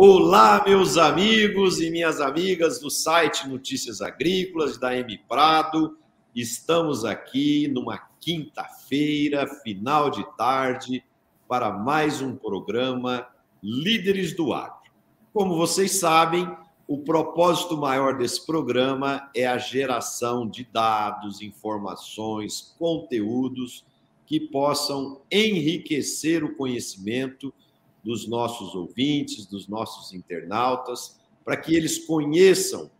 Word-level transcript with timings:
Olá, 0.00 0.62
meus 0.64 0.96
amigos 0.96 1.80
e 1.80 1.90
minhas 1.90 2.20
amigas 2.20 2.78
do 2.78 2.88
site 2.88 3.48
Notícias 3.48 4.00
Agrícolas 4.00 4.78
da 4.78 4.96
M 4.96 5.18
Prado. 5.28 5.98
Estamos 6.32 7.04
aqui 7.04 7.66
numa 7.66 7.98
quinta-feira, 8.20 9.44
final 9.64 10.08
de 10.08 10.24
tarde, 10.36 11.04
para 11.48 11.72
mais 11.72 12.22
um 12.22 12.36
programa 12.36 13.26
Líderes 13.60 14.36
do 14.36 14.52
Agro. 14.52 14.88
Como 15.32 15.56
vocês 15.56 15.98
sabem, 15.98 16.48
o 16.86 16.98
propósito 16.98 17.76
maior 17.76 18.16
desse 18.16 18.46
programa 18.46 19.28
é 19.34 19.48
a 19.48 19.58
geração 19.58 20.48
de 20.48 20.62
dados, 20.72 21.42
informações, 21.42 22.72
conteúdos 22.78 23.84
que 24.24 24.38
possam 24.38 25.22
enriquecer 25.28 26.44
o 26.44 26.54
conhecimento 26.54 27.52
dos 28.02 28.28
nossos 28.28 28.74
ouvintes, 28.74 29.46
dos 29.46 29.68
nossos 29.68 30.12
internautas, 30.12 31.18
para 31.44 31.56
que 31.56 31.74
eles 31.74 32.06
conheçam 32.06 32.90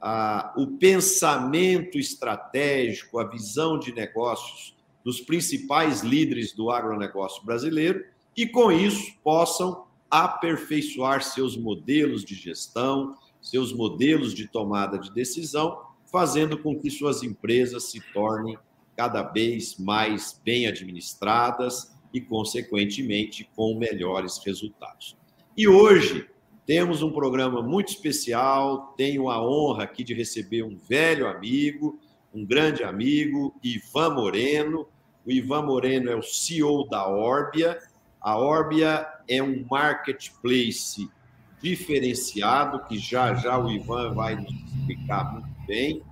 ah, 0.00 0.52
o 0.56 0.66
pensamento 0.66 1.98
estratégico, 1.98 3.18
a 3.18 3.28
visão 3.28 3.78
de 3.78 3.92
negócios 3.92 4.76
dos 5.04 5.20
principais 5.20 6.02
líderes 6.02 6.52
do 6.52 6.70
agronegócio 6.70 7.44
brasileiro 7.44 8.04
e, 8.36 8.46
com 8.46 8.70
isso, 8.70 9.14
possam 9.22 9.84
aperfeiçoar 10.10 11.22
seus 11.22 11.56
modelos 11.56 12.24
de 12.24 12.34
gestão, 12.34 13.14
seus 13.40 13.72
modelos 13.72 14.34
de 14.34 14.48
tomada 14.48 14.98
de 14.98 15.10
decisão, 15.10 15.82
fazendo 16.10 16.58
com 16.58 16.78
que 16.78 16.90
suas 16.90 17.22
empresas 17.22 17.84
se 17.90 18.00
tornem 18.12 18.58
cada 18.96 19.22
vez 19.22 19.78
mais 19.78 20.40
bem 20.44 20.66
administradas 20.66 21.94
e, 22.12 22.20
consequentemente, 22.20 23.48
com 23.54 23.74
melhores 23.74 24.38
resultados. 24.44 25.16
E 25.56 25.68
hoje 25.68 26.28
temos 26.66 27.02
um 27.02 27.10
programa 27.10 27.62
muito 27.62 27.88
especial. 27.88 28.94
Tenho 28.96 29.28
a 29.28 29.44
honra 29.44 29.84
aqui 29.84 30.04
de 30.04 30.14
receber 30.14 30.62
um 30.62 30.76
velho 30.76 31.26
amigo, 31.26 31.98
um 32.32 32.44
grande 32.44 32.84
amigo, 32.84 33.54
Ivan 33.62 34.14
Moreno. 34.14 34.86
O 35.26 35.30
Ivan 35.30 35.62
Moreno 35.62 36.10
é 36.10 36.16
o 36.16 36.22
CEO 36.22 36.88
da 36.88 37.08
Orbia. 37.08 37.78
A 38.20 38.38
Orbia 38.38 39.06
é 39.28 39.42
um 39.42 39.64
marketplace 39.70 41.08
diferenciado, 41.62 42.84
que 42.84 42.98
já 42.98 43.34
já 43.34 43.58
o 43.58 43.70
Ivan 43.70 44.14
vai 44.14 44.36
nos 44.36 44.52
explicar 44.52 45.32
muito 45.32 45.66
bem. 45.66 46.02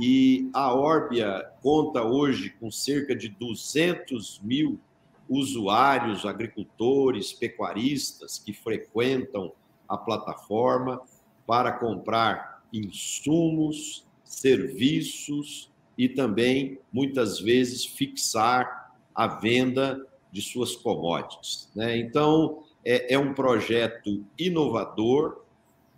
E 0.00 0.50
a 0.52 0.74
Orbia 0.74 1.44
conta 1.62 2.02
hoje 2.02 2.50
com 2.60 2.70
cerca 2.70 3.14
de 3.14 3.28
200 3.28 4.40
mil 4.42 4.80
usuários, 5.28 6.24
agricultores, 6.24 7.32
pecuaristas 7.32 8.38
que 8.38 8.52
frequentam 8.52 9.52
a 9.88 9.96
plataforma 9.96 11.00
para 11.46 11.72
comprar 11.72 12.62
insumos, 12.72 14.06
serviços 14.24 15.70
e 15.96 16.08
também, 16.08 16.78
muitas 16.92 17.38
vezes, 17.38 17.84
fixar 17.84 18.94
a 19.14 19.26
venda 19.26 20.04
de 20.32 20.42
suas 20.42 20.74
commodities. 20.74 21.70
Né? 21.74 21.96
Então, 21.98 22.64
é, 22.84 23.14
é 23.14 23.18
um 23.18 23.32
projeto 23.32 24.24
inovador, 24.38 25.44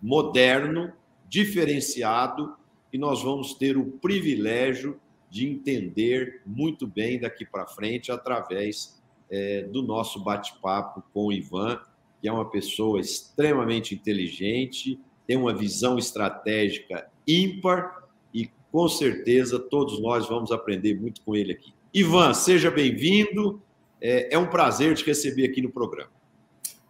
moderno, 0.01 0.93
diferenciado, 1.27 2.55
e 2.93 2.97
nós 2.97 3.23
vamos 3.23 3.55
ter 3.55 3.77
o 3.77 3.85
privilégio 3.85 4.99
de 5.29 5.47
entender 5.47 6.41
muito 6.45 6.87
bem 6.87 7.19
daqui 7.19 7.45
para 7.45 7.67
frente 7.67 8.11
através 8.11 8.96
é, 9.29 9.63
do 9.63 9.81
nosso 9.81 10.23
bate-papo 10.23 11.03
com 11.13 11.27
o 11.27 11.33
Ivan, 11.33 11.79
que 12.21 12.27
é 12.27 12.31
uma 12.31 12.49
pessoa 12.49 12.99
extremamente 12.99 13.93
inteligente, 13.93 14.99
tem 15.25 15.37
uma 15.37 15.53
visão 15.53 15.97
estratégica 15.97 17.07
ímpar 17.27 18.03
e 18.33 18.49
com 18.71 18.87
certeza 18.87 19.59
todos 19.59 19.99
nós 20.01 20.27
vamos 20.27 20.51
aprender 20.51 20.99
muito 20.99 21.21
com 21.21 21.35
ele 21.35 21.51
aqui. 21.51 21.73
Ivan, 21.93 22.33
seja 22.33 22.71
bem-vindo. 22.71 23.61
É, 24.01 24.35
é 24.35 24.37
um 24.37 24.47
prazer 24.47 24.95
te 24.95 25.03
receber 25.05 25.45
aqui 25.45 25.61
no 25.61 25.69
programa. 25.69 26.11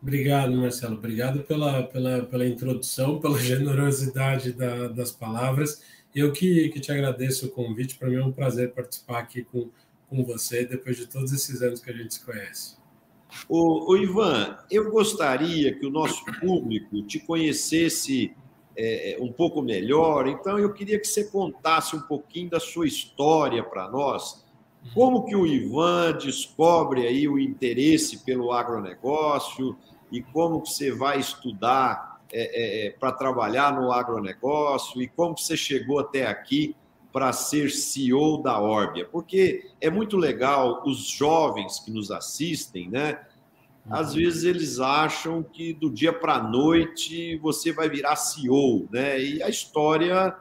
Obrigado, 0.01 0.55
Marcelo. 0.55 0.95
Obrigado 0.95 1.43
pela, 1.43 1.83
pela, 1.83 2.23
pela 2.23 2.45
introdução, 2.45 3.19
pela 3.19 3.39
generosidade 3.41 4.53
da, 4.53 4.87
das 4.87 5.11
palavras. 5.11 5.81
Eu 6.13 6.31
que, 6.31 6.69
que 6.69 6.79
te 6.79 6.91
agradeço 6.91 7.47
o 7.47 7.49
convite. 7.49 7.95
Para 7.97 8.09
mim 8.09 8.15
é 8.15 8.23
um 8.23 8.31
prazer 8.31 8.73
participar 8.73 9.19
aqui 9.19 9.43
com 9.43 9.69
com 10.09 10.23
você 10.23 10.66
depois 10.66 10.97
de 10.97 11.07
todos 11.07 11.31
esses 11.34 11.62
anos 11.62 11.81
que 11.81 11.90
a 11.90 11.94
gente 11.94 12.13
se 12.13 12.25
conhece. 12.25 12.78
O 13.50 13.95
Ivan, 13.97 14.57
eu 14.72 14.90
gostaria 14.90 15.73
que 15.78 15.85
o 15.85 15.90
nosso 15.90 16.23
público 16.40 17.01
te 17.03 17.19
conhecesse 17.19 18.34
é, 18.75 19.18
um 19.19 19.31
pouco 19.31 19.62
melhor, 19.62 20.28
então 20.28 20.57
eu 20.57 20.73
queria 20.73 21.00
que 21.00 21.07
você 21.07 21.25
contasse 21.25 21.95
um 21.95 22.01
pouquinho 22.01 22.50
da 22.50 22.59
sua 22.59 22.88
história 22.88 23.63
para 23.63 23.90
nós. 23.90 24.45
Como 24.94 25.25
que 25.25 25.35
o 25.35 25.45
Ivan 25.45 26.18
descobre 26.18 27.06
aí 27.06 27.28
o 27.28 27.38
interesse 27.38 28.24
pelo 28.24 28.53
agronegócio 28.53 29.78
e 30.12 30.22
como 30.22 30.62
que 30.62 30.69
você 30.69 30.91
vai 30.91 31.19
estudar 31.19 32.22
é, 32.31 32.88
é, 32.88 32.89
para 32.91 33.12
trabalhar 33.12 33.74
no 33.74 33.91
agronegócio 33.91 35.01
e 35.01 35.07
como 35.07 35.35
que 35.35 35.44
você 35.44 35.57
chegou 35.57 36.00
até 36.00 36.28
aqui 36.28 36.75
para 37.12 37.34
ser 37.34 37.69
CEO 37.72 38.41
da 38.41 38.59
Orbia? 38.59 39.06
Porque 39.06 39.69
é 39.81 39.90
muito 39.90 40.18
legal 40.18 40.84
os 40.85 41.07
jovens 41.07 41.79
que 41.79 41.91
nos 41.91 42.12
assistem, 42.12 42.90
né? 42.90 43.19
Às 43.90 44.09
uhum. 44.09 44.18
vezes 44.18 44.44
eles 44.44 44.79
acham 44.79 45.41
que 45.41 45.73
do 45.73 45.90
dia 45.90 46.12
para 46.12 46.35
a 46.35 46.44
noite 46.44 47.38
você 47.38 47.72
vai 47.72 47.90
virar 47.90 48.16
CEO, 48.16 48.88
né? 48.91 49.22
E 49.22 49.41
a 49.41 49.50
história 49.50 50.35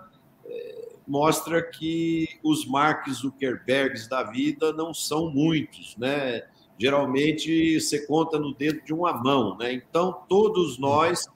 é, 0.44 0.88
mostra 1.06 1.62
que 1.62 2.28
os 2.42 2.66
Mark 2.66 3.08
Zuckerbergs 3.08 4.08
da 4.08 4.24
vida 4.24 4.72
não 4.72 4.92
são 4.92 5.30
muitos, 5.30 5.96
né? 5.96 6.42
Geralmente 6.78 7.80
você 7.80 8.04
conta 8.06 8.38
no 8.38 8.52
dedo 8.52 8.84
de 8.84 8.92
uma 8.92 9.12
mão, 9.12 9.56
né? 9.56 9.72
Então 9.72 10.22
todos 10.28 10.76
nós, 10.76 11.26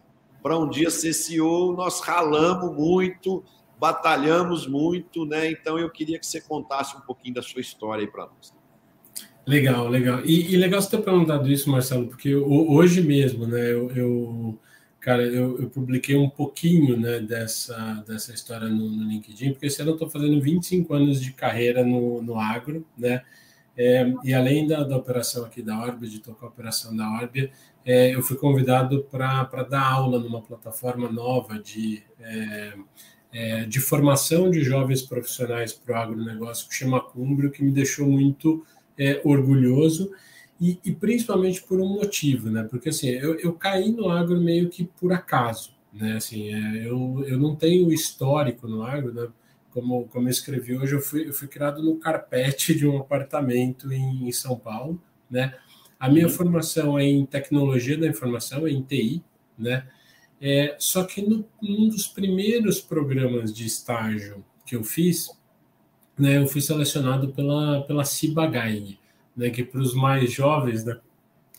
para 0.42 0.58
um 0.58 0.68
dia 0.68 0.90
ser 0.90 1.12
CEO, 1.12 1.74
nós 1.74 2.00
ralamos 2.00 2.74
muito, 2.74 3.44
batalhamos 3.80 4.66
muito, 4.66 5.24
né? 5.24 5.50
Então 5.50 5.78
eu 5.78 5.88
queria 5.88 6.18
que 6.18 6.26
você 6.26 6.38
contasse 6.38 6.94
um 6.94 7.00
pouquinho 7.00 7.34
da 7.34 7.42
sua 7.42 7.62
história 7.62 8.04
aí 8.04 8.10
para 8.10 8.26
nós. 8.26 8.54
Legal, 9.46 9.88
legal. 9.88 10.20
E, 10.24 10.52
e, 10.52 10.56
legal 10.56 10.82
você 10.82 10.90
ter 10.90 11.02
perguntado 11.02 11.50
isso, 11.50 11.70
Marcelo, 11.70 12.06
porque 12.06 12.34
hoje 12.34 13.00
mesmo, 13.00 13.46
né, 13.46 13.72
eu, 13.72 13.90
eu 13.96 14.58
cara, 15.00 15.22
eu, 15.22 15.58
eu, 15.58 15.70
publiquei 15.70 16.14
um 16.14 16.28
pouquinho, 16.28 16.96
né, 16.96 17.20
dessa, 17.20 18.04
dessa 18.06 18.34
história 18.34 18.68
no, 18.68 18.90
no 18.90 19.08
LinkedIn, 19.08 19.52
porque 19.52 19.66
esse 19.66 19.80
ano 19.80 19.92
eu 19.92 19.94
estou 19.94 20.10
fazendo 20.10 20.40
25 20.40 20.92
anos 20.92 21.20
de 21.20 21.32
carreira 21.32 21.82
no, 21.82 22.20
no 22.22 22.38
agro, 22.38 22.86
né, 22.96 23.22
é, 23.76 24.12
e 24.22 24.34
além 24.34 24.66
da, 24.66 24.84
da 24.84 24.96
operação 24.96 25.44
aqui 25.46 25.62
da 25.62 25.80
Orbia, 25.80 26.08
de 26.08 26.18
tocar 26.18 26.46
a 26.46 26.50
operação 26.50 26.94
da 26.94 27.10
Orbia, 27.10 27.50
é, 27.84 28.14
eu 28.14 28.22
fui 28.22 28.36
convidado 28.36 29.04
para 29.10 29.62
dar 29.62 29.82
aula 29.82 30.18
numa 30.18 30.42
plataforma 30.42 31.10
nova 31.10 31.58
de 31.58 32.02
é, 32.20 32.74
é, 33.32 33.64
de 33.64 33.80
formação 33.80 34.50
de 34.50 34.62
jovens 34.62 35.02
profissionais 35.02 35.72
para 35.72 35.94
o 35.94 36.02
agronegócio, 36.02 36.68
que 36.68 36.74
chama 36.74 37.00
Cumbrio, 37.00 37.50
que 37.50 37.62
me 37.62 37.70
deixou 37.70 38.08
muito 38.08 38.64
é, 38.98 39.20
orgulhoso, 39.24 40.10
e, 40.60 40.78
e, 40.84 40.92
principalmente 40.92 41.62
por 41.62 41.80
um 41.80 41.88
motivo, 41.88 42.50
né? 42.50 42.64
Porque 42.64 42.90
assim, 42.90 43.08
eu, 43.08 43.38
eu 43.38 43.52
caí 43.54 43.90
no 43.90 44.10
agro 44.10 44.38
meio 44.38 44.68
que 44.68 44.84
por 44.84 45.10
acaso, 45.10 45.72
né? 45.92 46.16
Assim, 46.16 46.52
é, 46.52 46.86
eu, 46.86 47.24
eu 47.26 47.38
não 47.38 47.56
tenho 47.56 47.90
histórico 47.90 48.68
no 48.68 48.82
agro, 48.82 49.14
né? 49.14 49.28
Como, 49.70 50.06
como 50.08 50.26
eu 50.26 50.30
escrevi 50.30 50.76
hoje, 50.76 50.94
eu 50.94 51.00
fui, 51.00 51.28
eu 51.28 51.32
fui 51.32 51.48
criado 51.48 51.82
no 51.82 51.96
carpete 51.96 52.74
de 52.74 52.86
um 52.86 52.98
apartamento 52.98 53.90
em, 53.90 54.28
em 54.28 54.32
São 54.32 54.58
Paulo, 54.58 55.00
né? 55.30 55.54
A 55.98 56.10
minha 56.10 56.26
uhum. 56.26 56.32
formação 56.32 56.98
é 56.98 57.04
em 57.04 57.24
tecnologia 57.24 57.96
da 57.96 58.06
informação, 58.06 58.66
é 58.66 58.70
em 58.70 58.82
TI, 58.82 59.22
né? 59.58 59.86
É, 60.40 60.74
só 60.78 61.04
que 61.04 61.20
no, 61.20 61.44
num 61.60 61.88
dos 61.88 62.06
primeiros 62.06 62.80
programas 62.80 63.52
de 63.52 63.66
estágio 63.66 64.42
que 64.64 64.74
eu 64.74 64.82
fiz, 64.82 65.30
né, 66.18 66.38
eu 66.38 66.46
fui 66.46 66.60
selecionado 66.60 67.28
pela, 67.28 67.82
pela 67.82 68.04
Cibagaig, 68.04 68.98
né, 69.36 69.50
que 69.50 69.62
para 69.62 69.80
os 69.80 69.94
mais 69.94 70.32
jovens 70.32 70.84
né, 70.84 70.98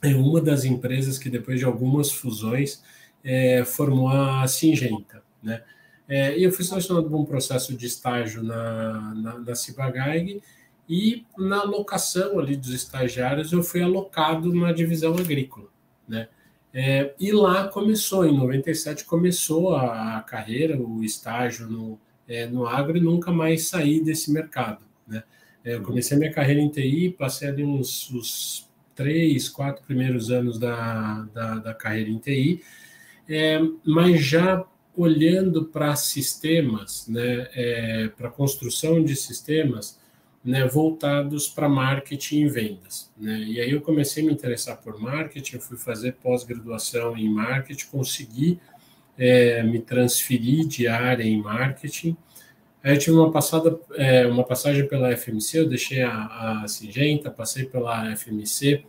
é 0.01 0.15
uma 0.15 0.41
das 0.41 0.65
empresas 0.65 1.19
que 1.19 1.29
depois 1.29 1.59
de 1.59 1.65
algumas 1.65 2.11
fusões 2.11 2.83
é, 3.23 3.63
formou 3.63 4.09
a 4.09 4.47
Singenta. 4.47 5.23
Né? 5.43 5.63
É, 6.07 6.37
e 6.37 6.43
eu 6.43 6.51
fui 6.51 6.65
selecionado 6.65 7.07
para 7.07 7.17
um 7.17 7.25
processo 7.25 7.75
de 7.75 7.85
estágio 7.85 8.41
na, 8.41 9.13
na, 9.13 9.39
na 9.39 9.55
Cibagaig 9.55 10.41
e 10.89 11.25
na 11.37 11.61
alocação 11.61 12.39
ali 12.39 12.55
dos 12.55 12.69
estagiários 12.69 13.51
eu 13.51 13.63
fui 13.63 13.81
alocado 13.81 14.53
na 14.53 14.71
divisão 14.71 15.15
agrícola. 15.15 15.67
Né? 16.07 16.27
É, 16.73 17.13
e 17.19 17.31
lá 17.31 17.67
começou, 17.67 18.25
em 18.25 18.37
97 18.37 19.03
começou 19.05 19.75
a, 19.75 20.17
a 20.17 20.21
carreira, 20.21 20.81
o 20.81 21.03
estágio 21.03 21.67
no, 21.67 21.99
é, 22.27 22.47
no 22.47 22.65
agro 22.65 22.97
e 22.97 23.01
nunca 23.01 23.31
mais 23.31 23.67
saí 23.67 24.01
desse 24.01 24.31
mercado. 24.31 24.79
Né? 25.05 25.23
É, 25.65 25.75
eu 25.75 25.83
comecei 25.83 26.17
minha 26.17 26.31
carreira 26.31 26.61
em 26.61 26.69
TI, 26.69 27.15
passei 27.17 27.49
ali 27.49 27.63
uns 27.63 28.09
os 28.11 28.69
três, 28.95 29.49
quatro 29.49 29.83
primeiros 29.85 30.31
anos 30.31 30.57
da, 30.57 31.27
da, 31.33 31.55
da 31.55 31.73
carreira 31.73 32.09
em 32.09 32.17
TI, 32.17 32.61
é, 33.27 33.59
mas 33.85 34.23
já 34.23 34.65
olhando 34.95 35.65
para 35.65 35.95
sistemas, 35.95 37.07
né, 37.07 37.49
é, 37.53 38.09
para 38.09 38.29
construção 38.29 39.03
de 39.03 39.15
sistemas 39.15 39.99
né, 40.43 40.65
voltados 40.65 41.47
para 41.47 41.69
marketing 41.69 42.41
e 42.41 42.49
vendas. 42.49 43.11
Né? 43.17 43.39
E 43.39 43.61
aí 43.61 43.71
eu 43.71 43.81
comecei 43.81 44.23
a 44.23 44.25
me 44.25 44.33
interessar 44.33 44.77
por 44.77 44.99
marketing, 44.99 45.59
fui 45.59 45.77
fazer 45.77 46.13
pós-graduação 46.13 47.15
em 47.15 47.29
marketing, 47.29 47.85
consegui 47.87 48.59
é, 49.17 49.61
me 49.61 49.79
transferir 49.79 50.67
de 50.67 50.87
área 50.87 51.23
em 51.23 51.41
marketing. 51.41 52.17
Aí 52.83 52.95
eu 52.95 52.99
tive 52.99 53.15
uma, 53.15 53.31
passada, 53.31 53.79
é, 53.95 54.25
uma 54.25 54.43
passagem 54.43 54.87
pela 54.87 55.15
FMC, 55.15 55.59
eu 55.59 55.69
deixei 55.69 56.01
a, 56.01 56.63
a 56.63 56.67
Singenta, 56.67 57.29
passei 57.29 57.65
pela 57.65 58.15
FMC 58.15 58.83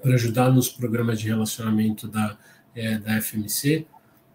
para 0.00 0.14
ajudar 0.14 0.50
nos 0.50 0.68
programas 0.68 1.20
de 1.20 1.26
relacionamento 1.26 2.06
da, 2.06 2.38
é, 2.74 2.96
da 2.98 3.20
FMC. 3.20 3.86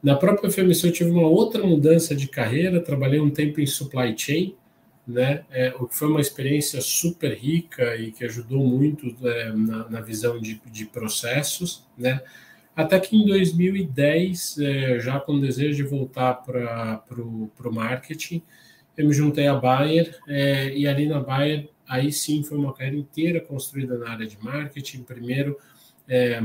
Na 0.04 0.16
própria 0.16 0.52
FMC 0.52 0.88
eu 0.88 0.92
tive 0.92 1.10
uma 1.10 1.28
outra 1.28 1.66
mudança 1.66 2.14
de 2.14 2.28
carreira, 2.28 2.82
trabalhei 2.82 3.20
um 3.22 3.32
tempo 3.32 3.62
em 3.62 3.66
supply 3.66 4.14
chain, 4.18 4.56
né? 5.08 5.46
É, 5.52 5.74
o 5.80 5.88
que 5.88 5.96
foi 5.96 6.08
uma 6.08 6.22
experiência 6.22 6.82
super 6.82 7.34
rica 7.34 7.96
e 7.96 8.12
que 8.12 8.24
ajudou 8.26 8.66
muito 8.66 9.16
é, 9.28 9.52
na, 9.52 9.90
na, 9.90 10.02
visão 10.02 10.40
de, 10.40 10.62
de, 10.66 10.86
processos, 10.86 11.86
né? 11.98 12.22
Até 12.76 13.00
que 13.00 13.16
em 13.16 13.26
2010, 13.26 14.58
é, 14.60 15.00
já 15.00 15.20
com 15.20 15.34
o 15.34 15.42
desejo 15.42 15.76
de 15.76 15.84
voltar 15.84 16.34
para 16.34 17.04
o 17.22 17.72
marketing, 17.72 18.42
eu 18.98 19.08
me 19.08 19.14
juntei 19.14 19.48
à 19.48 19.56
Bayer 19.56 20.18
é, 20.28 20.76
e 20.76 20.88
ali 20.88 21.08
na 21.08 21.20
Bayer, 21.20 21.70
aí 21.88 22.12
sim 22.12 22.44
foi 22.44 22.58
uma 22.58 22.74
carreira 22.74 22.98
inteira 22.98 23.40
construída 23.40 23.98
na 23.98 24.10
área 24.10 24.28
de 24.28 24.38
marketing. 24.42 25.04
Primeiro, 25.04 25.58
é, 26.08 26.40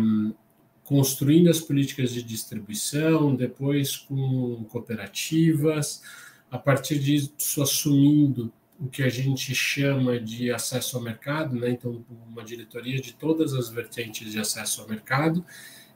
construindo 0.85 1.49
as 1.49 1.61
políticas 1.61 2.13
de 2.13 2.23
distribuição, 2.23 3.35
depois 3.35 3.97
com 3.97 4.65
cooperativas, 4.69 6.03
a 6.51 6.59
partir 6.59 6.99
disso 6.99 7.63
assumindo 7.63 8.53
o 8.79 8.89
que 8.89 9.03
a 9.03 9.09
gente 9.09 9.55
chama 9.55 10.19
de 10.19 10.51
acesso 10.51 10.97
ao 10.97 11.03
mercado, 11.03 11.55
né? 11.55 11.71
então 11.71 12.05
uma 12.29 12.43
diretoria 12.43 12.99
de 13.01 13.13
todas 13.13 13.53
as 13.53 13.69
vertentes 13.69 14.33
de 14.33 14.39
acesso 14.39 14.81
ao 14.81 14.89
mercado, 14.89 15.45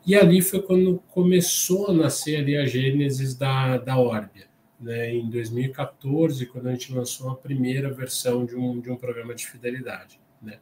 e 0.06 0.14
ali 0.14 0.42
foi 0.42 0.60
quando 0.60 1.02
começou 1.08 1.88
a 1.88 1.94
nascer 1.94 2.36
ali 2.36 2.56
a 2.56 2.66
gênesis 2.66 3.34
da, 3.34 3.78
da 3.78 3.96
Orbia, 3.96 4.46
né? 4.78 5.14
em 5.14 5.30
2014, 5.30 6.44
quando 6.46 6.68
a 6.68 6.72
gente 6.72 6.92
lançou 6.92 7.30
a 7.30 7.34
primeira 7.34 7.90
versão 7.90 8.44
de 8.44 8.54
um, 8.54 8.78
de 8.80 8.90
um 8.90 8.96
programa 8.96 9.34
de 9.34 9.46
fidelidade. 9.46 10.20
Né? 10.42 10.58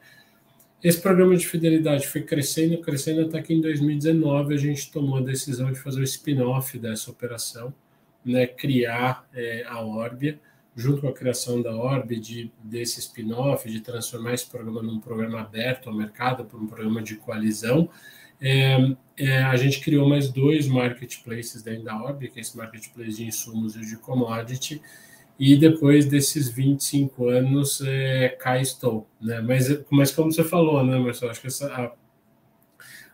Esse 0.83 1.01
programa 1.01 1.37
de 1.37 1.47
fidelidade 1.47 2.07
foi 2.07 2.23
crescendo, 2.23 2.81
crescendo, 2.81 3.23
até 3.23 3.43
que 3.43 3.53
em 3.53 3.61
2019 3.61 4.55
a 4.55 4.59
gente 4.59 4.93
tomou 4.93 5.19
a 5.19 5.23
decisão 5.23 5.73
de 5.73 5.79
fazer 5.79 6.01
o 6.01 6.05
spin-off 6.05 6.79
dessa 6.79 7.11
operação, 7.11 7.75
né, 8.25 8.47
criar 8.47 9.27
é, 9.35 9.65
a 9.67 9.81
Orbia, 9.81 10.39
junto 10.75 11.03
com 11.03 11.09
a 11.09 11.13
criação 11.13 11.61
da 11.61 11.75
Orb, 11.75 12.19
de, 12.19 12.51
desse 12.63 13.01
spin-off, 13.01 13.71
de 13.71 13.81
transformar 13.81 14.35
esse 14.35 14.49
programa 14.49 14.83
num 14.83 14.99
programa 14.99 15.41
aberto 15.41 15.89
ao 15.89 15.95
mercado, 15.95 16.45
por 16.45 16.61
um 16.61 16.67
programa 16.67 17.03
de 17.03 17.17
coalizão, 17.17 17.91
é, 18.41 18.97
é, 19.17 19.43
a 19.45 19.57
gente 19.57 19.81
criou 19.81 20.09
mais 20.09 20.29
dois 20.29 20.67
marketplaces 20.67 21.63
dentro 21.63 21.85
da 21.85 22.03
Orb, 22.03 22.29
que 22.29 22.39
é 22.39 22.43
esse 22.43 22.57
marketplace 22.57 23.17
de 23.17 23.25
insumos 23.25 23.77
e 23.77 23.81
de 23.81 23.97
commodity, 23.97 24.83
e 25.39 25.57
depois 25.57 26.07
desses 26.07 26.49
25 26.49 27.29
anos, 27.29 27.81
é, 27.83 28.31
cá 28.31 28.61
estou. 28.61 29.07
Né? 29.21 29.41
Mas, 29.41 29.85
mas 29.91 30.11
como 30.11 30.33
você 30.33 30.43
falou, 30.43 30.85
né, 30.85 30.99
Marcelo, 30.99 31.31
acho 31.31 31.41
que 31.41 31.47
essa, 31.47 31.73
a, 31.73 31.93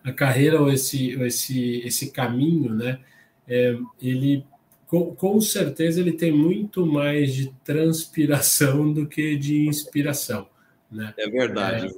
a 0.08 0.12
carreira 0.12 0.60
ou 0.60 0.70
esse, 0.70 1.10
esse, 1.22 1.80
esse 1.80 2.10
caminho, 2.10 2.74
né, 2.74 2.98
é, 3.46 3.76
ele 4.00 4.46
com, 4.88 5.14
com, 5.14 5.40
certeza 5.40 6.00
ele 6.00 6.12
tem 6.12 6.32
muito 6.32 6.84
mais 6.84 7.32
de 7.34 7.52
transpiração 7.62 8.92
do 8.92 9.06
que 9.06 9.36
de 9.36 9.68
inspiração. 9.68 10.48
Né? 10.90 11.14
É 11.16 11.28
verdade, 11.28 11.86
é, 11.86 11.90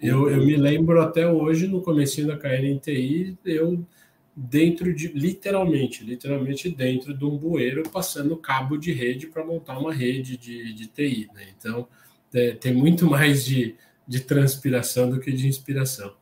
eu, 0.00 0.28
eu 0.28 0.44
me 0.44 0.56
lembro 0.56 1.00
até 1.00 1.30
hoje, 1.30 1.68
no 1.68 1.80
começo 1.80 2.26
da 2.26 2.36
carreira 2.36 2.66
em 2.66 2.78
TI, 2.78 3.38
eu 3.44 3.86
dentro 4.34 4.94
de, 4.94 5.08
literalmente, 5.08 6.02
literalmente 6.02 6.70
dentro 6.70 7.14
de 7.14 7.24
um 7.24 7.36
bueiro, 7.36 7.82
passando 7.90 8.36
cabo 8.36 8.76
de 8.76 8.92
rede 8.92 9.26
para 9.26 9.44
montar 9.44 9.78
uma 9.78 9.92
rede 9.92 10.36
de, 10.36 10.72
de 10.72 10.86
TI. 10.86 11.28
Né? 11.34 11.48
Então, 11.56 11.86
é, 12.34 12.52
tem 12.52 12.72
muito 12.72 13.06
mais 13.06 13.44
de, 13.44 13.76
de 14.08 14.20
transpiração 14.20 15.10
do 15.10 15.20
que 15.20 15.30
de 15.30 15.46
inspiração. 15.46 16.14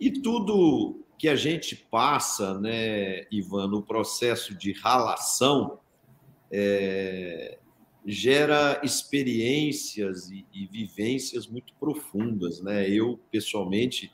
E 0.00 0.10
tudo 0.10 1.00
que 1.18 1.28
a 1.28 1.34
gente 1.34 1.74
passa, 1.74 2.58
né, 2.60 3.26
Ivan, 3.30 3.66
no 3.66 3.82
processo 3.82 4.54
de 4.54 4.72
ralação, 4.72 5.80
é, 6.50 7.58
gera 8.06 8.80
experiências 8.84 10.30
e, 10.30 10.46
e, 10.54 10.66
vivências 10.66 11.48
muito 11.48 11.74
profundas, 11.74 12.62
né? 12.62 12.88
Eu 12.88 13.18
pessoalmente, 13.32 14.12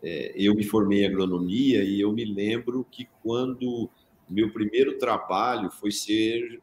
é, 0.00 0.32
eu 0.36 0.54
me 0.54 0.62
formei 0.62 1.02
em 1.02 1.06
agronomia 1.06 1.82
e 1.82 2.00
eu 2.00 2.12
me 2.12 2.24
lembro 2.24 2.86
que 2.90 3.08
quando 3.20 3.90
meu 4.30 4.50
primeiro 4.52 4.96
trabalho 4.96 5.70
foi 5.70 5.90
ser 5.90 6.62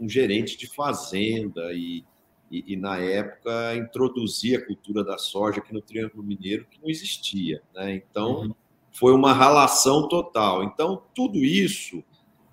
um 0.00 0.08
gerente 0.08 0.56
de 0.56 0.68
fazenda 0.68 1.72
e, 1.74 2.04
e, 2.50 2.72
e 2.72 2.76
na 2.76 2.98
época 2.98 3.74
introduzir 3.76 4.58
a 4.58 4.64
cultura 4.64 5.04
da 5.04 5.18
soja 5.18 5.58
aqui 5.58 5.74
no 5.74 5.82
Triângulo 5.82 6.22
Mineiro 6.22 6.66
que 6.70 6.80
não 6.80 6.88
existia, 6.88 7.60
né? 7.74 7.94
Então 7.94 8.42
uhum 8.42 8.54
foi 8.98 9.12
uma 9.12 9.32
ralação 9.32 10.08
total. 10.08 10.64
Então, 10.64 11.02
tudo 11.14 11.38
isso, 11.44 12.02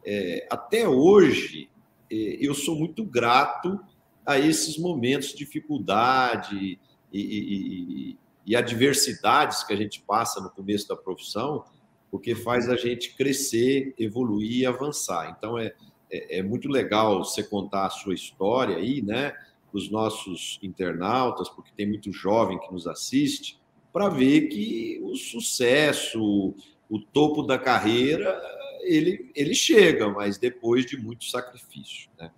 é, 0.05 0.45
até 0.51 0.87
hoje, 0.87 1.69
é, 2.11 2.15
eu 2.15 2.53
sou 2.53 2.75
muito 2.75 3.05
grato 3.05 3.79
a 4.25 4.37
esses 4.37 4.77
momentos 4.77 5.29
de 5.29 5.37
dificuldade 5.37 6.79
e, 7.11 7.19
e, 7.21 8.17
e, 8.45 8.55
adversidades 8.55 9.63
que 9.63 9.73
a 9.73 9.77
gente 9.77 10.01
passa 10.01 10.41
no 10.41 10.49
começo 10.49 10.87
da 10.87 10.97
profissão, 10.97 11.63
porque 12.11 12.35
faz 12.35 12.69
a 12.69 12.75
gente 12.75 13.15
crescer, 13.15 13.93
evoluir 13.97 14.59
e 14.59 14.65
avançar. 14.65 15.33
Então, 15.37 15.57
é, 15.57 15.73
é, 16.11 16.39
é 16.39 16.43
muito 16.43 16.67
legal 16.67 17.23
você 17.23 17.41
contar 17.41 17.85
a 17.85 17.89
sua 17.89 18.13
história 18.13 18.77
aí, 18.77 19.01
né, 19.01 19.33
os 19.71 19.89
nossos 19.89 20.59
internautas, 20.61 21.49
porque 21.49 21.71
tem 21.75 21.87
muito 21.87 22.11
jovem 22.11 22.59
que 22.59 22.71
nos 22.71 22.85
assiste, 22.85 23.59
para 23.93 24.09
ver 24.09 24.47
que 24.47 24.99
o 25.03 25.15
sucesso, 25.15 26.55
o 26.89 26.99
topo 26.99 27.43
da 27.43 27.59
carreira, 27.59 28.41
ele, 28.81 29.31
ele 29.35 29.53
chega, 29.53 30.09
mas 30.09 30.39
depois 30.39 30.85
de 30.85 30.97
muito 30.97 31.25
sacrifício. 31.25 32.09
Né? 32.19 32.31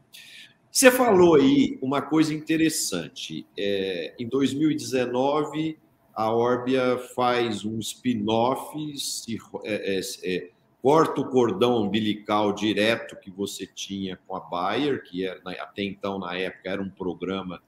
Você 0.70 0.92
falou 0.92 1.36
aí 1.36 1.80
uma 1.82 2.02
coisa 2.02 2.34
interessante. 2.34 3.48
É, 3.58 4.14
em 4.20 4.28
2019, 4.28 5.80
a 6.14 6.32
Orbia 6.32 6.98
faz 7.16 7.64
um 7.64 7.80
spin-off, 7.80 8.78
é, 9.64 9.98
é, 9.98 10.02
é, 10.24 10.50
corta 10.82 11.22
o 11.22 11.30
cordão 11.30 11.82
umbilical 11.82 12.54
direto 12.54 13.16
que 13.16 13.32
você 13.32 13.66
tinha 13.66 14.20
com 14.28 14.36
a 14.36 14.40
Bayer, 14.42 15.02
que 15.04 15.26
era, 15.26 15.42
até 15.62 15.84
então, 15.84 16.20
na 16.20 16.38
época, 16.38 16.70
era 16.70 16.82
um 16.82 16.90
programa 16.90 17.62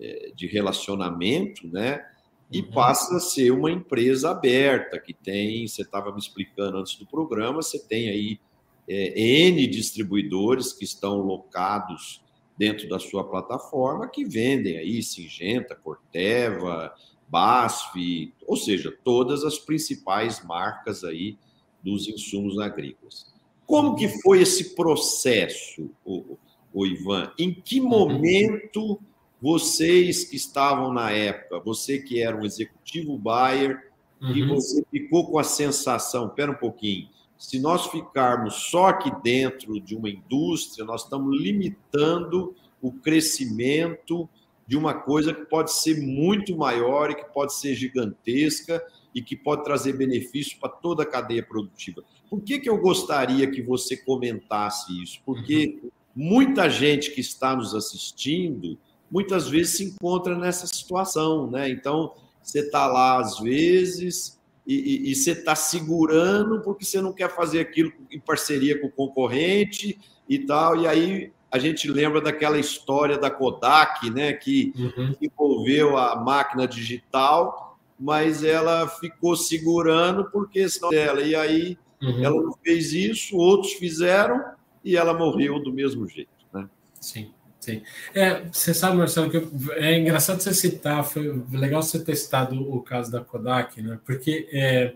é, 0.00 0.32
de 0.34 0.46
relacionamento, 0.46 1.68
né? 1.68 2.04
E 2.50 2.60
uhum. 2.60 2.70
passa 2.70 3.16
a 3.16 3.20
ser 3.20 3.50
uma 3.50 3.70
empresa 3.70 4.30
aberta, 4.30 5.00
que 5.00 5.12
tem, 5.12 5.66
você 5.66 5.82
estava 5.82 6.12
me 6.12 6.18
explicando 6.18 6.78
antes 6.78 6.96
do 6.96 7.06
programa, 7.06 7.62
você 7.62 7.78
tem 7.78 8.08
aí 8.08 8.40
é, 8.88 9.20
N 9.48 9.66
distribuidores 9.66 10.72
que 10.72 10.84
estão 10.84 11.18
locados 11.18 12.22
dentro 12.56 12.88
da 12.88 12.98
sua 12.98 13.24
plataforma 13.24 14.08
que 14.08 14.24
vendem 14.24 14.78
aí 14.78 15.02
Singenta, 15.02 15.74
Corteva, 15.74 16.94
BASF, 17.28 18.32
ou 18.46 18.56
seja, 18.56 18.96
todas 19.04 19.44
as 19.44 19.58
principais 19.58 20.44
marcas 20.44 21.04
aí 21.04 21.36
dos 21.82 22.08
insumos 22.08 22.58
agrícolas. 22.58 23.34
Como 23.66 23.96
que 23.96 24.08
foi 24.22 24.40
esse 24.42 24.76
processo, 24.76 25.90
o, 26.04 26.38
o 26.72 26.86
Ivan? 26.86 27.32
Em 27.38 27.52
que 27.52 27.80
uhum. 27.80 27.88
momento 27.88 29.00
vocês 29.40 30.24
que 30.24 30.36
estavam 30.36 30.92
na 30.92 31.10
época, 31.10 31.60
você 31.60 31.98
que 31.98 32.22
era 32.22 32.36
um 32.36 32.44
executivo 32.44 33.18
buyer, 33.18 33.90
uhum. 34.20 34.36
e 34.36 34.42
você 34.42 34.84
ficou 34.90 35.30
com 35.30 35.38
a 35.38 35.44
sensação, 35.44 36.28
espera 36.28 36.52
um 36.52 36.56
pouquinho, 36.56 37.08
se 37.38 37.58
nós 37.58 37.86
ficarmos 37.86 38.54
só 38.70 38.86
aqui 38.86 39.12
dentro 39.22 39.78
de 39.80 39.94
uma 39.94 40.08
indústria, 40.08 40.84
nós 40.86 41.04
estamos 41.04 41.38
limitando 41.38 42.54
o 42.80 42.90
crescimento 42.90 44.28
de 44.66 44.76
uma 44.76 44.94
coisa 44.94 45.32
que 45.32 45.44
pode 45.44 45.72
ser 45.72 46.00
muito 46.00 46.56
maior 46.56 47.10
e 47.10 47.14
que 47.14 47.24
pode 47.32 47.54
ser 47.54 47.74
gigantesca 47.74 48.82
e 49.14 49.22
que 49.22 49.36
pode 49.36 49.64
trazer 49.64 49.92
benefício 49.92 50.58
para 50.58 50.68
toda 50.68 51.02
a 51.02 51.06
cadeia 51.06 51.42
produtiva. 51.42 52.02
Por 52.28 52.42
que, 52.42 52.58
que 52.58 52.68
eu 52.68 52.78
gostaria 52.78 53.50
que 53.50 53.62
você 53.62 53.96
comentasse 53.96 55.02
isso? 55.02 55.20
Porque 55.24 55.78
uhum. 55.82 55.90
muita 56.14 56.68
gente 56.68 57.12
que 57.12 57.20
está 57.20 57.54
nos 57.54 57.74
assistindo 57.74 58.78
muitas 59.10 59.48
vezes 59.48 59.76
se 59.76 59.84
encontra 59.84 60.36
nessa 60.36 60.66
situação, 60.66 61.50
né? 61.50 61.68
Então, 61.68 62.12
você 62.42 62.60
está 62.60 62.86
lá, 62.86 63.20
às 63.20 63.38
vezes, 63.40 64.38
e, 64.66 64.74
e, 64.74 65.10
e 65.10 65.14
você 65.14 65.32
está 65.32 65.54
segurando 65.54 66.60
porque 66.60 66.84
você 66.84 67.00
não 67.00 67.12
quer 67.12 67.34
fazer 67.34 67.60
aquilo 67.60 67.92
em 68.10 68.18
parceria 68.18 68.80
com 68.80 68.88
o 68.88 68.92
concorrente 68.92 69.98
e 70.28 70.38
tal. 70.40 70.76
E 70.76 70.86
aí 70.86 71.32
a 71.50 71.58
gente 71.58 71.88
lembra 71.90 72.20
daquela 72.20 72.58
história 72.58 73.16
da 73.16 73.30
Kodak, 73.30 74.10
né, 74.10 74.32
que 74.32 74.72
uhum. 74.76 75.14
envolveu 75.20 75.96
a 75.96 76.16
máquina 76.16 76.66
digital, 76.66 77.78
mas 77.98 78.42
ela 78.42 78.88
ficou 78.88 79.36
segurando 79.36 80.24
por 80.30 80.50
questão 80.50 80.90
dela. 80.90 81.22
E 81.22 81.34
aí 81.34 81.78
uhum. 82.02 82.24
ela 82.24 82.42
não 82.42 82.52
fez 82.62 82.92
isso, 82.92 83.36
outros 83.36 83.72
fizeram 83.74 84.44
e 84.84 84.96
ela 84.96 85.14
morreu 85.14 85.62
do 85.62 85.72
mesmo 85.72 86.08
jeito. 86.08 86.30
Né? 86.52 86.68
Sim. 87.00 87.32
Sim. 87.66 87.82
É, 88.14 88.44
você 88.44 88.72
sabe, 88.72 88.96
Marcelo, 88.96 89.28
que 89.28 89.38
é 89.72 89.98
engraçado 89.98 90.40
você 90.40 90.54
citar, 90.54 91.02
foi 91.02 91.42
legal 91.50 91.82
você 91.82 91.98
ter 91.98 92.14
citado 92.14 92.56
o 92.72 92.80
caso 92.80 93.10
da 93.10 93.20
Kodak, 93.20 93.82
né? 93.82 93.98
Porque 94.04 94.48
é, 94.52 94.94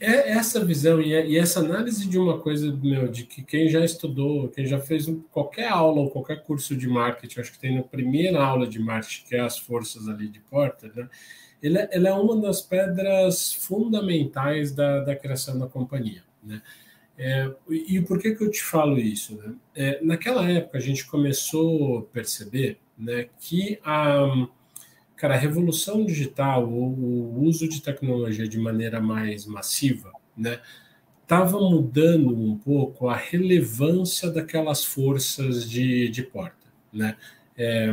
é 0.00 0.32
essa 0.32 0.64
visão 0.64 1.00
e, 1.00 1.12
e, 1.12 1.38
essa 1.38 1.60
análise 1.60 2.04
de 2.08 2.18
uma 2.18 2.40
coisa, 2.40 2.74
meu, 2.82 3.06
de 3.06 3.22
que 3.26 3.44
quem 3.44 3.68
já 3.68 3.84
estudou, 3.84 4.48
quem 4.48 4.66
já 4.66 4.80
fez 4.80 5.06
qualquer 5.30 5.68
aula 5.68 6.00
ou 6.00 6.10
qualquer 6.10 6.42
curso 6.42 6.74
de 6.76 6.88
marketing, 6.88 7.38
acho 7.42 7.52
que 7.52 7.60
tem 7.60 7.76
na 7.76 7.84
primeira 7.84 8.44
aula 8.44 8.66
de 8.66 8.80
marketing, 8.80 9.24
que 9.28 9.36
é 9.36 9.40
as 9.40 9.56
forças 9.56 10.08
ali 10.08 10.26
de 10.26 10.40
porta, 10.40 10.90
né? 10.96 11.08
Ele, 11.62 11.78
é, 11.78 11.88
é 11.92 12.12
uma 12.12 12.40
das 12.40 12.60
pedras 12.60 13.52
fundamentais 13.52 14.72
da, 14.72 15.04
da 15.04 15.14
criação 15.14 15.56
da 15.60 15.68
companhia, 15.68 16.24
né? 16.42 16.60
É, 17.18 17.52
e 17.68 18.00
por 18.00 18.20
que, 18.20 18.36
que 18.36 18.44
eu 18.44 18.50
te 18.50 18.62
falo 18.62 18.96
isso? 18.96 19.36
Né? 19.36 19.54
É, 19.74 20.04
naquela 20.04 20.48
época, 20.48 20.78
a 20.78 20.80
gente 20.80 21.04
começou 21.04 21.98
a 21.98 22.02
perceber 22.02 22.78
né, 22.96 23.28
que 23.40 23.80
a, 23.84 24.46
cara, 25.16 25.34
a 25.34 25.38
revolução 25.38 26.04
digital, 26.04 26.68
o, 26.68 27.34
o 27.34 27.42
uso 27.42 27.68
de 27.68 27.82
tecnologia 27.82 28.46
de 28.46 28.56
maneira 28.56 29.00
mais 29.00 29.46
massiva, 29.46 30.12
né, 30.36 30.60
estava 31.20 31.58
mudando 31.58 32.34
um 32.34 32.56
pouco 32.56 33.08
a 33.08 33.16
relevância 33.16 34.30
daquelas 34.30 34.84
forças 34.84 35.68
de, 35.68 36.08
de 36.08 36.22
porta. 36.22 36.68
Né? 36.92 37.16
É, 37.56 37.90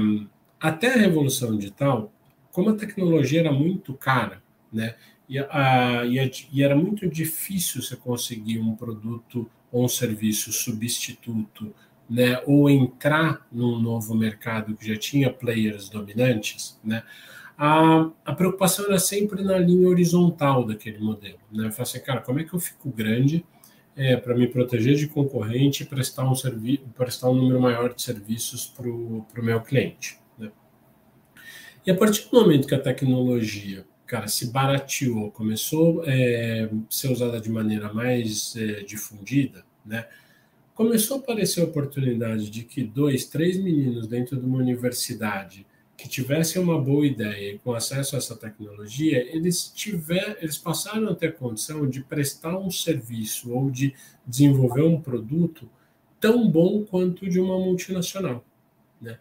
até 0.60 0.94
a 0.94 0.98
revolução 0.98 1.58
digital, 1.58 2.14
como 2.52 2.70
a 2.70 2.76
tecnologia 2.76 3.40
era 3.40 3.52
muito 3.52 3.96
cara, 3.96 4.42
né, 4.72 4.96
e, 5.28 5.40
a, 5.40 6.04
e, 6.06 6.20
a, 6.20 6.30
e, 6.52 6.64
era 6.64 6.76
muito 6.76 7.08
difícil 7.08 7.82
você 7.82 7.96
conseguir 7.96 8.60
um 8.60 8.76
produto 8.76 9.50
ou 9.72 9.86
um 9.86 9.88
serviço 9.88 10.52
substituto, 10.54 11.74
né, 12.10 12.42
ou 12.46 12.70
entrar 12.70 13.48
num 13.52 13.80
novo 13.80 14.14
mercado 14.14 14.76
que 14.76 14.88
já 14.88 14.98
tinha 14.98 15.34
players 15.34 15.90
dominantes, 15.90 16.80
né, 16.84 17.04
a, 17.58 18.10
a 18.26 18.34
preocupação 18.34 18.86
era 18.86 19.00
sempre 19.00 19.42
na 19.44 19.58
linha 19.58 19.88
horizontal 19.88 20.66
daquele 20.66 21.00
modelo. 21.00 21.40
Né? 21.52 21.68
Eu 21.68 21.72
falei 21.72 21.84
assim, 21.84 22.00
cara, 22.00 22.22
como 22.22 22.40
é 22.40 22.44
que 22.44 22.54
eu 22.54 22.60
fico 22.60 22.90
grande 22.90 23.46
é, 23.96 24.18
para 24.18 24.36
me 24.36 24.48
proteger 24.48 24.96
de 24.96 25.08
concorrente 25.08 25.84
e 25.84 25.86
prestar 25.86 26.30
um, 26.30 26.36
servi 26.36 26.78
prestar 26.96 27.30
um 27.30 27.36
número 27.36 27.62
maior 27.62 27.94
de 27.94 28.02
serviços 28.02 28.66
para 28.66 28.90
o 28.90 29.26
meu 29.38 29.62
cliente? 29.62 30.20
Né? 30.38 30.52
E 31.86 31.92
a 31.92 31.96
partir 31.96 32.30
do 32.30 32.42
momento 32.42 32.68
que 32.68 32.76
a 32.76 32.80
tecnologia 32.80 33.86
cara, 34.06 34.28
se 34.28 34.52
barateou, 34.52 35.32
começou 35.32 36.02
a 36.02 36.06
é, 36.08 36.70
ser 36.90 37.12
usada 37.12 37.40
de 37.40 37.50
maneira 37.50 37.94
mais 37.94 38.56
é, 38.56 38.82
difundida, 38.84 39.66
né? 39.86 40.08
Começou 40.74 41.18
a 41.18 41.20
aparecer 41.22 41.62
a 41.62 41.66
oportunidade 41.66 42.50
de 42.50 42.64
que 42.64 42.84
dois, 42.84 43.26
três 43.26 43.58
meninos 43.58 44.08
dentro 44.08 44.38
de 44.38 44.46
uma 44.46 44.58
universidade 44.58 45.66
que 45.98 46.10
tivessem 46.10 46.62
uma 46.62 46.80
boa 46.80 47.08
ideia 47.08 47.54
e 47.54 47.60
com 47.60 47.74
acesso 47.74 48.16
a 48.16 48.18
essa 48.18 48.36
tecnologia, 48.36 49.18
eles 49.34 49.72
tiver, 49.74 50.38
eles 50.42 50.58
passaram 50.58 51.08
a 51.10 51.16
ter 51.16 51.36
condição 51.36 51.90
de 51.90 52.04
prestar 52.04 52.58
um 52.58 52.70
serviço 52.70 53.54
ou 53.54 53.72
de 53.72 53.94
desenvolver 54.28 54.84
um 54.84 55.00
produto 55.00 55.70
tão 56.20 56.50
bom 56.50 56.84
quanto 56.84 57.30
de 57.30 57.40
uma 57.40 57.58
multinacional, 57.58 58.44
né? 59.02 59.18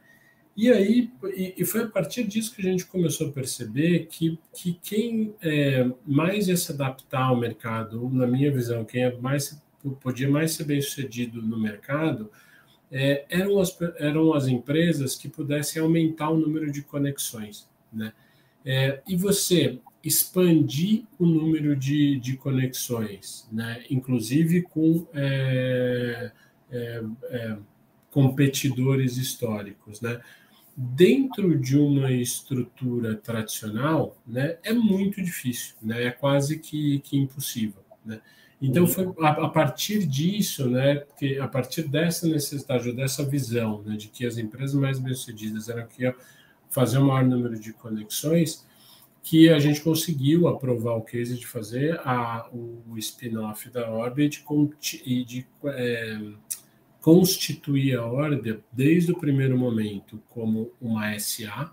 E 0.57 0.71
aí, 0.71 1.11
e 1.57 1.65
foi 1.65 1.83
a 1.83 1.89
partir 1.89 2.25
disso 2.25 2.55
que 2.55 2.61
a 2.61 2.71
gente 2.71 2.87
começou 2.87 3.29
a 3.29 3.33
perceber 3.33 4.07
que, 4.07 4.39
que 4.53 4.75
quem 4.75 5.35
é, 5.43 5.91
mais 6.07 6.47
ia 6.47 6.57
se 6.57 6.71
adaptar 6.71 7.25
ao 7.25 7.37
mercado, 7.37 8.09
na 8.11 8.25
minha 8.25 8.53
visão, 8.53 8.85
quem 8.85 9.03
é 9.03 9.17
mais, 9.17 9.61
podia 10.01 10.29
mais 10.29 10.53
ser 10.53 10.65
bem 10.65 10.81
sucedido 10.81 11.43
no 11.43 11.59
mercado, 11.59 12.31
é, 12.91 13.25
eram, 13.29 13.59
as, 13.59 13.77
eram 13.99 14.33
as 14.33 14.47
empresas 14.47 15.17
que 15.17 15.29
pudessem 15.29 15.83
aumentar 15.83 16.31
o 16.31 16.39
número 16.39 16.71
de 16.71 16.83
conexões. 16.83 17.69
Né? 17.93 18.13
É, 18.65 19.03
e 19.09 19.17
você 19.17 19.81
expandir 20.05 21.03
o 21.19 21.27
número 21.27 21.75
de, 21.75 22.21
de 22.21 22.37
conexões, 22.37 23.49
né? 23.51 23.85
inclusive 23.91 24.63
com 24.63 25.05
é, 25.13 26.31
é, 26.71 27.03
é 27.31 27.57
competidores 28.13 29.17
históricos. 29.17 30.01
Né? 30.01 30.21
Dentro 30.77 31.59
de 31.59 31.79
uma 31.79 32.11
estrutura 32.11 33.15
tradicional, 33.15 34.17
né, 34.27 34.59
é 34.65 34.73
muito 34.73 35.23
difícil, 35.23 35.75
né, 35.81 36.05
é 36.05 36.11
quase 36.11 36.59
que, 36.59 36.99
que 37.01 37.17
impossível, 37.17 37.83
né. 38.05 38.21
Então 38.61 38.87
foi 38.87 39.13
a, 39.21 39.31
a, 39.45 39.49
partir 39.49 40.07
disso, 40.07 40.69
né, 40.71 41.05
que 41.19 41.39
a 41.39 41.47
partir 41.47 41.83
dessa 41.83 42.27
necessidade 42.27 42.89
ou 42.89 42.95
dessa 42.95 43.25
visão, 43.25 43.83
né, 43.83 43.97
de 43.97 44.09
que 44.09 44.25
as 44.25 44.39
empresas 44.39 44.75
mais 44.75 44.99
bem-sucedidas 44.99 45.69
eram 45.69 45.87
que 45.87 46.13
fazer 46.71 46.99
o 46.99 47.05
maior 47.05 47.25
número 47.25 47.59
de 47.59 47.73
conexões, 47.73 48.67
que 49.23 49.49
a 49.49 49.59
gente 49.59 49.81
conseguiu 49.81 50.49
aprovar 50.49 50.97
o 50.97 51.03
case 51.03 51.39
de 51.39 51.47
fazer 51.47 51.99
a, 52.05 52.49
o 52.53 52.97
spin-off 52.99 53.71
da 53.71 53.91
Orbit 53.91 54.45
e 55.05 55.25
de, 55.25 55.47
é, 55.65 56.21
constituir 57.05 57.99
a 57.99 58.07
Order 58.07 58.61
desde 58.73 59.13
o 59.13 59.19
primeiro 59.19 59.59
momento 59.59 60.23
como 60.31 60.73
uma 60.81 61.19
SA, 61.19 61.71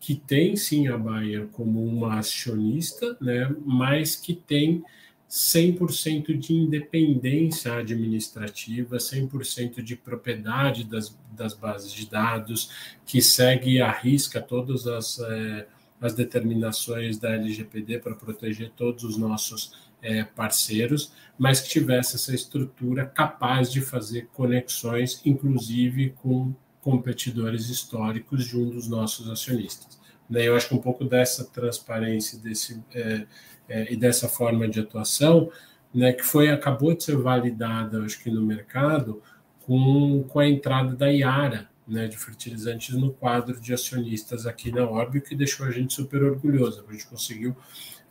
que 0.00 0.14
tem 0.14 0.56
sim 0.56 0.88
a 0.88 0.96
Bayer 0.96 1.46
como 1.48 1.84
uma 1.84 2.18
acionista, 2.18 3.14
né, 3.20 3.54
mas 3.66 4.16
que 4.16 4.32
tem 4.32 4.82
100% 5.28 6.38
de 6.38 6.54
independência 6.54 7.74
administrativa, 7.74 8.96
100% 8.96 9.82
de 9.82 9.94
propriedade 9.94 10.84
das, 10.84 11.14
das 11.32 11.52
bases 11.52 11.92
de 11.92 12.08
dados, 12.08 12.70
que 13.04 13.20
segue 13.20 13.78
à 13.78 13.92
risca 13.92 14.40
todas 14.40 14.86
as, 14.86 15.18
é, 15.18 15.66
as 16.00 16.14
determinações 16.14 17.18
da 17.18 17.34
LGPD 17.34 17.98
para 17.98 18.14
proteger 18.14 18.72
todos 18.74 19.04
os 19.04 19.18
nossos 19.18 19.91
é, 20.02 20.24
parceiros, 20.24 21.12
mas 21.38 21.60
que 21.60 21.68
tivesse 21.68 22.16
essa 22.16 22.34
estrutura 22.34 23.06
capaz 23.06 23.70
de 23.70 23.80
fazer 23.80 24.28
conexões, 24.32 25.20
inclusive 25.24 26.10
com 26.22 26.52
competidores 26.80 27.68
históricos 27.68 28.44
de 28.44 28.58
um 28.58 28.68
dos 28.68 28.88
nossos 28.88 29.30
acionistas. 29.30 30.00
Né? 30.28 30.48
Eu 30.48 30.56
acho 30.56 30.68
que 30.68 30.74
um 30.74 30.80
pouco 30.80 31.04
dessa 31.04 31.44
transparência 31.44 32.38
desse, 32.38 32.82
é, 32.92 33.26
é, 33.68 33.92
e 33.92 33.96
dessa 33.96 34.28
forma 34.28 34.68
de 34.68 34.80
atuação, 34.80 35.50
né, 35.94 36.12
que 36.12 36.22
foi 36.22 36.50
acabou 36.50 36.94
de 36.94 37.04
ser 37.04 37.16
validada, 37.16 38.02
acho 38.02 38.20
que 38.22 38.30
no 38.30 38.42
mercado, 38.42 39.22
com, 39.60 40.24
com 40.24 40.38
a 40.38 40.48
entrada 40.48 40.96
da 40.96 41.06
Iara, 41.12 41.68
né, 41.86 42.08
de 42.08 42.16
fertilizantes 42.16 42.94
no 42.94 43.12
quadro 43.12 43.60
de 43.60 43.72
acionistas 43.74 44.46
aqui 44.46 44.72
na 44.72 44.88
Orbe, 44.88 45.20
que 45.20 45.34
deixou 45.34 45.66
a 45.66 45.70
gente 45.70 45.92
super 45.92 46.22
orgulhoso. 46.22 46.84
A 46.88 46.92
gente 46.92 47.06
conseguiu 47.06 47.56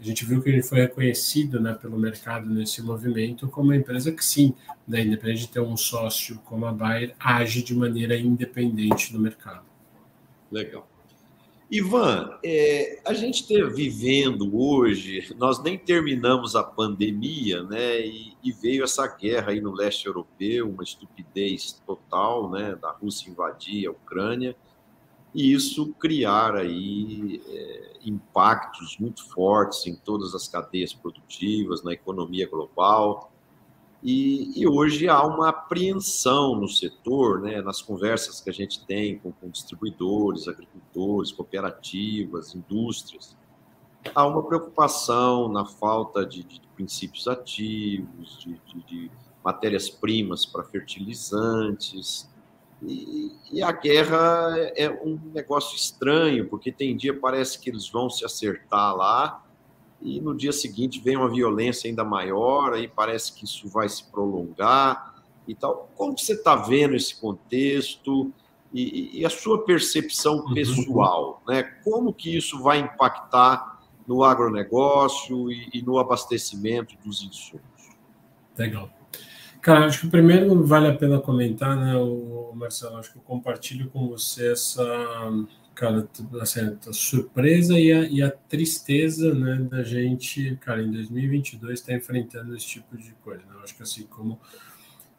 a 0.02 0.04
gente 0.04 0.26
viu 0.26 0.42
que 0.42 0.50
ele 0.50 0.64
foi 0.64 0.80
reconhecido 0.80 1.60
né, 1.60 1.76
pelo 1.76 1.96
mercado 1.96 2.50
nesse 2.50 2.82
movimento 2.82 3.48
como 3.48 3.68
uma 3.68 3.76
empresa 3.76 4.12
que 4.12 4.26
sim, 4.26 4.56
né, 4.88 5.02
independente 5.02 5.42
de 5.42 5.50
ter 5.50 5.60
um 5.60 5.78
sócio 5.78 6.40
como 6.44 6.66
a 6.66 6.72
Bayer, 6.74 7.16
age 7.20 7.62
de 7.62 7.76
maneira 7.76 8.18
independente 8.18 9.14
no 9.14 9.20
mercado. 9.20 9.64
Legal. 10.52 10.88
Ivan, 11.70 12.38
é, 12.44 13.00
a 13.06 13.14
gente 13.14 13.44
está 13.44 13.66
vivendo 13.68 14.58
hoje, 14.58 15.34
nós 15.38 15.62
nem 15.64 15.78
terminamos 15.78 16.56
a 16.56 16.64
pandemia, 16.64 17.64
né? 17.64 18.02
E, 18.02 18.34
e, 18.44 18.52
veio 18.52 18.84
essa 18.84 19.08
guerra 19.08 19.52
aí 19.52 19.62
no 19.62 19.72
leste 19.72 20.06
europeu, 20.06 20.68
uma 20.68 20.84
estupidez 20.84 21.82
total, 21.86 22.50
né? 22.50 22.76
Da 22.76 22.92
Rússia 22.92 23.30
invadir 23.30 23.88
a 23.88 23.92
Ucrânia 23.92 24.54
e 25.34 25.54
isso 25.54 25.94
criar 25.94 26.56
aí 26.56 27.42
é, 27.48 27.92
impactos 28.04 28.98
muito 29.00 29.24
fortes 29.30 29.88
em 29.88 29.96
todas 29.96 30.36
as 30.36 30.48
cadeias 30.48 30.94
produtivas, 30.94 31.84
na 31.84 31.94
economia 31.94 32.50
global. 32.50 33.32
E, 34.04 34.60
e, 34.60 34.68
hoje 34.68 35.08
há 35.08 35.24
uma 35.24 35.50
apreensão 35.50 36.56
no 36.56 36.68
setor, 36.68 37.42
né, 37.42 37.62
nas 37.62 37.82
conversas 37.82 38.42
que 38.42 38.50
a 38.50 38.54
gente 38.54 38.84
tem 38.86 39.20
com, 39.20 39.32
com 39.32 39.50
distribuidores, 39.50 40.48
agricultores, 40.48 41.32
cooperativas, 41.32 42.56
indústrias. 42.56 43.38
Há 44.16 44.26
uma 44.26 44.42
preocupação 44.44 45.48
na 45.48 45.64
falta 45.66 46.26
de, 46.26 46.44
de 46.44 46.60
princípios 46.76 47.28
ativos, 47.28 48.40
de, 48.40 48.60
de, 48.66 48.84
de 48.86 49.12
matérias-primas 49.44 50.48
para 50.48 50.64
fertilizantes, 50.64 52.28
e, 52.84 53.32
e, 53.52 53.62
a 53.62 53.72
guerra 53.72 54.56
é 54.76 54.90
um 54.90 55.20
negócio 55.34 55.76
estranho, 55.76 56.48
porque 56.48 56.72
tem 56.72 56.98
dia 56.98 57.18
parece 57.18 57.60
que 57.60 57.70
eles 57.70 57.88
vão 57.88 58.10
se 58.10 58.26
acertar 58.26 58.96
lá, 58.96 59.44
e 60.02 60.20
no 60.20 60.36
dia 60.36 60.52
seguinte 60.52 61.00
vem 61.00 61.16
uma 61.16 61.30
violência 61.30 61.88
ainda 61.88 62.04
maior, 62.04 62.74
aí 62.74 62.88
parece 62.88 63.34
que 63.34 63.46
isso 63.46 63.70
vai 63.70 63.88
se 63.88 64.04
prolongar 64.06 65.24
e 65.48 65.54
tal. 65.54 65.92
Como 65.96 66.18
você 66.18 66.34
está 66.34 66.56
vendo 66.56 66.96
esse 66.96 67.20
contexto 67.20 68.34
e, 68.74 69.20
e, 69.20 69.26
a 69.26 69.30
sua 69.30 69.64
percepção 69.64 70.38
uhum. 70.38 70.54
pessoal, 70.54 71.44
né? 71.48 71.62
Como 71.84 72.12
que 72.12 72.36
isso 72.36 72.64
vai 72.64 72.80
impactar 72.80 73.80
no 74.08 74.24
agronegócio 74.24 75.52
e, 75.52 75.70
e 75.74 75.82
no 75.84 76.00
abastecimento 76.00 76.96
dos 77.04 77.22
insumos? 77.22 77.62
Legal. 78.58 78.90
Cara, 79.62 79.86
acho 79.86 80.02
que 80.02 80.08
primeiro 80.08 80.66
vale 80.66 80.88
a 80.88 80.96
pena 80.96 81.20
comentar, 81.20 81.78
né, 81.78 81.96
o 81.96 82.52
Marcelo, 82.56 82.98
acho 82.98 83.12
que 83.12 83.20
eu 83.20 83.22
compartilho 83.22 83.90
com 83.92 84.08
você 84.08 84.52
essa, 84.52 84.84
cara, 85.76 86.08
assim, 86.42 86.78
a 86.88 86.94
surpresa 86.94 87.80
e 87.80 87.94
a, 87.94 88.02
e 88.10 88.24
a 88.24 88.32
tristeza, 88.32 89.36
né, 89.36 89.58
da 89.70 89.84
gente, 89.84 90.56
cara, 90.62 90.82
em 90.82 90.90
2022 90.92 91.80
estar 91.80 91.92
tá 91.92 91.98
enfrentando 91.98 92.56
esse 92.56 92.66
tipo 92.66 92.98
de 92.98 93.12
coisa, 93.24 93.44
né? 93.46 93.54
acho 93.64 93.76
que 93.76 93.84
assim, 93.84 94.04
como, 94.08 94.40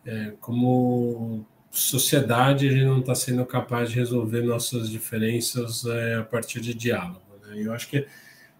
é, 0.04 0.32
como 0.40 1.46
sociedade, 1.70 2.68
a 2.68 2.72
gente 2.72 2.84
não 2.84 2.98
está 2.98 3.14
sendo 3.14 3.46
capaz 3.46 3.90
de 3.90 3.96
resolver 3.96 4.42
nossas 4.42 4.90
diferenças 4.90 5.84
é, 5.86 6.16
a 6.16 6.24
partir 6.24 6.60
de 6.60 6.74
diálogo, 6.74 7.22
né? 7.46 7.62
Eu 7.62 7.72
acho 7.72 7.88
que, 7.88 8.06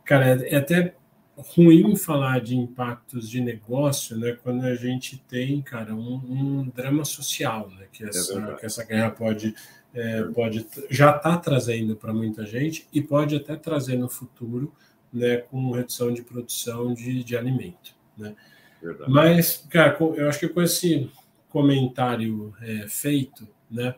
cara, 0.04 0.28
é, 0.28 0.54
é 0.54 0.56
até 0.56 0.94
ruim 1.36 1.96
falar 1.96 2.40
de 2.40 2.56
impactos 2.56 3.28
de 3.28 3.40
negócio, 3.40 4.16
né, 4.16 4.36
quando 4.42 4.64
a 4.64 4.74
gente 4.74 5.18
tem, 5.28 5.62
cara, 5.62 5.94
um, 5.94 6.14
um 6.14 6.68
drama 6.68 7.04
social, 7.04 7.70
né, 7.70 7.86
que 7.90 8.04
é 8.04 8.08
essa, 8.08 8.38
é 8.38 8.54
que 8.54 8.66
essa 8.66 8.84
guerra 8.84 9.10
pode, 9.10 9.54
é, 9.94 10.22
pode 10.24 10.66
já 10.90 11.16
está 11.16 11.36
trazendo 11.38 11.96
para 11.96 12.12
muita 12.12 12.44
gente 12.44 12.86
e 12.92 13.00
pode 13.00 13.34
até 13.36 13.56
trazer 13.56 13.96
no 13.96 14.08
futuro, 14.08 14.72
né, 15.12 15.38
com 15.38 15.70
redução 15.70 16.12
de 16.12 16.22
produção 16.22 16.92
de, 16.92 17.24
de 17.24 17.36
alimento, 17.36 17.94
né. 18.16 18.34
Verdade. 18.82 19.10
Mas, 19.10 19.64
cara, 19.70 19.96
eu 20.16 20.28
acho 20.28 20.40
que 20.40 20.48
com 20.48 20.60
esse 20.60 21.08
comentário 21.48 22.52
é, 22.60 22.88
feito, 22.88 23.46
né, 23.70 23.94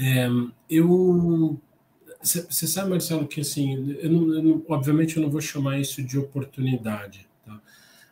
é, 0.00 0.26
eu 0.68 1.60
você 2.22 2.66
sabe, 2.66 2.90
Marcelo, 2.90 3.26
que 3.26 3.40
assim, 3.40 3.96
eu 4.00 4.10
não, 4.10 4.34
eu 4.34 4.42
não, 4.42 4.64
obviamente 4.68 5.16
eu 5.16 5.22
não 5.22 5.30
vou 5.30 5.40
chamar 5.40 5.78
isso 5.78 6.02
de 6.02 6.18
oportunidade, 6.18 7.28
tá? 7.44 7.60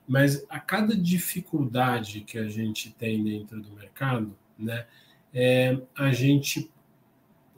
mas 0.06 0.44
a 0.48 0.58
cada 0.58 0.96
dificuldade 0.96 2.22
que 2.22 2.36
a 2.38 2.48
gente 2.48 2.90
tem 2.92 3.22
dentro 3.22 3.60
do 3.60 3.72
mercado, 3.72 4.36
né, 4.58 4.86
é, 5.32 5.78
a 5.96 6.12
gente 6.12 6.70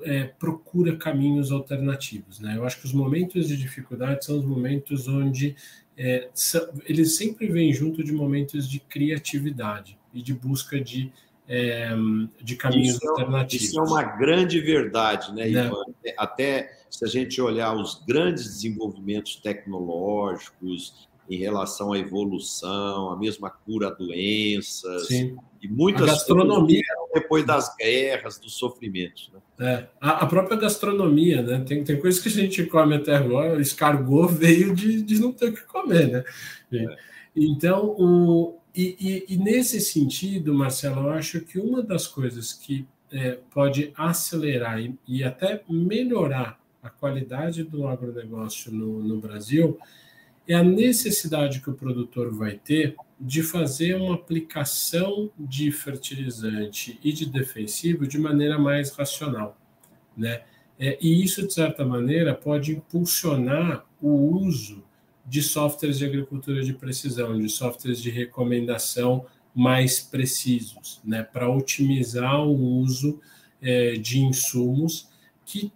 é, 0.02 0.24
procura 0.24 0.96
caminhos 0.96 1.50
alternativos. 1.50 2.38
Né? 2.38 2.56
Eu 2.56 2.64
acho 2.64 2.80
que 2.80 2.86
os 2.86 2.92
momentos 2.92 3.48
de 3.48 3.56
dificuldade 3.56 4.24
são 4.24 4.38
os 4.38 4.44
momentos 4.44 5.08
onde 5.08 5.56
é, 5.96 6.28
são, 6.34 6.68
eles 6.86 7.16
sempre 7.16 7.46
vêm 7.46 7.72
junto 7.72 8.02
de 8.02 8.12
momentos 8.12 8.68
de 8.68 8.80
criatividade 8.80 9.98
e 10.12 10.22
de 10.22 10.34
busca 10.34 10.80
de 10.80 11.12
é, 11.48 11.90
de 12.40 12.56
caminhos 12.56 12.96
isso 12.96 13.08
alternativos. 13.08 13.66
Isso 13.66 13.78
é 13.78 13.82
uma 13.82 14.02
grande 14.02 14.60
verdade, 14.60 15.34
né, 15.34 15.48
né, 15.48 15.66
Ivan? 15.66 15.84
Até 16.16 16.70
se 16.90 17.04
a 17.04 17.08
gente 17.08 17.40
olhar 17.40 17.74
os 17.74 18.02
grandes 18.06 18.44
desenvolvimentos 18.44 19.36
tecnológicos 19.36 21.08
em 21.28 21.38
relação 21.38 21.92
à 21.92 21.98
evolução, 21.98 23.10
a 23.10 23.16
mesma 23.16 23.48
cura 23.48 23.88
a 23.88 23.90
doenças 23.90 25.06
Sim. 25.06 25.36
e 25.62 25.68
muitas 25.68 26.02
a 26.02 26.06
gastronomia 26.12 26.82
depois 27.14 27.46
das 27.46 27.74
guerras, 27.76 28.38
dos 28.38 28.54
sofrimentos. 28.54 29.30
Né? 29.32 29.40
É, 29.60 29.88
a, 30.00 30.24
a, 30.24 30.26
própria 30.26 30.56
gastronomia, 30.56 31.42
né? 31.42 31.64
Tem, 31.66 31.84
tem 31.84 32.00
coisas 32.00 32.20
que 32.20 32.28
a 32.28 32.32
gente 32.32 32.64
come 32.66 32.96
até 32.96 33.14
agora. 33.14 33.60
Escargot 33.60 34.28
veio 34.32 34.74
de, 34.74 35.02
de 35.02 35.20
não 35.20 35.32
ter 35.32 35.50
o 35.50 35.54
que 35.54 35.62
comer, 35.62 36.08
né? 36.08 36.24
É. 36.72 36.96
Então, 37.34 37.94
o, 37.98 38.58
e, 38.74 38.96
e, 39.28 39.34
e, 39.34 39.36
nesse 39.36 39.80
sentido, 39.80 40.54
Marcelo, 40.54 41.02
eu 41.02 41.10
acho 41.10 41.40
que 41.40 41.58
uma 41.58 41.82
das 41.82 42.06
coisas 42.06 42.52
que 42.52 42.86
é, 43.12 43.38
pode 43.50 43.92
acelerar 43.94 44.80
e, 44.80 44.98
e, 45.06 45.22
até 45.22 45.62
melhorar 45.68 46.58
a 46.82 46.88
qualidade 46.88 47.62
do 47.62 47.86
agronegócio 47.86 48.72
no, 48.72 49.02
no 49.02 49.20
Brasil 49.20 49.78
é 50.48 50.54
a 50.54 50.62
necessidade 50.62 51.60
que 51.60 51.70
o 51.70 51.74
produtor 51.74 52.34
vai 52.34 52.56
ter 52.56 52.96
de 53.20 53.42
fazer 53.42 53.94
uma 53.94 54.14
aplicação 54.14 55.30
de 55.38 55.70
fertilizante 55.70 56.98
e 57.04 57.12
de 57.12 57.26
defensivo 57.26 58.06
de 58.06 58.18
maneira 58.18 58.58
mais 58.58 58.90
racional, 58.90 59.56
né? 60.16 60.42
É, 60.78 60.98
e 61.00 61.22
isso, 61.22 61.46
de 61.46 61.52
certa 61.52 61.84
maneira, 61.84 62.34
pode 62.34 62.72
impulsionar 62.72 63.86
o 64.00 64.10
uso 64.10 64.82
de 65.26 65.42
softwares 65.42 65.98
de 65.98 66.04
agricultura 66.04 66.62
de 66.62 66.72
precisão, 66.72 67.38
de 67.38 67.48
softwares 67.48 68.00
de 68.00 68.10
recomendação 68.10 69.26
mais 69.54 70.00
precisos, 70.00 71.00
né, 71.04 71.22
para 71.22 71.48
otimizar 71.50 72.42
o 72.42 72.54
uso 72.54 73.20
é, 73.60 73.92
de 73.92 74.18
insumos 74.20 75.08
que 75.44 75.72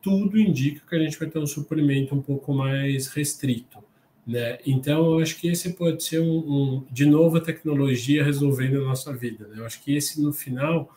tudo 0.00 0.38
indica 0.38 0.82
que 0.88 0.96
a 0.96 0.98
gente 0.98 1.18
vai 1.18 1.28
ter 1.28 1.38
um 1.38 1.46
suprimento 1.46 2.14
um 2.14 2.22
pouco 2.22 2.54
mais 2.54 3.08
restrito. 3.08 3.78
Né? 4.26 4.58
Então, 4.66 5.12
eu 5.12 5.20
acho 5.20 5.38
que 5.40 5.48
esse 5.48 5.72
pode 5.72 6.02
ser 6.02 6.20
um, 6.20 6.38
um, 6.38 6.84
de 6.90 7.06
novo 7.06 7.36
a 7.36 7.40
tecnologia 7.40 8.24
resolvendo 8.24 8.82
a 8.82 8.84
nossa 8.84 9.12
vida. 9.12 9.48
Né? 9.48 9.58
Eu 9.58 9.66
acho 9.66 9.82
que 9.82 9.94
esse, 9.94 10.20
no 10.20 10.32
final, 10.32 10.94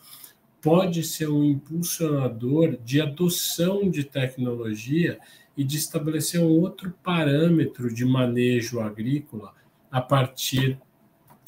pode 0.62 1.04
ser 1.04 1.30
um 1.30 1.44
impulsionador 1.44 2.78
de 2.84 3.02
adoção 3.02 3.90
de 3.90 4.04
tecnologia 4.04 5.20
e 5.62 5.64
de 5.64 5.78
estabelecer 5.78 6.42
um 6.42 6.60
outro 6.60 6.92
parâmetro 7.04 7.94
de 7.94 8.04
manejo 8.04 8.80
agrícola 8.80 9.54
a 9.92 10.02
partir 10.02 10.80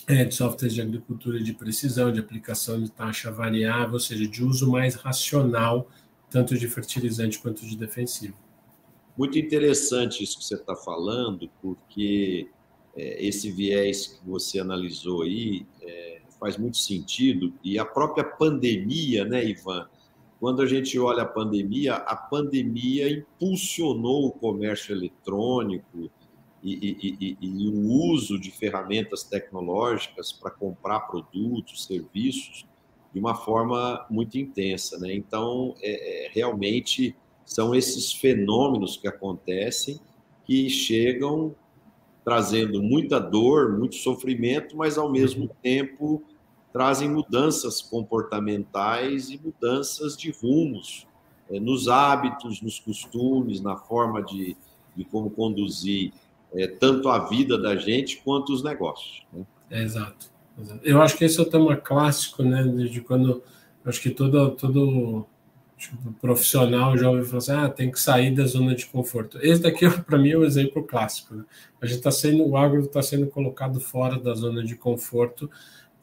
é, 0.07 0.23
de 0.23 0.35
softwares 0.35 0.75
de 0.75 0.81
agricultura 0.83 1.41
de 1.41 1.51
precisão, 1.51 2.11
de 2.11 2.19
aplicação 2.19 2.79
de 2.79 2.91
taxa 2.91 3.31
variável, 3.31 3.93
ou 3.93 3.99
seja, 3.99 4.27
de 4.27 4.43
uso 4.43 4.69
mais 4.69 4.93
racional, 4.93 5.89
tanto 6.29 6.55
de 6.55 6.67
fertilizante 6.67 7.39
quanto 7.39 7.65
de 7.65 7.75
defensivo. 7.75 8.37
Muito 9.17 9.39
interessante 9.39 10.23
isso 10.23 10.37
que 10.37 10.45
você 10.45 10.53
está 10.53 10.75
falando, 10.75 11.49
porque 11.59 12.47
é, 12.95 13.25
esse 13.25 13.49
viés 13.49 14.05
que 14.05 14.29
você 14.29 14.59
analisou 14.59 15.23
aí 15.23 15.65
é, 15.81 16.21
faz 16.39 16.55
muito 16.55 16.77
sentido, 16.77 17.51
e 17.63 17.79
a 17.79 17.85
própria 17.85 18.23
pandemia, 18.23 19.25
né, 19.25 19.43
Ivan? 19.43 19.89
Quando 20.43 20.61
a 20.61 20.65
gente 20.65 20.99
olha 20.99 21.23
a 21.23 21.25
pandemia, 21.25 21.93
a 21.93 22.17
pandemia 22.17 23.09
impulsionou 23.09 24.27
o 24.27 24.31
comércio 24.33 24.93
eletrônico 24.93 26.11
e, 26.61 26.73
e, 26.73 27.17
e, 27.17 27.37
e 27.39 27.69
o 27.69 28.11
uso 28.11 28.37
de 28.37 28.51
ferramentas 28.51 29.23
tecnológicas 29.23 30.33
para 30.33 30.51
comprar 30.51 30.99
produtos, 31.07 31.85
serviços, 31.85 32.67
de 33.13 33.21
uma 33.21 33.35
forma 33.35 34.05
muito 34.09 34.37
intensa. 34.37 34.99
Né? 34.99 35.15
Então, 35.15 35.75
é, 35.81 36.25
é, 36.25 36.31
realmente 36.33 37.15
são 37.45 37.73
esses 37.73 38.11
fenômenos 38.11 38.97
que 38.97 39.07
acontecem 39.07 39.97
que 40.43 40.69
chegam 40.69 41.55
trazendo 42.21 42.83
muita 42.83 43.17
dor, 43.17 43.79
muito 43.79 43.95
sofrimento, 43.95 44.75
mas 44.75 44.97
ao 44.97 45.09
mesmo 45.09 45.49
tempo 45.61 46.21
trazem 46.73 47.07
mudanças 47.07 47.81
comportamentais 47.81 49.29
e 49.29 49.39
mudanças 49.39 50.17
de 50.17 50.31
rumos 50.31 51.07
é, 51.49 51.59
nos 51.59 51.87
hábitos, 51.87 52.61
nos 52.61 52.79
costumes, 52.79 53.61
na 53.61 53.77
forma 53.77 54.23
de, 54.23 54.57
de 54.95 55.05
como 55.05 55.29
conduzir 55.29 56.11
é, 56.53 56.67
tanto 56.67 57.09
a 57.09 57.19
vida 57.27 57.57
da 57.57 57.75
gente 57.75 58.21
quanto 58.23 58.51
os 58.51 58.63
negócios. 58.63 59.23
Né? 59.31 59.45
É, 59.69 59.83
exato, 59.83 60.31
Eu 60.81 61.01
acho 61.01 61.15
que 61.15 61.25
esse 61.25 61.39
é 61.39 61.43
o 61.43 61.49
tema 61.49 61.75
clássico, 61.77 62.43
né? 62.43 62.63
De 62.63 63.01
quando 63.01 63.43
acho 63.85 64.01
que 64.01 64.09
todo, 64.09 64.51
todo 64.51 65.25
tipo, 65.77 66.13
profissional 66.13 66.97
já 66.97 67.09
ouviu 67.09 67.25
falar 67.25 67.37
assim: 67.39 67.51
ah, 67.51 67.69
tem 67.69 67.91
que 67.91 67.99
sair 67.99 68.33
da 68.33 68.45
zona 68.45 68.75
de 68.75 68.85
conforto. 68.85 69.37
Esse 69.41 69.61
daqui, 69.61 69.89
para 70.03 70.17
mim, 70.17 70.31
é 70.31 70.37
um 70.37 70.43
exemplo 70.43 70.83
clássico. 70.83 71.35
Né? 71.35 71.43
A 71.81 71.85
gente 71.85 71.97
está 71.97 72.11
sendo, 72.11 72.47
o 72.47 72.57
agro 72.57 72.81
está 72.81 73.01
sendo 73.01 73.27
colocado 73.27 73.79
fora 73.79 74.19
da 74.19 74.33
zona 74.33 74.63
de 74.63 74.75
conforto 74.75 75.49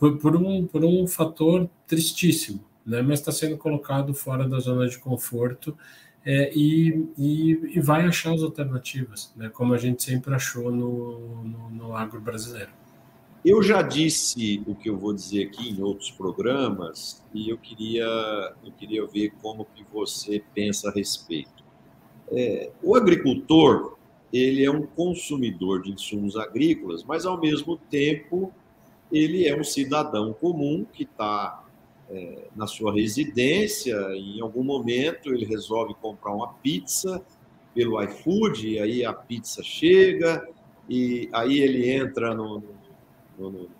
por, 0.00 0.16
por, 0.16 0.34
um, 0.34 0.66
por 0.66 0.82
um 0.82 1.06
fator 1.06 1.68
tristíssimo, 1.86 2.64
né? 2.84 3.02
mas 3.02 3.20
está 3.20 3.30
sendo 3.30 3.58
colocado 3.58 4.14
fora 4.14 4.48
da 4.48 4.58
zona 4.58 4.88
de 4.88 4.98
conforto 4.98 5.76
é, 6.24 6.50
e, 6.56 7.06
e, 7.18 7.76
e, 7.76 7.80
vai 7.80 8.06
achar 8.06 8.34
as 8.34 8.42
alternativas, 8.42 9.32
né? 9.36 9.50
como 9.50 9.74
a 9.74 9.78
gente 9.78 10.02
sempre 10.02 10.34
achou 10.34 10.72
no, 10.72 11.44
no, 11.44 11.70
no 11.70 11.96
agro 11.96 12.18
brasileiro. 12.18 12.70
Eu 13.44 13.62
já 13.62 13.80
disse 13.82 14.62
o 14.66 14.74
que 14.74 14.88
eu 14.88 14.98
vou 14.98 15.14
dizer 15.14 15.46
aqui 15.46 15.70
em 15.70 15.82
outros 15.82 16.10
programas 16.10 17.22
e 17.32 17.48
eu 17.50 17.58
queria, 17.58 18.04
eu 18.64 18.72
queria 18.72 19.06
ver 19.06 19.32
como 19.40 19.66
que 19.74 19.84
você 19.92 20.42
pensa 20.54 20.88
a 20.88 20.92
respeito. 20.92 21.64
É, 22.32 22.70
o 22.82 22.94
agricultor 22.94 23.96
ele 24.32 24.64
é 24.64 24.70
um 24.70 24.86
consumidor 24.86 25.82
de 25.82 25.90
insumos 25.90 26.36
agrícolas, 26.36 27.02
mas 27.02 27.26
ao 27.26 27.40
mesmo 27.40 27.76
tempo 27.90 28.52
ele 29.12 29.46
é 29.46 29.58
um 29.58 29.64
cidadão 29.64 30.32
comum 30.32 30.84
que 30.92 31.02
está 31.02 31.64
é, 32.08 32.48
na 32.56 32.66
sua 32.66 32.92
residência, 32.92 33.96
em 34.14 34.40
algum 34.40 34.62
momento 34.62 35.32
ele 35.32 35.44
resolve 35.44 35.94
comprar 35.94 36.32
uma 36.32 36.54
pizza 36.54 37.22
pelo 37.74 38.02
iFood, 38.02 38.68
e 38.68 38.78
aí 38.78 39.04
a 39.04 39.12
pizza 39.12 39.62
chega, 39.62 40.48
e 40.88 41.28
aí 41.32 41.60
ele 41.60 41.88
entra 41.88 42.34
no, 42.34 42.62
no, 43.38 43.50
no, 43.50 43.70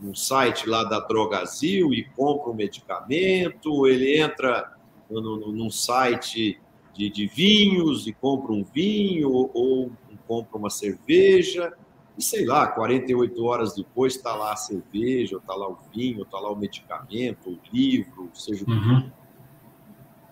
no 0.00 0.16
site 0.16 0.68
lá 0.68 0.84
da 0.84 1.00
Drogazil 1.00 1.92
e 1.92 2.04
compra 2.16 2.50
um 2.50 2.54
medicamento, 2.54 3.86
ele 3.86 4.18
entra 4.18 4.74
no, 5.10 5.52
num 5.52 5.70
site 5.70 6.58
de, 6.94 7.10
de, 7.10 7.26
vinhos 7.26 8.06
e 8.06 8.12
compra 8.12 8.52
um 8.52 8.64
vinho 8.64 9.30
ou, 9.30 9.50
ou 9.52 9.92
compra 10.26 10.56
uma 10.56 10.70
cerveja 10.70 11.72
e 12.16 12.22
sei 12.22 12.44
lá, 12.44 12.66
48 12.68 13.44
horas 13.44 13.74
depois 13.74 14.14
está 14.14 14.34
lá 14.34 14.52
a 14.52 14.56
cerveja, 14.56 15.36
está 15.36 15.54
lá 15.54 15.68
o 15.68 15.78
vinho, 15.92 16.22
está 16.22 16.38
lá 16.38 16.50
o 16.50 16.56
medicamento, 16.56 17.50
o 17.50 17.58
livro, 17.72 18.30
seja 18.32 18.62
o 18.62 18.66
que 18.66 18.72
uhum. 18.72 19.10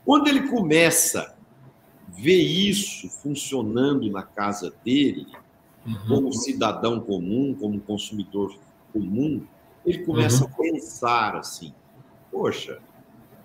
Quando 0.05 0.29
ele 0.29 0.49
começa 0.49 1.21
a 1.21 2.21
ver 2.21 2.41
isso 2.41 3.09
funcionando 3.09 4.09
na 4.11 4.23
casa 4.23 4.73
dele, 4.85 5.27
uhum. 5.87 6.07
como 6.07 6.33
cidadão 6.33 7.01
comum, 7.01 7.55
como 7.59 7.81
consumidor 7.81 8.57
comum, 8.93 9.45
ele 9.85 10.05
começa 10.05 10.45
uhum. 10.45 10.51
a 10.51 10.57
pensar 10.57 11.37
assim: 11.37 11.73
poxa, 12.31 12.81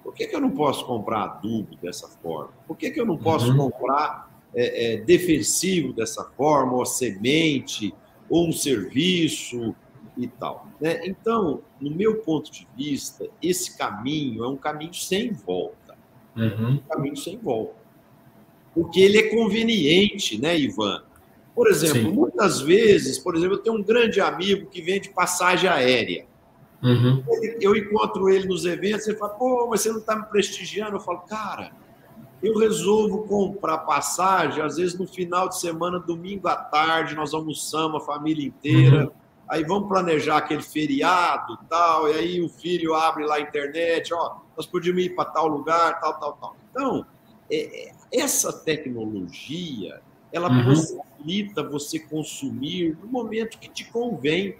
por 0.04 0.14
que, 0.14 0.28
que 0.28 0.36
eu 0.36 0.42
não 0.42 0.52
posso 0.52 0.86
comprar 0.86 1.24
adubo 1.24 1.76
dessa 1.82 2.08
forma? 2.08 2.52
Por 2.68 2.78
que, 2.78 2.92
que 2.92 3.00
eu 3.00 3.06
não 3.06 3.18
posso 3.18 3.52
uhum. 3.52 3.58
comprar 3.58 4.32
é, 4.54 4.94
é, 4.94 4.98
defensivo 4.98 5.94
dessa 5.94 6.24
forma, 6.24 6.74
ou 6.74 6.86
semente, 6.86 7.94
ou 8.30 8.48
um 8.48 8.52
serviço 8.52 9.76
e 10.18 10.28
tal? 10.28 10.68
Né? 10.80 11.06
Então, 11.06 11.62
no 11.80 11.92
meu 11.92 12.18
ponto 12.22 12.52
de 12.52 12.68
vista, 12.76 13.28
esse 13.42 13.78
caminho 13.78 14.44
é 14.44 14.48
um 14.48 14.58
caminho 14.58 14.94
sem 14.94 15.32
volta. 15.32 15.96
Uhum. 16.36 16.74
Um 16.74 16.78
caminho 16.78 17.18
sem 17.18 17.38
volta. 17.38 17.76
Porque 18.74 19.00
ele 19.00 19.18
é 19.18 19.36
conveniente, 19.36 20.40
né, 20.40 20.58
Ivan? 20.58 21.04
Por 21.56 21.68
exemplo, 21.68 22.02
Sim. 22.02 22.12
muitas 22.12 22.62
vezes, 22.62 23.18
por 23.18 23.36
exemplo, 23.36 23.56
eu 23.56 23.60
tenho 23.60 23.76
um 23.76 23.84
grande 23.84 24.22
amigo 24.22 24.70
que 24.70 24.80
vende 24.82 25.10
passagem 25.10 25.68
aérea. 25.68 26.26
Uhum. 26.84 27.24
Eu 27.60 27.76
encontro 27.76 28.30
ele 28.30 28.48
nos 28.48 28.66
eventos, 28.66 29.08
ele 29.08 29.18
fala, 29.18 29.34
pô, 29.34 29.68
mas 29.68 29.82
você 29.82 29.90
não 29.90 29.98
está 29.98 30.16
me 30.16 30.26
prestigiando? 30.26 30.98
Eu 30.98 31.00
falo, 31.00 31.22
cara, 31.22 31.72
eu 32.42 32.58
resolvo 32.58 33.24
comprar 33.28 33.80
passagem, 33.80 34.62
às 34.62 34.78
vezes 34.78 34.98
no 34.98 35.08
final 35.08 35.50
de 35.50 35.60
semana, 35.60 36.00
domingo 36.00 36.48
à 36.48 36.56
tarde, 36.56 37.16
nós 37.16 37.34
almoçamos 37.34 38.02
a 38.02 38.06
família 38.06 38.46
inteira, 38.46 39.06
uhum. 39.06 39.12
aí 39.50 39.64
vamos 39.64 39.88
planejar 39.88 40.38
aquele 40.38 40.62
feriado 40.62 41.58
tal, 41.70 42.10
e 42.10 42.14
aí 42.14 42.42
o 42.42 42.50
filho 42.50 42.94
abre 42.94 43.26
lá 43.26 43.36
a 43.36 43.42
internet, 43.42 44.14
ó, 44.14 44.38
nós 44.56 44.66
podíamos 44.66 45.04
ir 45.04 45.16
para 45.16 45.26
tal 45.26 45.48
lugar, 45.48 46.00
tal, 46.00 46.20
tal, 46.20 46.34
tal. 46.34 46.56
Então, 46.70 47.06
é, 47.52 47.90
é 47.90 47.92
essa 48.12 48.54
tecnologia, 48.54 50.02
ela 50.32 50.50
uhum. 50.50 50.66
possibilita 50.66 51.64
você 51.64 52.00
consumir 52.00 52.98
no 53.02 53.08
momento 53.08 53.58
que 53.58 53.70
te 53.70 53.86
convém. 53.86 54.56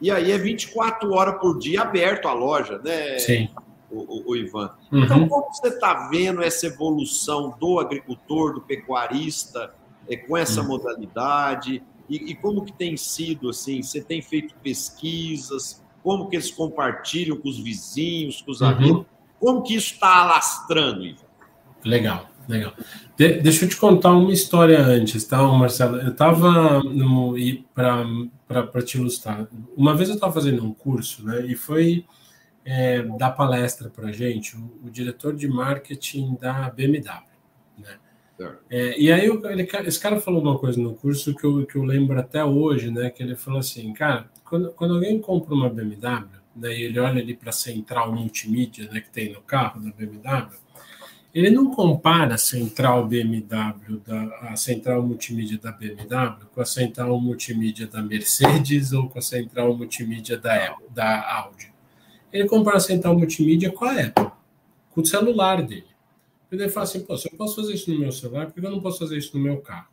E 0.00 0.10
aí 0.10 0.30
é 0.30 0.38
24 0.38 1.12
horas 1.12 1.40
por 1.40 1.58
dia 1.58 1.82
aberto 1.82 2.28
a 2.28 2.32
loja, 2.32 2.78
né? 2.78 3.18
Sim. 3.18 3.48
O, 3.90 3.98
o, 3.98 4.30
o 4.30 4.36
Ivan. 4.36 4.70
Uhum. 4.90 5.04
Então, 5.04 5.28
como 5.28 5.46
você 5.52 5.68
está 5.68 6.08
vendo 6.08 6.42
essa 6.42 6.66
evolução 6.66 7.56
do 7.60 7.78
agricultor, 7.78 8.54
do 8.54 8.60
pecuarista, 8.60 9.72
é, 10.08 10.16
com 10.16 10.36
essa 10.36 10.60
uhum. 10.60 10.68
modalidade? 10.68 11.82
E, 12.08 12.16
e, 12.30 12.34
como 12.34 12.64
que 12.64 12.72
tem 12.72 12.96
sido, 12.96 13.48
assim, 13.48 13.82
você 13.82 14.00
tem 14.00 14.20
feito 14.20 14.54
pesquisas, 14.62 15.84
como 16.02 16.28
que 16.28 16.36
eles 16.36 16.50
compartilham 16.50 17.36
com 17.36 17.48
os 17.48 17.58
vizinhos, 17.58 18.42
com 18.42 18.50
os 18.50 18.60
uhum. 18.60 18.68
amigos? 18.68 19.06
Como 19.38 19.62
que 19.62 19.74
isso 19.74 19.94
está 19.94 20.22
alastrando, 20.22 21.04
Ivan? 21.04 21.26
Legal. 21.84 22.28
Legal. 22.48 22.72
De, 23.16 23.40
deixa 23.40 23.64
eu 23.64 23.68
te 23.68 23.76
contar 23.76 24.12
uma 24.12 24.32
história 24.32 24.80
antes, 24.80 25.24
tá, 25.24 25.42
Marcelo? 25.42 25.96
Eu 25.98 26.10
estava 26.10 26.80
para 27.74 28.82
te 28.82 28.98
ilustrar. 28.98 29.48
Uma 29.76 29.96
vez 29.96 30.08
eu 30.08 30.14
estava 30.14 30.32
fazendo 30.32 30.64
um 30.64 30.72
curso, 30.72 31.24
né? 31.24 31.44
E 31.46 31.56
foi 31.56 32.04
é, 32.66 33.00
dar 33.00 33.30
palestra 33.30 33.88
para 33.88 34.08
a 34.08 34.12
gente 34.12 34.56
o, 34.56 34.80
o, 34.84 34.90
diretor 34.90 35.36
de 35.36 35.46
marketing 35.46 36.34
da 36.34 36.68
BMW, 36.68 37.22
né? 37.78 37.96
É, 38.68 39.00
e 39.00 39.10
aí 39.10 39.24
ele, 39.24 39.68
esse 39.86 40.00
cara 40.00 40.20
falou 40.20 40.42
uma 40.42 40.58
coisa 40.58 40.78
no 40.78 40.94
curso 40.94 41.34
que 41.34 41.44
eu, 41.44 41.64
que 41.64 41.76
eu 41.76 41.84
lembro 41.84 42.18
até 42.18 42.44
hoje, 42.44 42.90
né? 42.90 43.08
Que 43.08 43.22
ele 43.22 43.36
falou 43.36 43.60
assim, 43.60 43.94
cara, 43.94 44.28
quando, 44.44 44.72
quando 44.72 44.94
alguém 44.94 45.20
compra 45.20 45.54
uma 45.54 45.70
BMW, 45.70 46.28
né, 46.56 46.76
e 46.76 46.82
ele 46.82 46.98
olha 46.98 47.22
ali 47.22 47.34
para 47.34 47.50
a 47.50 47.52
central 47.52 48.12
multimídia 48.12 48.90
né, 48.90 49.00
que 49.00 49.10
tem 49.10 49.32
no 49.32 49.40
carro 49.42 49.80
da 49.80 49.90
BMW, 49.90 50.58
ele 51.32 51.50
não 51.50 51.70
compara 51.70 52.34
a 52.34 52.38
central 52.38 53.06
BMW, 53.06 54.00
da, 54.04 54.50
a 54.50 54.56
central 54.56 55.02
multimídia 55.02 55.58
da 55.58 55.70
BMW 55.70 56.46
com 56.52 56.60
a 56.60 56.64
central 56.64 57.20
multimídia 57.20 57.86
da 57.86 58.02
Mercedes 58.02 58.92
ou 58.92 59.08
com 59.08 59.18
a 59.18 59.22
central 59.22 59.76
multimídia 59.76 60.36
da, 60.36 60.76
da 60.90 61.32
Audi. 61.38 61.75
Ele 62.36 62.48
compara 62.48 62.76
a 62.76 62.80
central 62.80 63.16
multimídia 63.16 63.70
com 63.70 63.84
a 63.84 63.92
Apple, 63.92 64.30
com 64.90 65.00
o 65.00 65.06
celular 65.06 65.62
dele. 65.62 65.86
Ele 66.50 66.68
fala 66.68 66.84
assim, 66.84 67.00
Pô, 67.00 67.16
se 67.16 67.28
eu 67.30 67.36
posso 67.36 67.56
fazer 67.56 67.74
isso 67.74 67.90
no 67.90 67.98
meu 67.98 68.12
celular, 68.12 68.46
por 68.46 68.60
que 68.60 68.66
eu 68.66 68.70
não 68.70 68.80
posso 68.80 68.98
fazer 68.98 69.16
isso 69.18 69.36
no 69.36 69.42
meu 69.42 69.58
carro? 69.58 69.88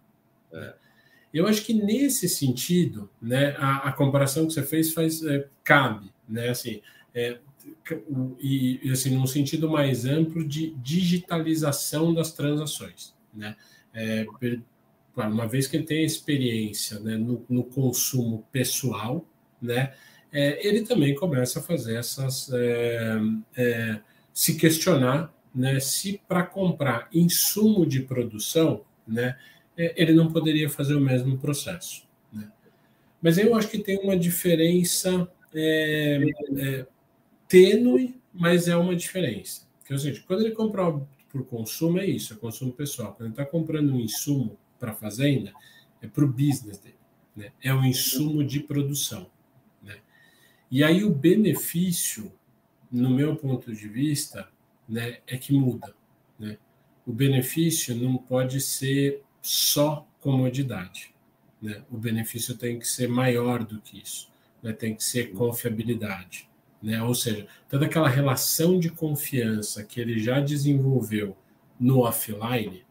É. 0.52 0.76
Eu 1.34 1.48
acho 1.48 1.64
que 1.64 1.74
nesse 1.74 2.30
sentido, 2.30 3.10
né, 3.20 3.56
a, 3.58 3.90
a 3.90 3.92
comparação 3.92 4.46
que 4.46 4.54
você 4.54 4.62
fez 4.62 4.94
faz, 4.94 5.24
é, 5.24 5.48
cabe, 5.64 6.12
né, 6.30 6.50
assim, 6.50 6.80
é, 7.14 7.40
e, 8.40 8.80
assim, 8.92 9.16
num 9.16 9.26
sentido 9.26 9.70
mais 9.70 10.06
amplo 10.06 10.48
de 10.48 10.72
digitalização 10.76 12.14
das 12.14 12.32
transações, 12.32 13.16
né? 13.34 13.56
É, 13.94 14.26
uma 15.16 15.48
vez 15.48 15.68
que 15.68 15.78
ele 15.78 15.86
tem 15.86 16.04
experiência 16.04 17.00
né, 17.00 17.16
no, 17.16 17.46
no, 17.48 17.64
consumo 17.64 18.46
pessoal, 18.52 19.26
né, 19.62 19.94
é, 20.34 20.68
ele 20.68 20.82
também 20.82 21.14
começa 21.14 21.60
a 21.60 21.62
fazer 21.62 21.96
essas. 21.96 22.52
É, 22.52 23.18
é 23.56 24.00
se 24.34 24.56
questionar 24.56 25.32
né, 25.54 25.80
se 25.80 26.20
para 26.28 26.44
comprar 26.44 27.08
insumo 27.14 27.86
de 27.86 28.02
produção, 28.02 28.84
né, 29.08 29.38
é, 29.78 29.94
ele 30.02 30.14
não 30.14 30.32
poderia 30.32 30.70
fazer 30.70 30.96
o 30.96 31.00
mesmo 31.00 31.38
processo. 31.38 32.08
Né? 32.32 32.52
Mas 33.22 33.38
eu 33.38 33.56
acho 33.56 33.70
que 33.70 33.78
tem 33.78 34.00
uma 34.00 34.18
diferença 34.18 35.30
é, 35.54 36.20
é, 36.58 36.88
tênue, 37.48 38.20
mas 38.34 38.68
é 38.68 38.76
uma 38.76 38.96
diferença. 38.96 39.68
Que 39.86 39.94
é 39.94 39.98
seguinte, 39.98 40.24
quando 40.28 40.42
ele 40.42 40.56
compra 40.56 40.92
por 41.30 41.46
consumo, 41.46 42.00
é 42.00 42.06
isso, 42.06 42.34
é 42.34 42.38
consumo 42.38 42.72
pessoal. 42.72 43.14
Quando 43.14 43.28
ele 43.28 43.34
está 43.34 43.46
comprando 43.46 43.94
um 43.94 44.00
insumo 44.00 44.58
para 44.80 44.92
a 44.92 44.96
fazenda, 44.96 45.54
é 46.02 46.08
para 46.08 46.24
o 46.24 46.28
business 46.28 46.80
dele. 46.80 46.96
Né? 47.36 47.52
É 47.62 47.74
o 47.74 47.84
insumo 47.84 48.44
de 48.44 48.60
produção. 48.60 49.28
E 50.74 50.84
aí 50.84 51.04
o 51.04 51.12
benefício, 51.12 52.34
no 52.92 53.08
meu 53.08 53.36
ponto 53.36 53.72
de 53.72 53.88
vista, 53.88 54.50
né, 54.90 55.20
é 55.28 55.38
que 55.38 55.54
muda. 55.54 55.94
Né? 56.40 56.58
O 57.06 57.14
benefício 57.14 57.96
não 57.96 58.18
pode 58.18 58.60
ser 58.60 59.22
só 59.40 60.04
comodidade. 60.20 61.14
Né? 61.62 61.84
O 61.92 61.98
benefício 62.00 62.58
tem 62.58 62.80
que 62.80 62.88
ser 62.88 63.08
maior 63.08 63.64
do 63.64 63.80
que 63.82 64.02
isso. 64.02 64.32
Né? 64.64 64.74
Tem 64.74 64.96
que 64.96 65.04
ser 65.04 65.32
confiabilidade. 65.34 66.50
Né? 66.82 67.04
Ou 67.04 67.14
seja, 67.14 67.46
toda 67.70 67.86
aquela 67.86 68.10
relação 68.10 68.80
de 68.80 68.90
confiança 68.90 69.84
que 69.84 70.02
ele 70.02 70.18
já 70.18 70.40
desenvolveu 70.40 71.38
no 71.80 72.00
offline, 72.00 72.84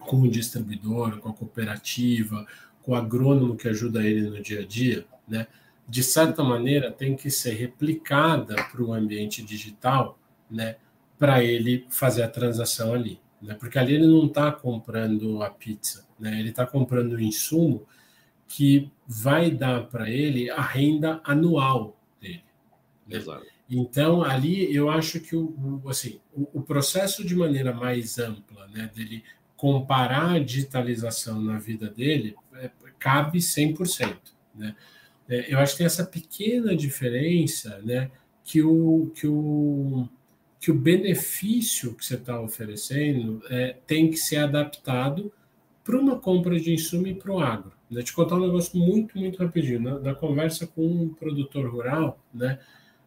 com 0.00 0.20
o 0.20 0.30
distribuidor, 0.30 1.18
com 1.20 1.30
a 1.30 1.32
cooperativa, 1.32 2.46
com 2.82 2.92
o 2.92 2.94
agrônomo 2.94 3.56
que 3.56 3.68
ajuda 3.68 4.06
ele 4.06 4.28
no 4.28 4.42
dia 4.42 4.60
a 4.60 4.66
dia, 4.66 5.06
né? 5.26 5.46
De 5.90 6.04
certa 6.04 6.44
maneira 6.44 6.92
tem 6.92 7.16
que 7.16 7.30
ser 7.30 7.54
replicada 7.54 8.54
para 8.70 8.80
o 8.80 8.94
ambiente 8.94 9.42
digital, 9.42 10.16
né? 10.48 10.76
para 11.18 11.42
ele 11.42 11.84
fazer 11.90 12.22
a 12.22 12.28
transação 12.28 12.94
ali. 12.94 13.20
Né? 13.42 13.54
Porque 13.54 13.76
ali 13.76 13.94
ele 13.94 14.06
não 14.06 14.26
está 14.26 14.52
comprando 14.52 15.42
a 15.42 15.50
pizza, 15.50 16.06
né? 16.18 16.38
ele 16.38 16.50
está 16.50 16.64
comprando 16.64 17.14
o 17.14 17.20
insumo 17.20 17.86
que 18.46 18.90
vai 19.04 19.50
dar 19.50 19.86
para 19.88 20.08
ele 20.08 20.48
a 20.48 20.62
renda 20.62 21.20
anual 21.24 21.96
né? 22.22 22.40
Exato. 23.08 23.44
Então, 23.68 24.22
ali 24.22 24.72
eu 24.74 24.90
acho 24.90 25.20
que 25.20 25.34
o, 25.34 25.80
o 25.84 25.88
assim, 25.88 26.20
o, 26.32 26.58
o, 26.58 26.62
processo 26.62 27.24
de 27.24 27.34
maneira 27.34 27.72
mais 27.72 28.18
ampla, 28.18 28.66
né, 28.68 28.90
dele 28.94 29.24
comparar 29.56 30.32
a 30.32 30.38
digitalização 30.38 31.40
na 31.40 31.58
vida 31.58 31.88
dele, 31.88 32.36
é, 32.54 32.70
cabe 32.98 33.38
100%. 33.38 34.16
Né? 34.54 34.74
É, 35.30 35.54
eu 35.54 35.58
acho 35.60 35.72
que 35.72 35.78
tem 35.78 35.86
essa 35.86 36.04
pequena 36.04 36.74
diferença 36.74 37.80
né, 37.84 38.10
que, 38.42 38.60
o, 38.60 39.12
que, 39.14 39.28
o, 39.28 40.08
que 40.58 40.72
o 40.72 40.74
benefício 40.74 41.94
que 41.94 42.04
você 42.04 42.16
está 42.16 42.40
oferecendo 42.40 43.40
é, 43.48 43.76
tem 43.86 44.10
que 44.10 44.16
ser 44.16 44.38
adaptado 44.38 45.32
para 45.84 45.96
uma 45.96 46.18
compra 46.18 46.58
de 46.58 46.74
insumo 46.74 47.06
e 47.06 47.14
para 47.14 47.32
o 47.32 47.38
agro. 47.38 47.72
Vou 47.88 48.02
te 48.02 48.12
contar 48.12 48.36
um 48.36 48.40
negócio 48.40 48.76
muito, 48.76 49.16
muito 49.16 49.38
rapidinho. 49.38 49.80
Na, 49.80 50.00
na 50.00 50.14
conversa 50.14 50.66
com 50.66 50.84
um 50.84 51.08
produtor 51.08 51.70
rural, 51.70 52.20
né? 52.34 52.58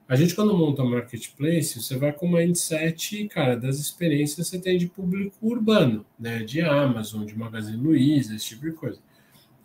A 0.08 0.16
gente, 0.16 0.36
quando 0.36 0.56
monta 0.56 0.84
um 0.84 0.90
marketplace, 0.90 1.82
você 1.82 1.98
vai 1.98 2.12
com 2.12 2.26
uma 2.26 2.40
mindset, 2.40 3.26
cara, 3.30 3.56
das 3.56 3.80
experiências 3.80 4.50
que 4.50 4.58
você 4.58 4.62
tem 4.62 4.78
de 4.78 4.88
público 4.88 5.36
urbano, 5.42 6.06
né? 6.20 6.40
De 6.40 6.62
Amazon, 6.62 7.26
de 7.26 7.38
Magazine 7.38 7.82
Luiza, 7.82 8.36
esse 8.36 8.50
tipo 8.50 8.70
de 8.70 8.74
coisa. 8.74 9.00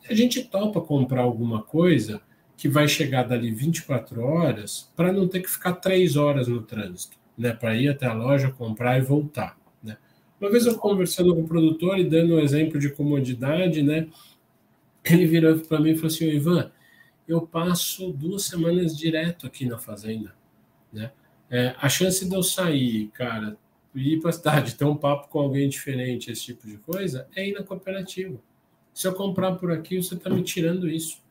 a 0.09 0.14
gente 0.14 0.42
topa 0.44 0.81
comprar 0.81 1.23
alguma 1.23 1.62
coisa 1.62 2.21
que 2.59 2.68
vai 2.68 2.88
chegar 2.88 3.23
dali 3.23 3.53
24 3.53 4.21
horas 4.21 4.92
para 4.97 5.12
não 5.12 5.29
ter 5.29 5.40
que 5.40 5.49
ficar 5.49 5.75
três 5.75 6.16
horas 6.16 6.49
no 6.49 6.61
trânsito, 6.61 7.16
né? 7.38 7.53
Para 7.53 7.77
ir 7.77 7.88
até 7.88 8.05
a 8.05 8.12
loja, 8.12 8.51
comprar 8.51 8.99
e 8.99 9.01
voltar. 9.01 9.57
Né? 9.81 9.97
Uma 10.40 10.51
vez 10.51 10.66
eu 10.66 10.77
conversando 10.77 11.33
com 11.37 11.42
o 11.42 11.47
produtor 11.47 11.97
e 12.01 12.05
dando 12.05 12.35
um 12.35 12.40
exemplo 12.40 12.81
de 12.81 12.90
comodidade, 12.90 13.81
né? 13.81 14.09
Ele 15.05 15.25
virou 15.25 15.57
para 15.61 15.79
mim 15.79 15.90
e 15.90 15.94
falou 15.94 16.09
assim: 16.09 16.29
Ivan, 16.29 16.73
eu 17.29 17.42
passo 17.42 18.12
duas 18.12 18.42
semanas 18.47 18.99
direto 18.99 19.47
aqui 19.47 19.64
na 19.64 19.79
fazenda, 19.79 20.35
né? 20.92 21.12
É, 21.49 21.77
a 21.79 21.88
chance 21.88 22.29
de 22.29 22.35
eu 22.35 22.42
sair, 22.42 23.07
cara, 23.14 23.57
ir 23.94 24.21
para 24.21 24.31
a 24.31 24.33
cidade, 24.33 24.75
ter 24.75 24.85
um 24.85 24.97
papo 24.97 25.29
com 25.29 25.38
alguém 25.38 25.68
diferente, 25.68 26.33
esse 26.33 26.47
tipo 26.47 26.66
de 26.66 26.77
coisa, 26.79 27.29
é 27.37 27.49
ir 27.49 27.53
na 27.53 27.62
cooperativa. 27.62 28.37
Se 28.92 29.07
eu 29.07 29.14
comprar 29.14 29.53
por 29.53 29.71
aqui, 29.71 30.03
você 30.03 30.14
está 30.14 30.29
me 30.29 30.42
tirando 30.42 30.88
isso. 30.88 31.23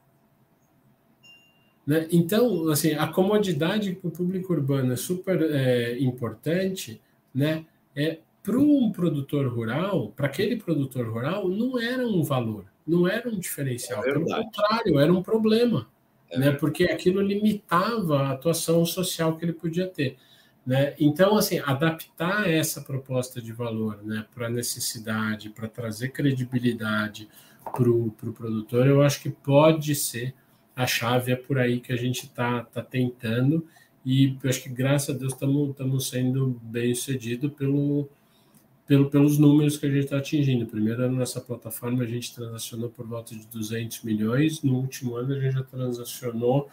Né? 1.88 2.06
Então, 2.12 2.68
assim, 2.68 2.92
a 2.96 3.08
comodidade 3.08 3.94
para 3.94 4.10
o 4.10 4.12
público 4.12 4.52
urbano 4.52 4.92
é 4.92 4.98
super 4.98 5.42
é, 5.42 5.98
importante, 6.00 7.02
né? 7.34 7.66
É, 7.96 8.20
para 8.44 8.60
um 8.60 8.92
produtor 8.92 9.48
rural, 9.48 10.12
para 10.16 10.28
aquele 10.28 10.58
produtor 10.58 11.08
rural, 11.08 11.48
não 11.48 11.80
era 11.80 12.06
um 12.06 12.24
valor, 12.24 12.66
não 12.86 13.08
era 13.08 13.30
um 13.30 13.40
diferencial. 13.40 14.04
É 14.04 14.12
Pelo 14.12 14.26
contrário, 14.26 15.00
era 15.00 15.14
um 15.14 15.24
problema, 15.24 15.88
é 16.30 16.38
né? 16.38 16.52
Porque 16.52 16.84
aquilo 16.86 17.22
limitava 17.22 18.24
a 18.24 18.32
atuação 18.32 18.86
social 18.86 19.38
que 19.38 19.46
ele 19.46 19.54
podia 19.54 19.88
ter. 19.88 20.18
Né? 20.66 20.94
Então, 21.00 21.38
assim, 21.38 21.60
adaptar 21.60 22.50
essa 22.50 22.82
proposta 22.82 23.42
de 23.42 23.54
valor 23.54 24.04
né, 24.04 24.26
para 24.36 24.48
a 24.48 24.50
necessidade, 24.50 25.50
para 25.50 25.70
trazer 25.70 26.10
credibilidade 26.10 27.30
para 27.64 27.90
o 27.90 28.12
pro 28.12 28.34
produtor, 28.34 28.86
eu 28.86 29.02
acho 29.02 29.22
que 29.22 29.30
pode 29.30 29.96
ser 29.96 30.34
a 30.78 30.86
chave 30.86 31.32
é 31.32 31.36
por 31.36 31.58
aí 31.58 31.80
que 31.80 31.92
a 31.92 31.96
gente 31.96 32.26
está 32.26 32.62
tá 32.62 32.84
tentando 32.84 33.66
e 34.06 34.38
acho 34.46 34.62
que 34.62 34.70
graças 34.70 35.16
a 35.16 35.18
Deus 35.18 35.34
estamos 35.34 36.08
sendo 36.08 36.62
bem 36.62 36.94
sucedido 36.94 37.50
pelo, 37.50 38.08
pelo, 38.86 39.10
pelos 39.10 39.40
números 39.40 39.76
que 39.76 39.88
a 39.88 39.90
gente 39.90 40.04
está 40.04 40.18
atingindo. 40.18 40.68
Primeiro 40.68 41.04
ano 41.04 41.18
nessa 41.18 41.42
plataforma 41.42 42.04
a 42.04 42.06
gente 42.06 42.34
transacionou 42.34 42.92
por 42.92 43.08
volta 43.08 43.36
de 43.36 43.48
200 43.48 44.04
milhões, 44.04 44.62
no 44.62 44.76
último 44.76 45.16
ano 45.16 45.34
a 45.34 45.40
gente 45.40 45.56
já 45.56 45.64
transacionou 45.64 46.70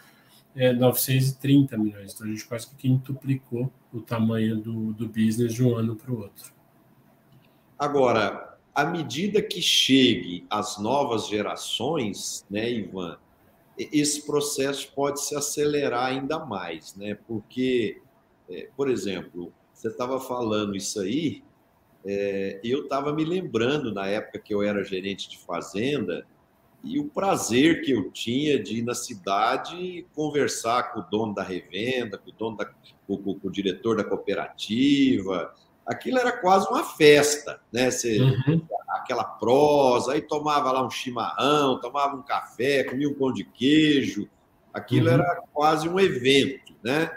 é, 0.55 0.71
930 0.71 1.75
milhões, 1.75 2.13
então 2.13 2.27
a 2.27 2.29
gente 2.29 2.45
quase 2.45 2.69
que 2.69 2.75
quintuplicou 2.75 3.73
o 3.91 4.01
tamanho 4.01 4.57
do, 4.57 4.93
do 4.93 5.07
business 5.07 5.51
de 5.51 5.63
um 5.63 5.75
ano 5.75 5.95
para 5.95 6.11
o 6.11 6.19
outro. 6.19 6.53
Agora, 7.77 8.55
à 8.73 8.85
medida 8.85 9.41
que 9.41 9.63
chegue 9.63 10.45
as 10.47 10.77
novas 10.77 11.27
gerações, 11.27 12.45
né, 12.51 12.71
Ivan, 12.71 13.17
esse 13.77 14.25
processo 14.25 14.91
pode 14.93 15.21
se 15.21 15.35
acelerar 15.35 16.05
ainda 16.05 16.39
mais, 16.39 16.95
né? 16.95 17.17
Porque, 17.27 18.01
é, 18.49 18.69
por 18.75 18.89
exemplo, 18.89 19.53
você 19.73 19.89
estava 19.89 20.19
falando 20.19 20.75
isso 20.75 20.99
aí, 21.01 21.43
é, 22.05 22.59
eu 22.63 22.83
estava 22.83 23.13
me 23.13 23.25
lembrando 23.25 23.93
na 23.93 24.07
época 24.07 24.39
que 24.39 24.53
eu 24.53 24.61
era 24.61 24.83
gerente 24.83 25.27
de 25.27 25.37
fazenda 25.39 26.25
e 26.83 26.99
o 26.99 27.05
prazer 27.05 27.81
que 27.81 27.91
eu 27.91 28.11
tinha 28.11 28.61
de 28.61 28.77
ir 28.77 28.81
na 28.83 28.93
cidade 28.93 30.05
conversar 30.13 30.93
com 30.93 30.99
o 30.99 31.03
dono 31.03 31.33
da 31.33 31.41
revenda, 31.41 32.17
com 32.17 32.29
o 32.29 32.33
dono 32.33 32.57
da, 32.57 32.65
com, 33.07 33.17
com, 33.17 33.39
com 33.39 33.47
o 33.47 33.51
diretor 33.51 33.97
da 33.97 34.03
cooperativa. 34.03 35.51
Aquilo 35.85 36.17
era 36.17 36.31
quase 36.31 36.67
uma 36.67 36.83
festa, 36.83 37.59
né? 37.71 37.91
Você, 37.91 38.19
uhum 38.19 38.65
aquela 39.05 39.23
prosa, 39.23 40.13
aí 40.13 40.21
tomava 40.21 40.71
lá 40.71 40.85
um 40.85 40.89
chimarrão, 40.89 41.79
tomava 41.79 42.15
um 42.15 42.23
café, 42.23 42.83
comia 42.83 43.07
um 43.07 43.13
pão 43.13 43.31
de 43.31 43.43
queijo. 43.43 44.27
Aquilo 44.73 45.07
uhum. 45.07 45.13
era 45.13 45.43
quase 45.53 45.87
um 45.87 45.99
evento, 45.99 46.73
né? 46.83 47.09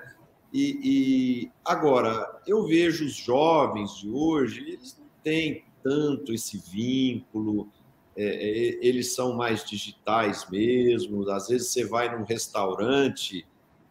E, 0.52 0.80
e, 0.82 1.50
agora, 1.64 2.40
eu 2.46 2.66
vejo 2.66 3.04
os 3.04 3.14
jovens 3.14 3.98
de 3.98 4.08
hoje, 4.08 4.60
eles 4.60 4.96
não 4.98 5.06
têm 5.22 5.64
tanto 5.82 6.32
esse 6.32 6.58
vínculo, 6.58 7.68
é, 8.16 8.24
é, 8.24 8.86
eles 8.86 9.14
são 9.14 9.34
mais 9.34 9.64
digitais 9.64 10.48
mesmo. 10.50 11.28
Às 11.30 11.48
vezes 11.48 11.68
você 11.68 11.84
vai 11.84 12.16
num 12.16 12.24
restaurante. 12.24 13.46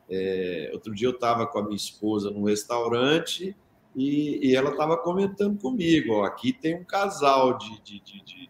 É, 0.10 0.70
outro 0.74 0.94
dia 0.96 1.08
eu 1.08 1.12
estava 1.12 1.46
com 1.46 1.60
a 1.60 1.64
minha 1.64 1.76
esposa 1.76 2.32
num 2.32 2.44
restaurante 2.44 3.56
e, 3.98 4.52
e 4.52 4.56
ela 4.56 4.70
estava 4.70 4.96
comentando 4.96 5.60
comigo: 5.60 6.14
ó, 6.14 6.24
aqui 6.24 6.54
tem 6.54 6.76
um 6.76 6.84
casal 6.84 7.58
de, 7.58 7.82
de, 7.82 8.00
de, 8.00 8.50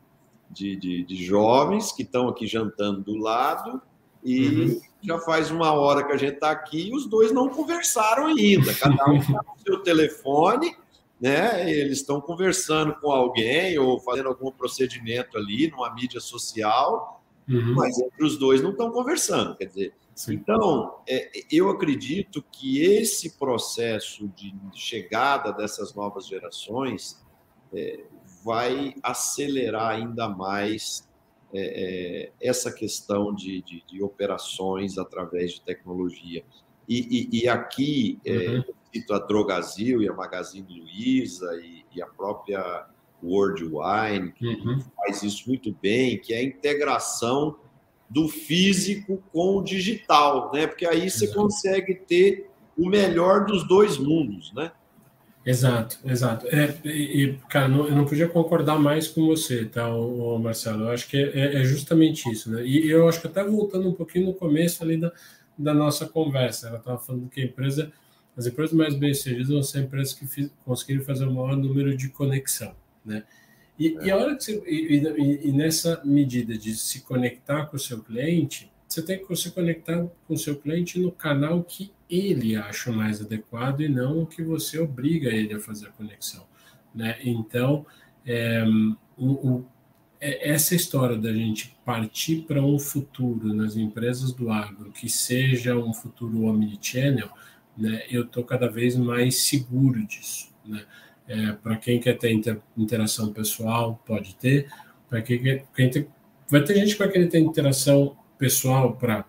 de, 0.52 0.76
de, 0.76 1.04
de 1.06 1.26
jovens 1.26 1.94
que 1.94 2.04
estão 2.04 2.28
aqui 2.28 2.46
jantando 2.46 3.02
do 3.02 3.16
lado 3.16 3.82
e 4.22 4.48
uhum. 4.48 4.82
já 5.02 5.18
faz 5.20 5.50
uma 5.50 5.72
hora 5.72 6.06
que 6.06 6.12
a 6.12 6.18
gente 6.18 6.34
está 6.34 6.52
aqui 6.52 6.90
e 6.90 6.94
os 6.94 7.08
dois 7.08 7.32
não 7.32 7.48
conversaram 7.48 8.26
ainda. 8.26 8.74
Cada 8.74 9.10
um 9.10 9.16
está 9.16 9.42
no 9.42 9.64
seu 9.66 9.82
telefone, 9.82 10.76
né? 11.20 11.72
Eles 11.72 12.00
estão 12.00 12.20
conversando 12.20 12.96
com 12.96 13.10
alguém 13.10 13.80
ou 13.80 14.02
fazendo 14.02 14.28
algum 14.28 14.52
procedimento 14.52 15.38
ali 15.38 15.72
numa 15.72 15.94
mídia 15.94 16.20
social, 16.20 17.24
uhum. 17.48 17.74
mas 17.74 17.98
entre 17.98 18.26
os 18.26 18.38
dois 18.38 18.62
não 18.62 18.72
estão 18.72 18.92
conversando. 18.92 19.56
Quer 19.56 19.66
dizer, 19.68 19.94
Sim. 20.18 20.34
Então, 20.34 21.00
é, 21.08 21.30
eu 21.52 21.70
acredito 21.70 22.44
que 22.52 22.82
esse 22.82 23.38
processo 23.38 24.28
de 24.30 24.52
chegada 24.74 25.54
dessas 25.54 25.94
novas 25.94 26.26
gerações 26.26 27.24
é, 27.72 28.04
vai 28.44 28.96
acelerar 29.04 29.92
ainda 29.92 30.28
mais 30.28 31.08
é, 31.54 32.32
é 32.32 32.32
essa 32.42 32.72
questão 32.72 33.34
de, 33.34 33.62
de, 33.62 33.84
de, 33.86 34.02
operações 34.02 34.98
através 34.98 35.52
de 35.52 35.62
tecnologia. 35.62 36.44
E, 36.90 37.30
e, 37.32 37.44
e 37.44 37.48
aqui, 37.48 38.20
é, 38.26 38.32
uhum. 38.32 38.64
cito 38.92 39.14
a 39.14 39.20
Drogazil 39.20 40.02
e 40.02 40.10
a 40.10 40.14
Magazine 40.14 40.82
Luiza 40.82 41.48
e, 41.62 41.86
e 41.94 42.02
a 42.02 42.08
própria 42.08 42.88
World 43.24 43.64
Wine, 43.64 44.32
que 44.32 44.48
uhum. 44.48 44.80
faz 44.96 45.22
isso 45.22 45.48
muito 45.48 45.72
bem, 45.80 46.18
que 46.18 46.34
é 46.34 46.38
a 46.38 46.44
integração 46.44 47.60
do 48.10 48.28
físico 48.28 49.22
com 49.32 49.58
o 49.58 49.63
digital, 49.63 50.52
né? 50.54 50.67
Porque 50.67 50.86
aí 50.86 51.10
você 51.10 51.26
exato. 51.26 51.39
consegue 51.39 51.96
ter 51.96 52.50
o 52.78 52.88
melhor 52.88 53.46
dos 53.46 53.67
dois 53.67 53.98
mundos, 53.98 54.54
né? 54.54 54.72
Exato, 55.48 55.98
exato. 56.04 56.46
É, 56.48 56.76
e, 56.86 57.38
cara, 57.50 57.70
não, 57.70 57.88
eu 57.88 57.96
não 57.96 58.06
podia 58.06 58.28
concordar 58.28 58.78
mais 58.78 59.08
com 59.08 59.26
você, 59.26 59.63
tá, 59.63 59.89
o, 59.89 60.38
Marcelo? 60.38 60.84
Eu 60.84 60.89
acho 60.89 61.08
que 61.08 61.15
é, 61.15 61.62
é, 61.62 61.63
justamente 61.63 62.30
isso, 62.30 62.52
né? 62.52 62.65
E 62.65 62.89
eu 62.89 63.08
acho 63.08 63.22
que 63.22 63.28
até 63.28 63.41
voltando 63.46 63.88
um 63.88 63.93
pouquinho 63.93 64.26
no 64.26 64.34
começo 64.34 64.84
ali 64.84 64.98
da, 64.98 65.10
da 65.58 65.74
nossa 65.74 66.06
conversa, 66.06 66.67
ela 66.67 66.80
estava 66.80 67.00
falando 67.00 67.30
que 67.30 67.39
a 67.39 67.46
empresa, 67.46 67.93
as 68.36 68.46
empresas 68.46 68.76
mais 68.76 68.93
bem-sucedidas 68.93 69.48
vão 69.48 69.63
ser 69.63 69.80
empresas 69.84 70.13
que 70.13 70.28
fiz, 70.28 70.52
conseguiram 70.65 71.06
fazer 71.06 71.26
o 71.26 71.32
maior 71.32 71.56
número 71.56 71.96
de 71.96 72.10
conexão, 72.10 72.76
né? 73.06 73.24
E, 73.80 73.98
é. 73.98 74.06
e 74.06 74.12
a 74.12 74.18
hora 74.18 74.36
que 74.36 74.44
você, 74.44 74.62
e, 74.66 75.50
e, 75.50 75.52
nessa 75.52 76.02
medida 76.04 76.58
de 76.58 76.76
se 76.76 77.02
conectar 77.02 77.66
com 77.68 77.76
o 77.76 77.80
seu 77.80 78.02
cliente, 78.02 78.72
você 78.88 79.02
tem 79.02 79.24
que 79.24 79.36
se 79.36 79.52
conectar 79.52 80.08
com 80.28 80.34
o 80.34 80.38
seu 80.38 80.56
cliente 80.56 81.00
no 81.00 81.12
canal 81.12 81.63
que 81.63 81.92
ele 82.10 82.56
acha 82.56 82.92
mais 82.92 83.22
adequado 83.22 83.82
e 83.82 83.90
não 83.90 84.22
o 84.22 84.26
que 84.26 84.42
você 84.42 84.80
obriga 84.80 85.30
ele 85.30 85.54
a 85.54 85.60
fazer 85.60 85.88
a 85.88 85.92
conexão. 85.92 86.46
Né? 86.96 87.20
Então, 87.24 87.86
é, 88.26 88.63
o, 89.18 89.26
o, 89.26 89.66
é, 90.20 90.50
essa 90.50 90.74
história 90.74 91.18
da 91.18 91.32
gente 91.32 91.78
partir 91.86 92.44
para 92.48 92.63
um 92.63 92.80
futuro 92.80 93.54
nas 93.54 93.76
empresas 93.76 94.32
do 94.32 94.50
agro 94.50 94.92
que 94.92 95.10
seja 95.10 95.76
um 95.76 95.94
futuro 95.94 96.44
omnichannel, 96.44 97.30
né, 97.78 98.04
eu 98.10 98.24
estou 98.24 98.44
cada 98.44 98.68
vez 98.68 98.96
mais 98.96 99.36
seguro 99.36 100.06
disso. 100.08 100.52
Né? 100.66 100.84
É, 101.28 101.52
para 101.52 101.76
quem 101.76 102.00
quer 102.00 102.18
ter 102.18 102.32
inter, 102.32 102.60
interação 102.78 103.34
pessoal, 103.34 104.02
pode 104.06 104.36
ter. 104.36 104.70
Para 105.10 105.22
quem 105.22 105.62
tem, 105.90 106.08
vai 106.50 106.63
ter 106.63 106.76
gente 106.76 106.94
que 106.94 107.00
vai 107.00 107.10
querer 107.10 107.28
ter 107.28 107.40
interação 107.40 108.18
pessoal 108.38 108.96
para 108.96 109.26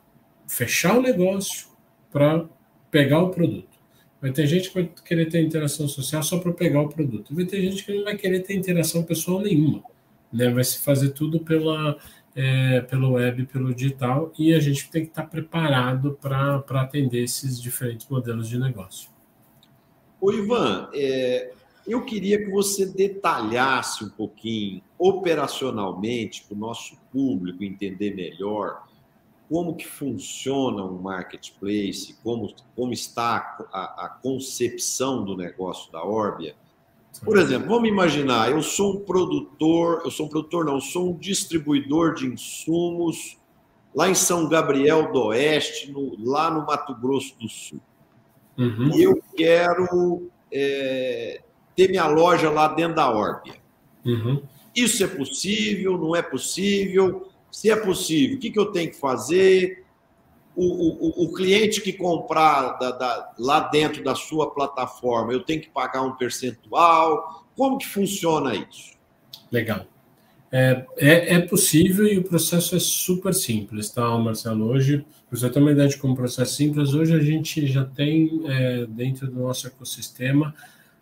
fechar 0.46 0.98
o 0.98 1.02
negócio, 1.02 1.68
para 2.10 2.46
pegar 2.90 3.20
o 3.20 3.30
produto. 3.30 3.78
Vai 4.20 4.32
ter 4.32 4.46
gente 4.46 4.68
que 4.68 4.74
vai 4.74 4.90
querer 5.04 5.26
ter 5.26 5.40
interação 5.40 5.86
social 5.86 6.22
só 6.22 6.38
para 6.38 6.52
pegar 6.52 6.82
o 6.82 6.88
produto. 6.88 7.34
Vai 7.34 7.44
ter 7.44 7.60
gente 7.60 7.84
que 7.84 7.94
não 7.94 8.04
vai 8.04 8.16
querer 8.16 8.40
ter 8.40 8.54
interação 8.54 9.02
pessoal 9.02 9.40
nenhuma. 9.40 9.82
Né? 10.32 10.50
Vai 10.50 10.64
se 10.64 10.78
fazer 10.78 11.10
tudo 11.10 11.40
pela, 11.40 11.96
é, 12.34 12.80
pelo 12.80 13.12
web, 13.12 13.46
pelo 13.46 13.72
digital, 13.72 14.32
e 14.36 14.54
a 14.54 14.60
gente 14.60 14.90
tem 14.90 15.02
que 15.02 15.10
estar 15.10 15.24
preparado 15.24 16.18
para 16.20 16.64
atender 16.68 17.22
esses 17.22 17.60
diferentes 17.60 18.08
modelos 18.08 18.48
de 18.48 18.58
negócio. 18.58 19.08
O 20.20 20.32
Ivan, 20.32 20.88
é, 20.92 21.52
eu 21.88 22.04
queria 22.04 22.38
que 22.38 22.50
você 22.50 22.86
detalhasse 22.86 24.04
um 24.04 24.10
pouquinho, 24.10 24.82
operacionalmente, 24.98 26.44
para 26.44 26.54
o 26.54 26.58
nosso 26.58 26.96
público 27.12 27.64
entender 27.64 28.14
melhor 28.14 28.86
como 29.48 29.74
que 29.74 29.86
funciona 29.86 30.84
um 30.84 31.00
marketplace, 31.00 32.14
como, 32.22 32.52
como 32.76 32.92
está 32.92 33.66
a, 33.72 34.04
a 34.04 34.08
concepção 34.08 35.24
do 35.24 35.36
negócio 35.36 35.90
da 35.90 36.04
Orbia, 36.04 36.54
Por 37.24 37.38
exemplo, 37.38 37.68
vamos 37.68 37.88
imaginar, 37.88 38.50
eu 38.50 38.62
sou 38.62 38.96
um 38.96 39.00
produtor, 39.00 40.02
eu 40.04 40.10
sou 40.10 40.26
um 40.26 40.28
produtor, 40.28 40.66
não, 40.66 40.74
eu 40.74 40.80
sou 40.80 41.10
um 41.10 41.16
distribuidor 41.16 42.14
de 42.14 42.26
insumos 42.26 43.38
lá 43.94 44.08
em 44.08 44.14
São 44.14 44.48
Gabriel 44.48 45.10
do 45.10 45.26
Oeste, 45.26 45.90
no, 45.90 46.14
lá 46.22 46.50
no 46.50 46.66
Mato 46.66 46.94
Grosso 46.94 47.34
do 47.38 47.48
Sul. 47.48 47.80
Uhum. 48.58 48.90
E 48.94 49.02
eu 49.02 49.20
quero 49.34 50.30
é, 50.52 51.40
ter 51.78 51.88
minha 51.88 52.08
loja 52.08 52.50
lá 52.50 52.66
dentro 52.66 52.96
da 52.96 53.08
Orbia. 53.08 53.54
Uhum. 54.04 54.42
Isso 54.74 55.04
é 55.04 55.06
possível? 55.06 55.96
Não 55.96 56.16
é 56.16 56.20
possível? 56.20 57.28
Se 57.52 57.70
é 57.70 57.76
possível, 57.76 58.36
o 58.36 58.40
que, 58.40 58.50
que 58.50 58.58
eu 58.58 58.72
tenho 58.72 58.90
que 58.90 58.98
fazer? 58.98 59.84
O, 60.56 60.64
o, 60.64 61.24
o 61.26 61.32
cliente 61.32 61.80
que 61.80 61.92
comprar 61.92 62.72
da, 62.78 62.90
da, 62.90 63.32
lá 63.38 63.60
dentro 63.60 64.02
da 64.02 64.16
sua 64.16 64.50
plataforma, 64.50 65.32
eu 65.32 65.38
tenho 65.44 65.60
que 65.60 65.70
pagar 65.70 66.02
um 66.02 66.16
percentual? 66.16 67.46
Como 67.56 67.78
que 67.78 67.86
funciona 67.86 68.56
isso? 68.56 68.94
Legal. 69.52 69.86
É, 70.50 70.84
é, 70.96 71.34
é, 71.34 71.38
possível 71.38 72.08
e 72.08 72.18
o 72.18 72.24
processo 72.24 72.74
é 72.74 72.80
super 72.80 73.32
simples, 73.32 73.88
tá, 73.90 74.18
Marcelo? 74.18 74.66
Hoje, 74.66 75.06
para 75.30 75.38
você 75.38 75.48
ter 75.48 75.60
uma 75.60 75.70
ideia 75.70 75.88
de 75.88 75.96
como 75.96 76.14
o 76.14 76.16
processo 76.16 76.40
é 76.40 76.56
simples, 76.56 76.92
hoje 76.92 77.14
a 77.14 77.20
gente 77.20 77.68
já 77.68 77.84
tem 77.84 78.42
é, 78.46 78.84
dentro 78.86 79.30
do 79.30 79.38
nosso 79.38 79.68
ecossistema 79.68 80.52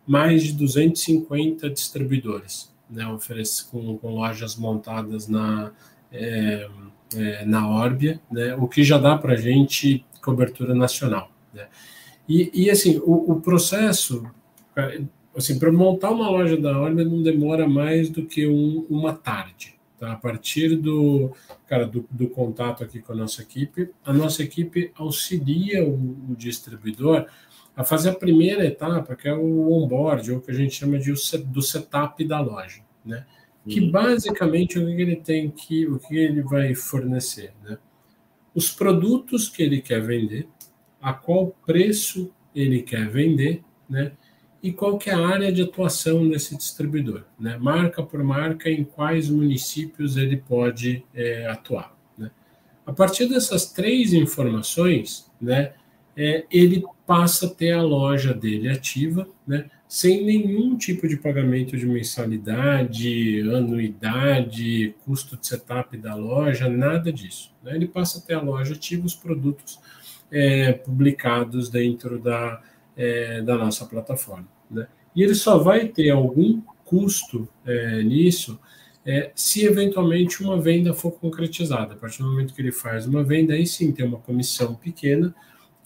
mais 0.06 0.44
de 0.44 0.52
250 0.52 1.68
distribuidores, 1.70 2.72
né, 2.88 3.06
oferece 3.08 3.64
com, 3.64 3.98
com 3.98 4.14
lojas 4.14 4.56
montadas 4.56 5.26
na, 5.26 5.72
é, 6.12 6.68
é, 7.14 7.44
na 7.44 7.68
Orbia, 7.68 8.20
né, 8.30 8.54
o 8.54 8.68
que 8.68 8.84
já 8.84 8.98
dá 8.98 9.18
para 9.18 9.32
a 9.32 9.36
gente 9.36 10.04
cobertura 10.22 10.74
nacional. 10.74 11.30
Né? 11.52 11.66
E, 12.28 12.50
e 12.52 12.70
assim, 12.70 12.98
o, 13.04 13.32
o 13.32 13.40
processo, 13.40 14.28
assim, 15.36 15.58
para 15.58 15.70
montar 15.72 16.10
uma 16.10 16.28
loja 16.28 16.56
da 16.56 16.78
Orbia 16.80 17.04
não 17.04 17.22
demora 17.22 17.68
mais 17.68 18.10
do 18.10 18.26
que 18.26 18.46
um, 18.46 18.86
uma 18.90 19.12
tarde. 19.12 19.76
Tá? 19.98 20.12
A 20.12 20.16
partir 20.16 20.76
do, 20.76 21.32
cara, 21.66 21.86
do, 21.86 22.06
do, 22.10 22.28
contato 22.28 22.84
aqui 22.84 23.00
com 23.00 23.12
a 23.12 23.16
nossa 23.16 23.42
equipe, 23.42 23.90
a 24.04 24.12
nossa 24.12 24.42
equipe 24.42 24.90
auxilia 24.94 25.84
o, 25.84 25.94
o 26.30 26.36
distribuidor 26.36 27.26
a 27.76 27.84
fazer 27.84 28.08
a 28.08 28.14
primeira 28.14 28.64
etapa, 28.64 29.14
que 29.14 29.28
é 29.28 29.34
o 29.34 29.70
onboard, 29.70 30.32
ou 30.32 30.40
que 30.40 30.50
a 30.50 30.54
gente 30.54 30.74
chama 30.74 30.98
de 30.98 31.12
do 31.44 31.60
setup 31.60 32.24
da 32.24 32.40
loja, 32.40 32.80
né? 33.04 33.26
Que 33.68 33.80
uhum. 33.80 33.90
basicamente 33.90 34.78
o 34.78 34.86
que 34.86 35.02
ele 35.02 35.16
tem 35.16 35.50
que, 35.50 35.86
o 35.86 35.98
que 35.98 36.16
ele 36.16 36.40
vai 36.40 36.74
fornecer, 36.74 37.52
né? 37.62 37.76
Os 38.54 38.70
produtos 38.70 39.50
que 39.50 39.62
ele 39.62 39.82
quer 39.82 40.00
vender, 40.00 40.48
a 41.02 41.12
qual 41.12 41.54
preço 41.66 42.32
ele 42.54 42.80
quer 42.80 43.06
vender, 43.10 43.62
né? 43.88 44.12
E 44.62 44.72
qual 44.72 44.96
que 44.96 45.10
é 45.10 45.12
a 45.12 45.26
área 45.26 45.52
de 45.52 45.60
atuação 45.60 46.26
desse 46.26 46.56
distribuidor, 46.56 47.24
né? 47.38 47.58
Marca 47.58 48.02
por 48.02 48.22
marca, 48.24 48.70
em 48.70 48.84
quais 48.84 49.28
municípios 49.28 50.16
ele 50.16 50.38
pode 50.38 51.04
é, 51.14 51.46
atuar, 51.46 51.94
né? 52.16 52.30
A 52.86 52.92
partir 52.92 53.28
dessas 53.28 53.70
três 53.70 54.14
informações, 54.14 55.30
né? 55.38 55.74
É, 56.16 56.44
ele 56.50 56.83
passa 57.07 57.46
a 57.46 57.50
ter 57.50 57.72
a 57.72 57.83
loja 57.83 58.33
dele 58.33 58.68
ativa, 58.68 59.29
né, 59.46 59.70
sem 59.88 60.24
nenhum 60.24 60.76
tipo 60.76 61.07
de 61.07 61.16
pagamento 61.16 61.76
de 61.76 61.87
mensalidade, 61.87 63.40
anuidade, 63.42 64.94
custo 65.05 65.37
de 65.37 65.46
setup 65.46 65.96
da 65.96 66.14
loja, 66.14 66.68
nada 66.68 67.12
disso. 67.12 67.55
Né? 67.62 67.76
Ele 67.76 67.87
passa 67.87 68.18
a 68.18 68.22
ter 68.22 68.35
a 68.35 68.40
loja 68.40 68.74
ativa, 68.74 69.07
os 69.07 69.14
produtos 69.14 69.79
é, 70.31 70.72
publicados 70.72 71.68
dentro 71.68 72.18
da, 72.18 72.61
é, 72.96 73.42
da 73.42 73.57
nossa 73.57 73.87
plataforma. 73.87 74.48
Né? 74.70 74.88
E 75.14 75.22
ele 75.22 75.35
só 75.35 75.59
vai 75.59 75.87
ter 75.87 76.11
algum 76.11 76.61
custo 76.85 77.48
é, 77.64 78.02
nisso 78.02 78.59
é, 79.05 79.31
se 79.37 79.64
eventualmente 79.64 80.42
uma 80.42 80.61
venda 80.61 80.92
for 80.92 81.12
concretizada. 81.12 81.94
A 81.94 81.96
partir 81.96 82.22
do 82.22 82.29
momento 82.29 82.52
que 82.52 82.61
ele 82.61 82.72
faz 82.72 83.07
uma 83.07 83.22
venda, 83.22 83.55
aí 83.55 83.66
sim 83.66 83.92
tem 83.92 84.05
uma 84.05 84.18
comissão 84.18 84.74
pequena, 84.74 85.33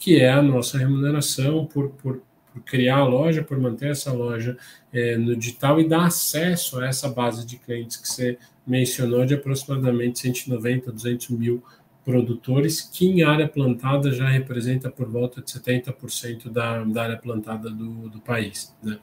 que 0.01 0.19
é 0.19 0.31
a 0.31 0.41
nossa 0.41 0.79
remuneração 0.79 1.63
por, 1.67 1.91
por, 1.91 2.23
por 2.51 2.63
criar 2.63 2.97
a 2.97 3.05
loja, 3.05 3.43
por 3.43 3.59
manter 3.59 3.91
essa 3.91 4.11
loja 4.11 4.57
é, 4.91 5.15
no 5.15 5.35
digital 5.35 5.79
e 5.79 5.87
dar 5.87 6.07
acesso 6.07 6.79
a 6.79 6.87
essa 6.87 7.07
base 7.07 7.45
de 7.45 7.57
clientes 7.57 7.97
que 7.97 8.07
você 8.07 8.35
mencionou, 8.65 9.23
de 9.27 9.35
aproximadamente 9.35 10.19
190, 10.19 10.91
200 10.91 11.29
mil 11.29 11.63
produtores, 12.03 12.81
que 12.81 13.05
em 13.05 13.21
área 13.21 13.47
plantada 13.47 14.11
já 14.11 14.27
representa 14.27 14.89
por 14.89 15.07
volta 15.07 15.39
de 15.39 15.51
70% 15.51 16.49
da, 16.49 16.83
da 16.83 17.03
área 17.03 17.17
plantada 17.17 17.69
do, 17.69 18.09
do 18.09 18.19
país. 18.19 18.75
Né? 18.81 18.97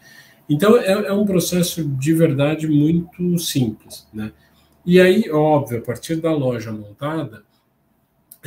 Então, 0.51 0.77
é, 0.79 0.91
é, 0.91 1.13
um 1.13 1.25
processo 1.25 1.85
de 1.85 2.13
verdade 2.13 2.67
muito 2.67 3.39
simples. 3.39 4.09
Né? 4.13 4.33
E 4.85 5.01
aí, 5.01 5.31
óbvio, 5.31 5.79
a 5.79 5.83
partir 5.83 6.17
da 6.17 6.33
loja 6.33 6.73
montada, 6.73 7.45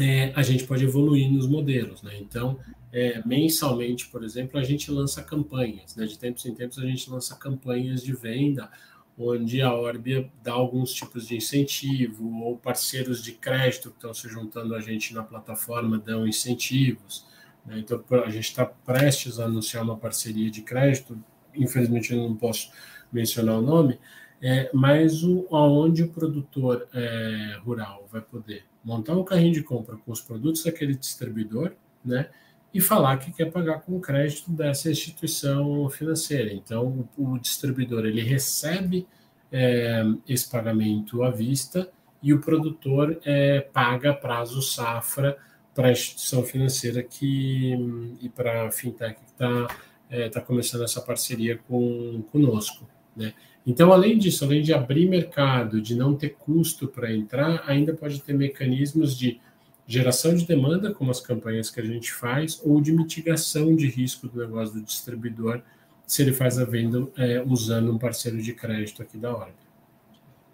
é, 0.02 0.34
a 0.36 0.42
gente 0.42 0.66
pode 0.66 0.84
evoluir 0.84 1.32
nos 1.32 1.48
modelos. 1.48 2.02
Né? 2.02 2.18
Então, 2.20 2.60
é, 2.92 3.22
mensalmente, 3.26 4.08
por 4.08 4.24
exemplo, 4.24 4.60
a 4.60 4.64
gente 4.64 4.92
lança 4.92 5.24
campanhas. 5.24 5.96
Né? 5.96 6.06
De 6.06 6.18
tempos 6.18 6.46
em 6.46 6.54
tempos, 6.54 6.78
a 6.80 6.86
gente 6.86 7.10
lança 7.10 7.36
campanhas 7.36 8.04
de 8.04 8.14
venda, 8.14 8.70
onde 9.18 9.62
a 9.62 9.74
Orbia 9.74 10.30
dá 10.44 10.54
alguns 10.54 10.94
tipos 10.94 11.28
de 11.28 11.36
incentivo, 11.36 12.42
ou 12.42 12.58
parceiros 12.58 13.24
de 13.24 13.34
crédito 13.34 13.90
que 13.90 13.98
estão 13.98 14.14
se 14.14 14.28
juntando 14.28 14.74
a 14.76 14.82
gente 14.82 15.14
na 15.14 15.24
plataforma 15.24 15.98
dão 16.00 16.28
incentivos. 16.28 17.26
Né? 17.66 17.80
Então, 17.80 18.04
a 18.26 18.30
gente 18.30 18.46
está 18.46 18.66
prestes 18.66 19.40
a 19.40 19.46
anunciar 19.46 19.84
uma 19.84 19.98
parceria 19.98 20.50
de 20.50 20.62
crédito, 20.62 21.22
infelizmente 21.54 22.14
eu 22.14 22.18
não 22.18 22.36
posso 22.36 22.72
mencionar 23.12 23.60
o 23.60 23.62
nome, 23.62 24.00
é, 24.42 24.72
mas 24.74 25.24
o, 25.24 25.46
o 25.52 26.08
produtor 26.08 26.88
é, 26.94 27.60
rural 27.64 28.08
vai 28.12 28.22
poder 28.22 28.71
montar 28.84 29.16
um 29.16 29.24
carrinho 29.24 29.54
de 29.54 29.64
compra 29.64 29.98
com 29.98 30.12
os 30.12 30.22
produtos 30.22 30.64
daquele 30.64 30.96
distribuidor, 30.96 31.74
né? 32.04 32.30
E 32.74 32.80
falar 32.80 33.18
que 33.18 33.34
quer 33.34 33.52
pagar 33.52 33.82
com 33.82 34.00
crédito 34.00 34.50
dessa 34.52 34.90
instituição 34.90 35.90
financeira. 35.90 36.54
Então, 36.54 37.08
o, 37.18 37.34
o 37.34 37.40
distribuidor 37.40 38.06
ele 38.06 38.22
recebe 38.22 39.06
é, 39.52 40.04
esse 40.28 40.50
pagamento 40.50 41.22
à 41.22 41.30
vista 41.30 41.92
e 42.24 42.34
o 42.34 42.40
produtor 42.40 43.20
é, 43.26 43.60
paga 43.60 44.14
prazo 44.14 44.62
safra 44.62 45.38
para 45.74 45.88
a 45.88 45.92
instituição 45.92 46.44
financeira 46.44 47.02
que 47.04 47.74
e 48.22 48.30
para 48.30 48.68
a 48.68 48.72
fintech 48.72 49.16
que 49.16 49.26
está 49.26 49.68
é, 50.10 50.30
tá 50.30 50.42
começando 50.42 50.84
essa 50.84 51.02
parceria 51.02 51.58
com 51.68 52.22
conosco, 52.32 52.88
né? 53.16 53.34
Então, 53.66 53.94
além 53.94 54.18
disso, 54.18 54.44
além 54.44 54.62
de 54.62 54.74
abrir 54.74 55.08
mercado, 55.08 55.82
de 55.82 55.96
não 55.96 56.16
ter 56.16 56.30
custo 56.30 56.88
para 56.88 57.14
entrar, 57.14 57.64
ainda 57.68 57.94
pode 57.94 58.22
ter 58.22 58.34
mecanismos 58.34 59.16
de 59.16 59.40
geração 59.86 60.34
de 60.34 60.46
demanda, 60.46 60.94
como 60.94 61.12
as 61.12 61.20
campanhas 61.20 61.70
que 61.70 61.80
a 61.80 61.86
gente 61.86 62.12
faz, 62.12 62.60
ou 62.64 62.82
de 62.82 62.92
mitigação 62.92 63.76
de 63.76 63.88
risco 63.88 64.28
do 64.28 64.40
negócio 64.40 64.76
do 64.76 64.82
distribuidor, 64.82 65.62
se 66.08 66.22
ele 66.22 66.34
faz 66.34 66.58
a 66.58 66.66
venda 66.66 67.08
é, 67.18 67.44
usando 67.46 67.92
um 67.92 67.98
parceiro 67.98 68.42
de 68.42 68.54
crédito 68.54 69.02
aqui 69.02 69.18
da 69.18 69.36
Orbe. 69.36 69.54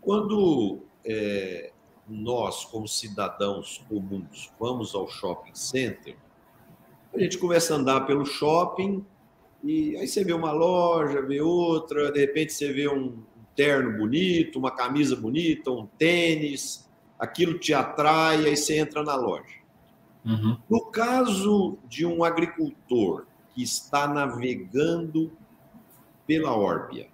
Quando 0.01 0.79
é, 1.05 1.71
nós, 2.07 2.65
como 2.65 2.87
cidadãos 2.87 3.83
comuns, 3.87 4.51
vamos 4.59 4.93
ao 4.93 5.07
shopping 5.07 5.53
center, 5.53 6.15
a 7.13 7.19
gente 7.19 7.37
começa 7.37 7.73
a 7.73 7.77
andar 7.77 8.01
pelo 8.01 8.25
shopping, 8.25 9.05
e 9.63 9.97
aí 9.97 10.07
você 10.07 10.23
vê 10.23 10.33
uma 10.33 10.51
loja, 10.51 11.21
vê 11.21 11.41
outra, 11.41 12.11
de 12.11 12.19
repente 12.19 12.53
você 12.53 12.71
vê 12.71 12.87
um 12.87 13.23
terno 13.55 13.97
bonito, 13.97 14.59
uma 14.59 14.71
camisa 14.71 15.15
bonita, 15.15 15.71
um 15.71 15.87
tênis, 15.97 16.87
aquilo 17.17 17.57
te 17.57 17.73
atrai, 17.73 18.45
aí 18.45 18.55
você 18.55 18.77
entra 18.77 19.03
na 19.03 19.15
loja. 19.15 19.57
Uhum. 20.23 20.57
No 20.69 20.85
caso 20.91 21.77
de 21.87 22.05
um 22.05 22.23
agricultor 22.23 23.25
que 23.53 23.63
está 23.63 24.07
navegando 24.07 25.31
pela 26.27 26.55
Órbia, 26.55 27.07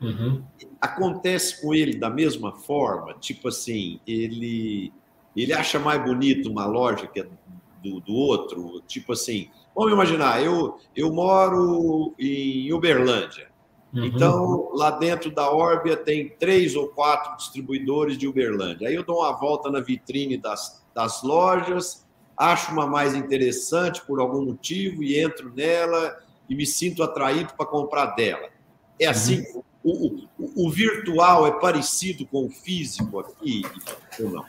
uhum. 0.00 0.42
acontece 0.80 1.60
com 1.60 1.74
ele 1.74 1.96
da 1.96 2.10
mesma 2.10 2.52
forma? 2.52 3.14
Tipo 3.14 3.48
assim, 3.48 3.98
ele, 4.06 4.92
ele 5.34 5.52
acha 5.52 5.78
mais 5.78 6.02
bonito 6.04 6.50
uma 6.50 6.66
loja 6.66 7.06
que 7.06 7.20
é 7.20 7.28
do, 7.82 8.00
do 8.00 8.12
outro? 8.12 8.82
Tipo 8.86 9.14
assim, 9.14 9.50
Vamos 9.78 9.92
imaginar, 9.92 10.42
eu, 10.42 10.76
eu 10.96 11.12
moro 11.12 12.12
em 12.18 12.72
Uberlândia. 12.72 13.46
Uhum. 13.94 14.06
Então, 14.06 14.70
lá 14.74 14.90
dentro 14.90 15.30
da 15.30 15.52
Orbia 15.52 15.96
tem 15.96 16.30
três 16.30 16.74
ou 16.74 16.88
quatro 16.88 17.36
distribuidores 17.36 18.18
de 18.18 18.26
Uberlândia. 18.26 18.88
Aí 18.88 18.94
eu 18.96 19.04
dou 19.04 19.20
uma 19.20 19.30
volta 19.38 19.70
na 19.70 19.78
vitrine 19.78 20.36
das, 20.36 20.84
das 20.92 21.22
lojas, 21.22 22.04
acho 22.36 22.72
uma 22.72 22.88
mais 22.88 23.14
interessante 23.14 24.04
por 24.04 24.18
algum 24.18 24.44
motivo 24.44 25.00
e 25.04 25.16
entro 25.16 25.52
nela 25.54 26.18
e 26.48 26.56
me 26.56 26.66
sinto 26.66 27.00
atraído 27.04 27.54
para 27.56 27.64
comprar 27.64 28.06
dela. 28.16 28.48
É 28.98 29.04
uhum. 29.04 29.10
assim, 29.12 29.44
uhum. 29.54 29.62
o, 29.84 30.26
o, 30.40 30.66
o, 30.66 30.70
virtual 30.70 31.46
é 31.46 31.52
parecido 31.52 32.26
com 32.26 32.46
o 32.46 32.50
físico 32.50 33.20
aqui 33.20 33.62
ou 34.18 34.28
não? 34.28 34.44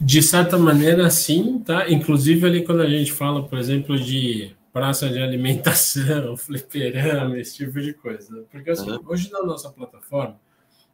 De 0.00 0.22
certa 0.22 0.56
maneira, 0.56 1.10
sim, 1.10 1.58
tá? 1.58 1.86
Inclusive 1.90 2.46
ali 2.46 2.64
quando 2.64 2.80
a 2.80 2.88
gente 2.88 3.12
fala, 3.12 3.46
por 3.46 3.58
exemplo, 3.58 4.00
de 4.00 4.58
praça 4.72 5.08
de 5.08 5.18
alimentação, 5.18 6.36
fliperama, 6.38 7.38
esse 7.38 7.56
tipo 7.56 7.80
de 7.80 7.92
coisa. 7.94 8.44
Porque 8.50 8.70
assim, 8.70 8.90
uhum. 8.90 9.00
hoje 9.06 9.30
na 9.30 9.42
nossa 9.42 9.70
plataforma, 9.70 10.40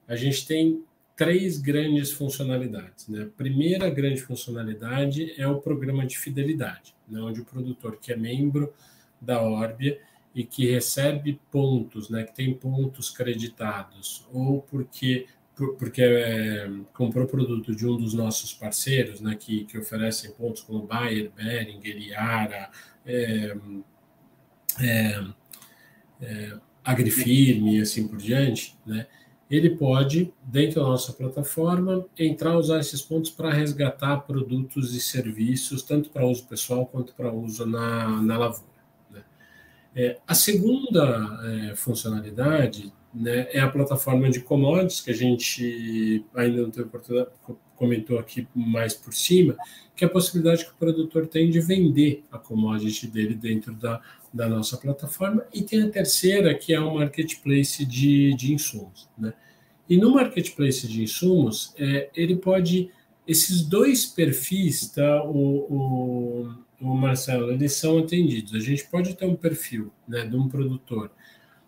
a 0.06 0.16
gente 0.16 0.46
tem 0.46 0.82
três 1.14 1.58
grandes 1.58 2.12
funcionalidades. 2.12 3.08
Né? 3.08 3.22
A 3.22 3.36
primeira 3.36 3.88
grande 3.88 4.20
funcionalidade 4.20 5.34
é 5.40 5.48
o 5.48 5.60
programa 5.60 6.06
de 6.06 6.18
fidelidade, 6.18 6.94
né? 7.08 7.20
onde 7.20 7.40
o 7.40 7.44
produtor 7.44 7.98
que 8.00 8.12
é 8.12 8.16
membro 8.16 8.72
da 9.20 9.42
Orbia 9.42 9.98
e 10.34 10.44
que 10.44 10.70
recebe 10.70 11.40
pontos, 11.50 12.10
né? 12.10 12.24
que 12.24 12.34
tem 12.34 12.52
pontos 12.52 13.10
creditados, 13.10 14.26
ou 14.32 14.60
porque 14.62 15.26
porque 15.78 16.02
é, 16.02 16.68
comprou 16.92 17.26
produto 17.26 17.74
de 17.74 17.86
um 17.86 17.96
dos 17.96 18.12
nossos 18.12 18.52
parceiros, 18.52 19.22
né, 19.22 19.34
que, 19.34 19.64
que 19.64 19.78
oferecem 19.78 20.30
pontos 20.32 20.60
como 20.60 20.86
Bayer, 20.86 21.30
Beringer, 21.34 21.96
Iara, 21.96 22.70
é, 23.06 23.56
é, 24.80 25.24
é, 26.20 26.58
Agrifirme 26.84 27.78
e 27.78 27.80
assim 27.80 28.06
por 28.06 28.16
diante, 28.16 28.76
né, 28.86 29.06
ele 29.50 29.70
pode, 29.70 30.32
dentro 30.42 30.80
da 30.80 30.88
nossa 30.88 31.12
plataforma, 31.12 32.04
entrar 32.18 32.56
usar 32.58 32.80
esses 32.80 33.00
pontos 33.00 33.30
para 33.30 33.52
resgatar 33.52 34.18
produtos 34.18 34.94
e 34.94 35.00
serviços, 35.00 35.82
tanto 35.82 36.10
para 36.10 36.26
uso 36.26 36.46
pessoal 36.46 36.86
quanto 36.86 37.14
para 37.14 37.32
uso 37.32 37.64
na, 37.64 38.20
na 38.22 38.38
lavoura. 38.38 38.72
Né. 39.10 39.22
É, 39.94 40.18
a 40.26 40.34
segunda 40.34 41.40
é, 41.44 41.76
funcionalidade 41.76 42.92
né, 43.14 43.48
é 43.52 43.60
a 43.60 43.68
plataforma 43.68 44.28
de 44.28 44.40
commodities, 44.40 45.00
que 45.00 45.10
a 45.10 45.14
gente 45.14 46.24
ainda 46.34 46.62
não 46.62 46.70
teve 46.70 46.88
oportunidade, 46.88 47.30
comentou 47.76 48.18
aqui 48.18 48.48
mais 48.54 48.94
por 48.94 49.14
cima, 49.14 49.56
que 49.94 50.04
é 50.04 50.08
a 50.08 50.10
possibilidade 50.10 50.64
que 50.64 50.72
o 50.72 50.76
produtor 50.76 51.26
tem 51.26 51.50
de 51.50 51.60
vender 51.60 52.24
a 52.30 52.38
commodity 52.38 53.06
dele 53.06 53.34
dentro 53.34 53.74
da, 53.74 54.00
da 54.32 54.48
nossa 54.48 54.76
plataforma. 54.76 55.44
E 55.52 55.62
tem 55.62 55.82
a 55.82 55.90
terceira, 55.90 56.54
que 56.54 56.74
é 56.74 56.80
o 56.80 56.94
marketplace 56.94 57.84
de, 57.84 58.34
de 58.34 58.52
insumos. 58.52 59.08
Né? 59.16 59.32
E 59.88 59.96
no 59.96 60.12
marketplace 60.12 60.86
de 60.86 61.02
insumos, 61.02 61.74
é, 61.78 62.10
ele 62.14 62.36
pode. 62.36 62.90
Esses 63.26 63.62
dois 63.62 64.06
perfis, 64.06 64.88
tá, 64.90 65.24
o, 65.24 65.66
o, 65.68 66.54
o 66.80 66.94
Marcelo, 66.94 67.50
eles 67.50 67.72
são 67.72 67.98
atendidos. 67.98 68.54
A 68.54 68.60
gente 68.60 68.86
pode 68.86 69.14
ter 69.14 69.26
um 69.26 69.34
perfil 69.34 69.92
né, 70.06 70.24
de 70.24 70.36
um 70.36 70.48
produtor 70.48 71.10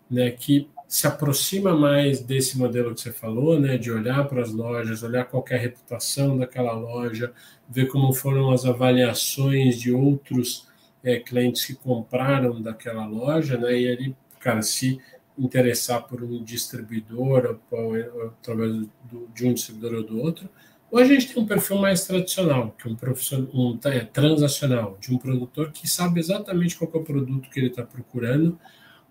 né, 0.09 0.31
que 0.31 0.69
se 0.89 1.05
aproxima 1.05 1.77
mais 1.77 2.19
desse 2.19 2.57
modelo 2.57 2.95
que 2.95 3.01
você 3.01 3.11
falou, 3.11 3.59
né, 3.59 3.77
de 3.77 3.91
olhar 3.91 4.27
para 4.27 4.41
as 4.41 4.51
lojas, 4.51 5.03
olhar 5.03 5.23
qual 5.23 5.45
é 5.51 5.55
reputação 5.55 6.35
daquela 6.35 6.73
loja, 6.73 7.31
ver 7.69 7.85
como 7.89 8.11
foram 8.11 8.49
as 8.49 8.65
avaliações 8.65 9.79
de 9.79 9.91
outros 9.93 10.67
é, 11.03 11.19
clientes 11.19 11.63
que 11.63 11.75
compraram 11.75 12.59
daquela 12.59 13.05
loja, 13.05 13.55
né, 13.55 13.79
e 13.79 13.85
ele, 13.85 14.15
cara, 14.39 14.63
se 14.63 14.99
interessar 15.37 16.07
por 16.07 16.23
um 16.23 16.43
distribuidor 16.43 17.59
ou, 17.69 17.93
ou 17.93 18.27
através 18.41 18.71
do, 18.71 19.29
de 19.31 19.45
um 19.45 19.53
distribuidor 19.53 19.99
ou 19.99 20.03
do 20.03 20.19
outro, 20.19 20.49
ou 20.89 20.97
a 20.97 21.03
gente 21.03 21.31
tem 21.31 21.43
um 21.43 21.45
perfil 21.45 21.77
mais 21.77 22.03
tradicional, 22.07 22.75
que 22.75 22.87
é 22.87 22.91
um, 22.91 22.95
profissional, 22.95 23.47
um 23.53 23.77
é, 23.83 23.99
transacional, 23.99 24.97
de 24.99 25.13
um 25.13 25.19
produtor 25.19 25.71
que 25.71 25.87
sabe 25.87 26.19
exatamente 26.19 26.75
qual 26.75 26.89
é 26.91 26.97
o 26.97 27.03
produto 27.03 27.47
que 27.47 27.59
ele 27.59 27.67
está 27.67 27.83
procurando 27.83 28.59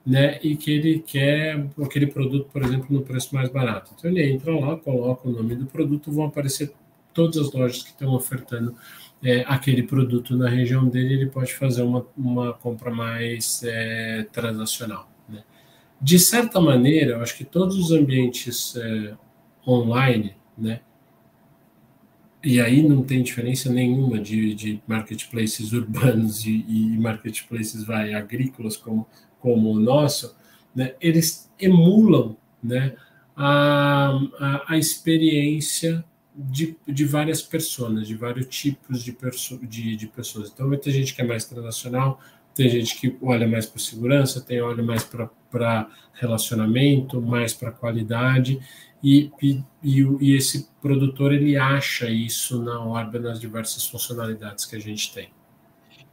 né, 0.05 0.39
e 0.43 0.57
que 0.57 0.71
ele 0.71 1.01
quer 1.01 1.67
aquele 1.83 2.07
produto, 2.07 2.49
por 2.53 2.63
exemplo, 2.63 2.87
no 2.91 3.03
preço 3.03 3.35
mais 3.35 3.49
barato. 3.49 3.93
Então 3.97 4.11
ele 4.11 4.23
entra 4.31 4.59
lá, 4.59 4.77
coloca 4.77 5.29
o 5.29 5.33
nome 5.33 5.55
do 5.55 5.67
produto, 5.67 6.11
vão 6.11 6.27
aparecer 6.27 6.73
todas 7.13 7.37
as 7.37 7.53
lojas 7.53 7.83
que 7.83 7.91
estão 7.91 8.15
ofertando 8.15 8.75
é, 9.23 9.45
aquele 9.47 9.83
produto 9.83 10.37
na 10.37 10.49
região 10.49 10.89
dele, 10.89 11.15
ele 11.15 11.27
pode 11.27 11.53
fazer 11.55 11.83
uma, 11.83 12.07
uma 12.17 12.53
compra 12.53 12.91
mais 12.91 13.63
é, 13.65 14.27
transacional. 14.33 15.11
Né? 15.29 15.43
De 16.01 16.19
certa 16.19 16.61
maneira, 16.61 17.13
eu 17.13 17.21
acho 17.21 17.37
que 17.37 17.45
todos 17.45 17.77
os 17.77 17.91
ambientes 17.91 18.77
é, 18.77 19.15
online, 19.67 20.35
né, 20.57 20.81
e 22.43 22.61
aí 22.61 22.83
não 22.87 23.03
tem 23.03 23.23
diferença 23.23 23.69
nenhuma 23.71 24.21
de, 24.21 24.55
de 24.55 24.81
marketplaces 24.87 25.73
urbanos 25.73 26.45
e, 26.47 26.65
e 26.69 26.97
marketplaces 26.99 27.85
vai, 27.85 28.15
agrícolas, 28.15 28.77
como 28.77 29.07
como 29.41 29.71
o 29.71 29.79
nosso, 29.79 30.37
né, 30.75 30.95
eles 31.01 31.51
emulam 31.59 32.37
né, 32.63 32.95
a, 33.37 34.19
a, 34.39 34.75
a 34.75 34.79
experiência 34.79 36.05
de, 36.35 36.77
de 36.87 37.05
várias 37.05 37.43
pessoas, 37.43 38.07
de 38.07 38.15
vários 38.15 38.47
tipos 38.47 39.03
de, 39.03 39.13
perso 39.13 39.59
de, 39.67 39.97
de 39.97 40.07
pessoas. 40.07 40.51
Então, 40.53 40.71
ter 40.77 40.93
gente 40.93 41.15
que 41.15 41.21
é 41.21 41.25
mais 41.25 41.45
transacional, 41.45 42.21
tem 42.55 42.69
gente 42.69 43.01
que 43.01 43.17
olha 43.23 43.47
mais 43.47 43.67
para 43.67 43.81
segurança, 43.81 44.41
tem 44.41 44.61
olha 44.61 44.83
mais 44.83 45.05
para 45.05 45.89
relacionamento, 46.15 47.21
mais 47.21 47.53
para 47.55 47.71
qualidade, 47.71 48.61
e, 49.03 49.31
e, 49.41 49.63
e, 49.81 50.35
esse 50.35 50.69
produtor 50.81 51.33
ele 51.33 51.57
acha 51.57 52.11
isso 52.11 52.61
na 52.61 52.81
ordem 52.81 53.21
nas 53.21 53.39
diversas 53.39 53.87
funcionalidades 53.87 54.65
que 54.65 54.75
a 54.75 54.81
gente 54.81 55.15
tem. 55.15 55.31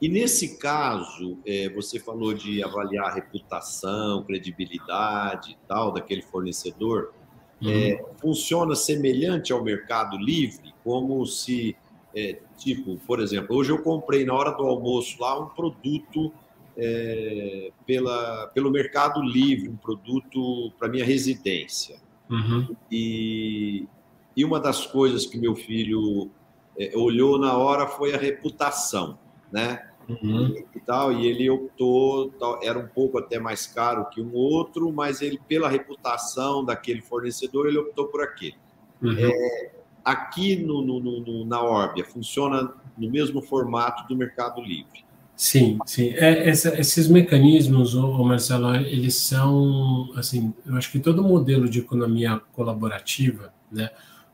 E 0.02 0.10
nesse 0.10 0.58
caso, 0.58 1.38
é, 1.46 1.70
você 1.70 2.00
falou 2.00 2.34
de 2.34 2.62
avaliar 2.62 3.06
a 3.06 3.14
reputação, 3.14 4.24
credibilidade 4.24 5.52
e 5.52 5.68
tal 5.68 5.92
daquele 5.92 6.22
fornecedor. 6.22 7.14
Uhum. 7.62 7.70
É, 7.70 8.06
funciona 8.18 8.76
semelhante 8.76 9.54
ao 9.54 9.64
Mercado 9.64 10.18
Livre, 10.18 10.74
como 10.84 11.26
se, 11.26 11.76
é, 12.14 12.40
tipo, 12.58 12.98
por 13.08 13.22
exemplo, 13.22 13.56
hoje 13.56 13.72
eu 13.72 13.82
comprei 13.82 14.26
na 14.26 14.34
hora 14.34 14.52
do 14.52 14.64
almoço 14.64 15.16
lá 15.22 15.40
um 15.40 15.48
produto 15.48 16.32
é, 16.78 17.72
pela, 17.88 18.48
pelo 18.48 18.70
Mercado 18.70 19.22
Livre, 19.22 19.70
um 19.70 19.78
produto 19.78 20.72
para 20.78 20.90
minha 20.90 21.06
residência. 21.06 21.96
Uhum. 22.30 22.76
E, 22.92 23.88
e 24.36 24.44
uma 24.44 24.60
das 24.60 24.86
coisas 24.86 25.26
que 25.26 25.38
meu 25.38 25.56
filho 25.56 26.30
é, 26.78 26.92
olhou 26.98 27.40
na 27.40 27.58
hora 27.58 27.88
foi 27.88 28.14
a 28.14 28.18
reputação 28.18 29.18
né? 29.52 29.88
Uhum. 30.08 30.56
E 30.76 30.80
tal, 30.80 31.12
e 31.12 31.26
ele 31.26 31.50
optou, 31.50 32.32
era 32.62 32.78
um 32.78 32.88
pouco 32.88 33.18
até 33.18 33.40
mais 33.40 33.66
caro 33.66 34.08
que 34.10 34.22
um 34.22 34.34
outro, 34.34 34.92
mas 34.92 35.22
ele, 35.22 35.40
pela 35.48 35.68
reputação 35.68 36.64
daquele 36.64 37.02
fornecedor, 37.02 37.68
ele 37.68 37.78
optou 37.78 38.08
por 38.08 38.22
aquele. 38.22 38.56
Uhum. 39.02 39.16
É, 39.18 39.72
aqui 40.04 40.56
no, 40.56 40.82
no, 40.82 41.00
no, 41.00 41.46
na 41.46 41.62
Orbia, 41.64 42.06
funciona 42.06 42.72
no 42.98 43.10
mesmo 43.10 43.42
formato 43.42 44.08
do 44.08 44.16
Mercado 44.16 44.62
Livre. 44.62 45.04
Sim, 45.36 45.80
sim. 45.86 46.10
É, 46.12 46.48
essa, 46.48 46.80
esses 46.80 47.10
mecanismos, 47.10 47.94
ô, 47.94 48.24
Marcelo, 48.24 48.74
eles 48.76 49.16
são, 49.16 50.10
assim, 50.16 50.54
eu 50.66 50.76
acho 50.76 50.92
que 50.92 51.00
todo 51.00 51.24
modelo 51.24 51.68
de 51.68 51.80
economia 51.80 52.40
colaborativa, 52.54 53.54
né, 53.72 53.90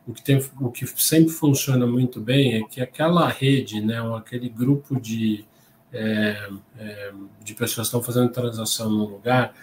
o 0.07 0.13
que, 0.13 0.23
tem, 0.23 0.43
o 0.59 0.71
que 0.71 0.85
sempre 0.99 1.31
funciona 1.31 1.85
muito 1.85 2.19
bem 2.19 2.55
é 2.55 2.63
que 2.63 2.81
aquela 2.81 3.27
rede, 3.27 3.81
né, 3.81 3.99
aquele 4.15 4.49
grupo 4.49 4.99
de, 4.99 5.45
é, 5.93 6.49
é, 6.77 7.13
de 7.43 7.53
pessoas 7.53 7.87
que 7.87 7.95
estão 7.95 8.01
fazendo 8.01 8.31
transação 8.31 8.89
no 8.89 9.05
lugar, 9.05 9.53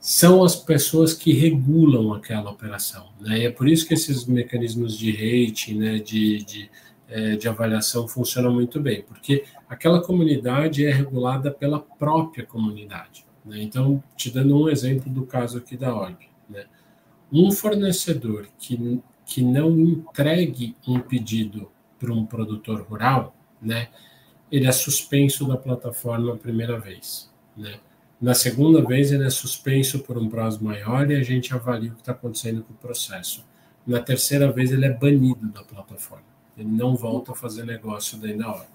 são 0.00 0.44
as 0.44 0.54
pessoas 0.54 1.12
que 1.12 1.32
regulam 1.32 2.12
aquela 2.12 2.50
operação. 2.50 3.08
Né? 3.20 3.40
E 3.40 3.46
é 3.46 3.50
por 3.50 3.68
isso 3.68 3.86
que 3.86 3.94
esses 3.94 4.24
mecanismos 4.24 4.96
de 4.96 5.10
rating, 5.10 5.78
né, 5.78 5.98
de, 5.98 6.44
de, 6.44 6.70
é, 7.08 7.36
de 7.36 7.48
avaliação 7.48 8.06
funcionam 8.06 8.52
muito 8.52 8.80
bem, 8.80 9.02
porque 9.02 9.44
aquela 9.68 10.02
comunidade 10.02 10.84
é 10.84 10.92
regulada 10.92 11.50
pela 11.50 11.80
própria 11.80 12.44
comunidade. 12.44 13.26
Né? 13.44 13.62
Então, 13.62 14.02
te 14.16 14.30
dando 14.30 14.56
um 14.56 14.68
exemplo 14.68 15.10
do 15.10 15.24
caso 15.24 15.58
aqui 15.58 15.76
da 15.76 15.94
ORB. 15.94 16.26
Né? 16.48 16.66
Um 17.32 17.50
fornecedor 17.50 18.48
que 18.58 19.00
que 19.26 19.42
não 19.42 19.78
entregue 19.78 20.76
um 20.86 21.00
pedido 21.00 21.70
para 21.98 22.12
um 22.12 22.24
produtor 22.24 22.80
rural, 22.82 23.36
né, 23.60 23.88
ele 24.50 24.66
é 24.66 24.72
suspenso 24.72 25.46
da 25.46 25.56
plataforma 25.56 26.32
a 26.32 26.36
primeira 26.36 26.78
vez. 26.78 27.28
Né? 27.56 27.80
Na 28.20 28.34
segunda 28.34 28.82
vez, 28.82 29.10
ele 29.12 29.26
é 29.26 29.30
suspenso 29.30 29.98
por 29.98 30.16
um 30.16 30.28
prazo 30.28 30.62
maior 30.64 31.10
e 31.10 31.16
a 31.16 31.22
gente 31.22 31.52
avalia 31.52 31.90
o 31.90 31.94
que 31.94 32.00
está 32.00 32.12
acontecendo 32.12 32.62
com 32.62 32.72
o 32.72 32.76
processo. 32.76 33.44
Na 33.86 34.00
terceira 34.00 34.50
vez, 34.50 34.70
ele 34.72 34.86
é 34.86 34.92
banido 34.92 35.48
da 35.48 35.62
plataforma. 35.62 36.24
Ele 36.56 36.68
não 36.68 36.94
volta 36.96 37.32
a 37.32 37.34
fazer 37.34 37.64
negócio 37.64 38.16
daí 38.18 38.36
da 38.36 38.48
hora. 38.48 38.68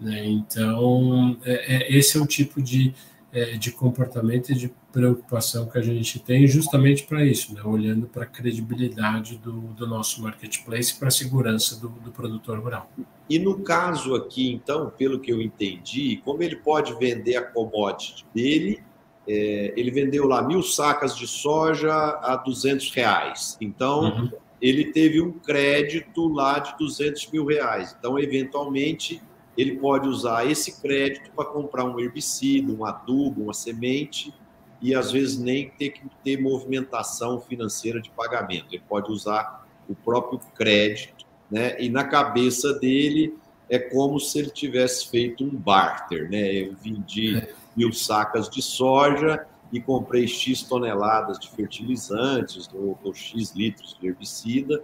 Né? 0.00 0.26
Então, 0.26 1.38
é, 1.44 1.76
é, 1.76 1.96
esse 1.96 2.18
é 2.18 2.20
o 2.20 2.26
tipo 2.26 2.60
de, 2.60 2.92
é, 3.34 3.56
de 3.56 3.72
comportamento 3.72 4.52
e 4.52 4.54
de 4.54 4.72
preocupação 4.92 5.66
que 5.66 5.76
a 5.76 5.82
gente 5.82 6.20
tem 6.20 6.46
justamente 6.46 7.02
para 7.02 7.24
isso, 7.24 7.52
né? 7.52 7.60
olhando 7.64 8.06
para 8.06 8.22
a 8.22 8.26
credibilidade 8.26 9.36
do, 9.38 9.60
do, 9.72 9.88
nosso 9.88 10.22
marketplace 10.22 10.96
para 10.96 11.08
a 11.08 11.10
segurança 11.10 11.80
do, 11.80 11.88
do, 11.88 12.12
produtor 12.12 12.60
rural. 12.60 12.88
E 13.28 13.40
no 13.40 13.58
caso 13.58 14.14
aqui, 14.14 14.52
então, 14.52 14.88
pelo 14.96 15.18
que 15.18 15.32
eu 15.32 15.42
entendi, 15.42 16.22
como 16.24 16.44
ele 16.44 16.54
pode 16.54 16.94
vender 16.94 17.34
a 17.34 17.42
commodity 17.42 18.24
dele, 18.32 18.80
é, 19.26 19.74
ele 19.76 19.90
vendeu 19.90 20.28
lá 20.28 20.40
mil 20.40 20.62
sacas 20.62 21.16
de 21.16 21.26
soja 21.26 21.92
a 21.92 22.36
200 22.36 22.92
reais. 22.92 23.56
Então, 23.60 24.04
uhum. 24.04 24.30
ele 24.62 24.92
teve 24.92 25.20
um 25.20 25.32
crédito 25.32 26.28
lá 26.28 26.60
de 26.60 26.78
200 26.78 27.32
mil 27.32 27.44
reais. 27.46 27.96
Então, 27.98 28.16
eventualmente, 28.16 29.20
ele 29.56 29.76
pode 29.76 30.08
usar 30.08 30.50
esse 30.50 30.80
crédito 30.80 31.30
para 31.32 31.44
comprar 31.44 31.84
um 31.84 31.98
herbicida, 32.00 32.72
um 32.72 32.84
adubo, 32.84 33.42
uma 33.42 33.54
semente 33.54 34.34
e 34.80 34.94
às 34.94 35.12
vezes 35.12 35.38
nem 35.38 35.70
ter 35.70 35.90
que 35.90 36.02
ter 36.22 36.40
movimentação 36.40 37.40
financeira 37.40 38.00
de 38.00 38.10
pagamento. 38.10 38.66
Ele 38.70 38.82
pode 38.88 39.10
usar 39.10 39.66
o 39.88 39.94
próprio 39.94 40.40
crédito, 40.54 41.24
né? 41.50 41.80
E 41.80 41.88
na 41.88 42.04
cabeça 42.04 42.74
dele 42.74 43.34
é 43.70 43.78
como 43.78 44.18
se 44.20 44.38
ele 44.38 44.50
tivesse 44.50 45.08
feito 45.08 45.44
um 45.44 45.50
barter, 45.50 46.28
né? 46.30 46.52
Eu 46.52 46.74
vendi 46.74 47.36
é. 47.36 47.54
mil 47.76 47.92
sacas 47.92 48.48
de 48.48 48.60
soja 48.60 49.46
e 49.72 49.80
comprei 49.80 50.26
X 50.26 50.62
toneladas 50.62 51.38
de 51.38 51.50
fertilizantes 51.50 52.68
ou, 52.74 52.98
ou 53.02 53.14
X 53.14 53.52
litros 53.54 53.96
de 53.98 54.06
herbicida. 54.06 54.82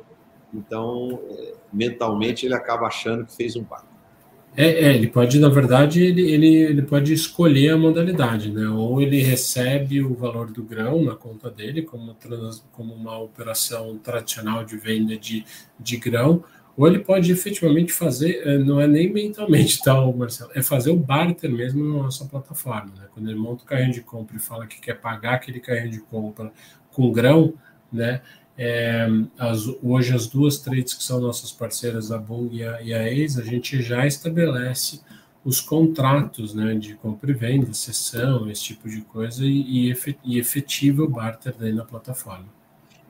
Então, 0.52 1.20
é, 1.30 1.54
mentalmente, 1.72 2.46
ele 2.46 2.54
acaba 2.54 2.86
achando 2.86 3.26
que 3.26 3.34
fez 3.34 3.54
um 3.54 3.62
barter. 3.62 3.89
É, 4.56 4.66
é, 4.66 4.94
ele 4.94 5.06
pode, 5.06 5.38
na 5.38 5.48
verdade, 5.48 6.02
ele, 6.02 6.22
ele, 6.22 6.54
ele 6.56 6.82
pode 6.82 7.12
escolher 7.12 7.70
a 7.70 7.76
modalidade, 7.76 8.50
né? 8.50 8.68
Ou 8.68 9.00
ele 9.00 9.22
recebe 9.22 10.02
o 10.02 10.14
valor 10.14 10.50
do 10.50 10.62
grão 10.62 11.04
na 11.04 11.14
conta 11.14 11.48
dele, 11.48 11.82
como, 11.82 12.16
como 12.72 12.94
uma 12.94 13.18
operação 13.18 13.96
tradicional 13.98 14.64
de 14.64 14.76
venda 14.76 15.16
de, 15.16 15.44
de 15.78 15.96
grão, 15.96 16.42
ou 16.76 16.86
ele 16.86 16.98
pode 16.98 17.30
efetivamente 17.30 17.92
fazer, 17.92 18.42
é, 18.46 18.58
não 18.58 18.80
é 18.80 18.86
nem 18.86 19.12
mentalmente, 19.12 19.80
tá, 19.82 19.94
Marcelo? 20.12 20.50
É 20.54 20.62
fazer 20.62 20.90
o 20.90 20.96
barter 20.96 21.50
mesmo 21.50 21.84
na 21.84 22.02
nossa 22.04 22.24
plataforma. 22.24 22.92
Né? 22.96 23.06
Quando 23.12 23.28
ele 23.30 23.38
monta 23.38 23.62
o 23.62 23.66
carrinho 23.66 23.92
de 23.92 24.00
compra 24.00 24.36
e 24.36 24.40
fala 24.40 24.66
que 24.66 24.80
quer 24.80 24.94
pagar 24.94 25.34
aquele 25.34 25.60
carrinho 25.60 25.90
de 25.90 26.00
compra 26.00 26.52
com 26.90 27.12
grão, 27.12 27.54
né? 27.92 28.20
É, 28.62 29.08
as, 29.38 29.66
hoje 29.82 30.14
as 30.14 30.26
duas 30.26 30.58
trades 30.58 30.92
que 30.92 31.02
são 31.02 31.18
nossas 31.18 31.50
parceiras, 31.50 32.12
a 32.12 32.18
Bung 32.18 32.54
e 32.54 32.62
a, 32.62 32.82
e 32.82 32.92
a 32.92 32.98
a 32.98 33.42
gente 33.42 33.80
já 33.80 34.06
estabelece 34.06 35.00
os 35.42 35.62
contratos 35.62 36.52
né, 36.54 36.74
de 36.74 36.94
compra 36.94 37.30
e 37.30 37.32
venda, 37.32 37.72
sessão, 37.72 38.50
esse 38.50 38.64
tipo 38.64 38.86
de 38.86 39.00
coisa, 39.00 39.46
e, 39.46 39.94
e 40.22 40.38
efetiva 40.38 41.02
o 41.02 41.08
barter 41.08 41.54
daí 41.58 41.72
na 41.72 41.86
plataforma. 41.86 42.48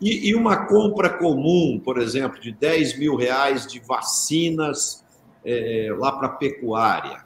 E, 0.00 0.30
e, 0.30 0.36
uma 0.36 0.66
compra 0.66 1.10
comum, 1.10 1.80
por 1.84 1.98
exemplo, 1.98 2.40
de 2.40 2.52
10 2.52 2.96
mil 2.96 3.16
reais 3.16 3.66
de 3.66 3.80
vacinas 3.80 5.04
é, 5.44 5.88
lá 5.98 6.12
para 6.12 6.28
pecuária, 6.28 7.24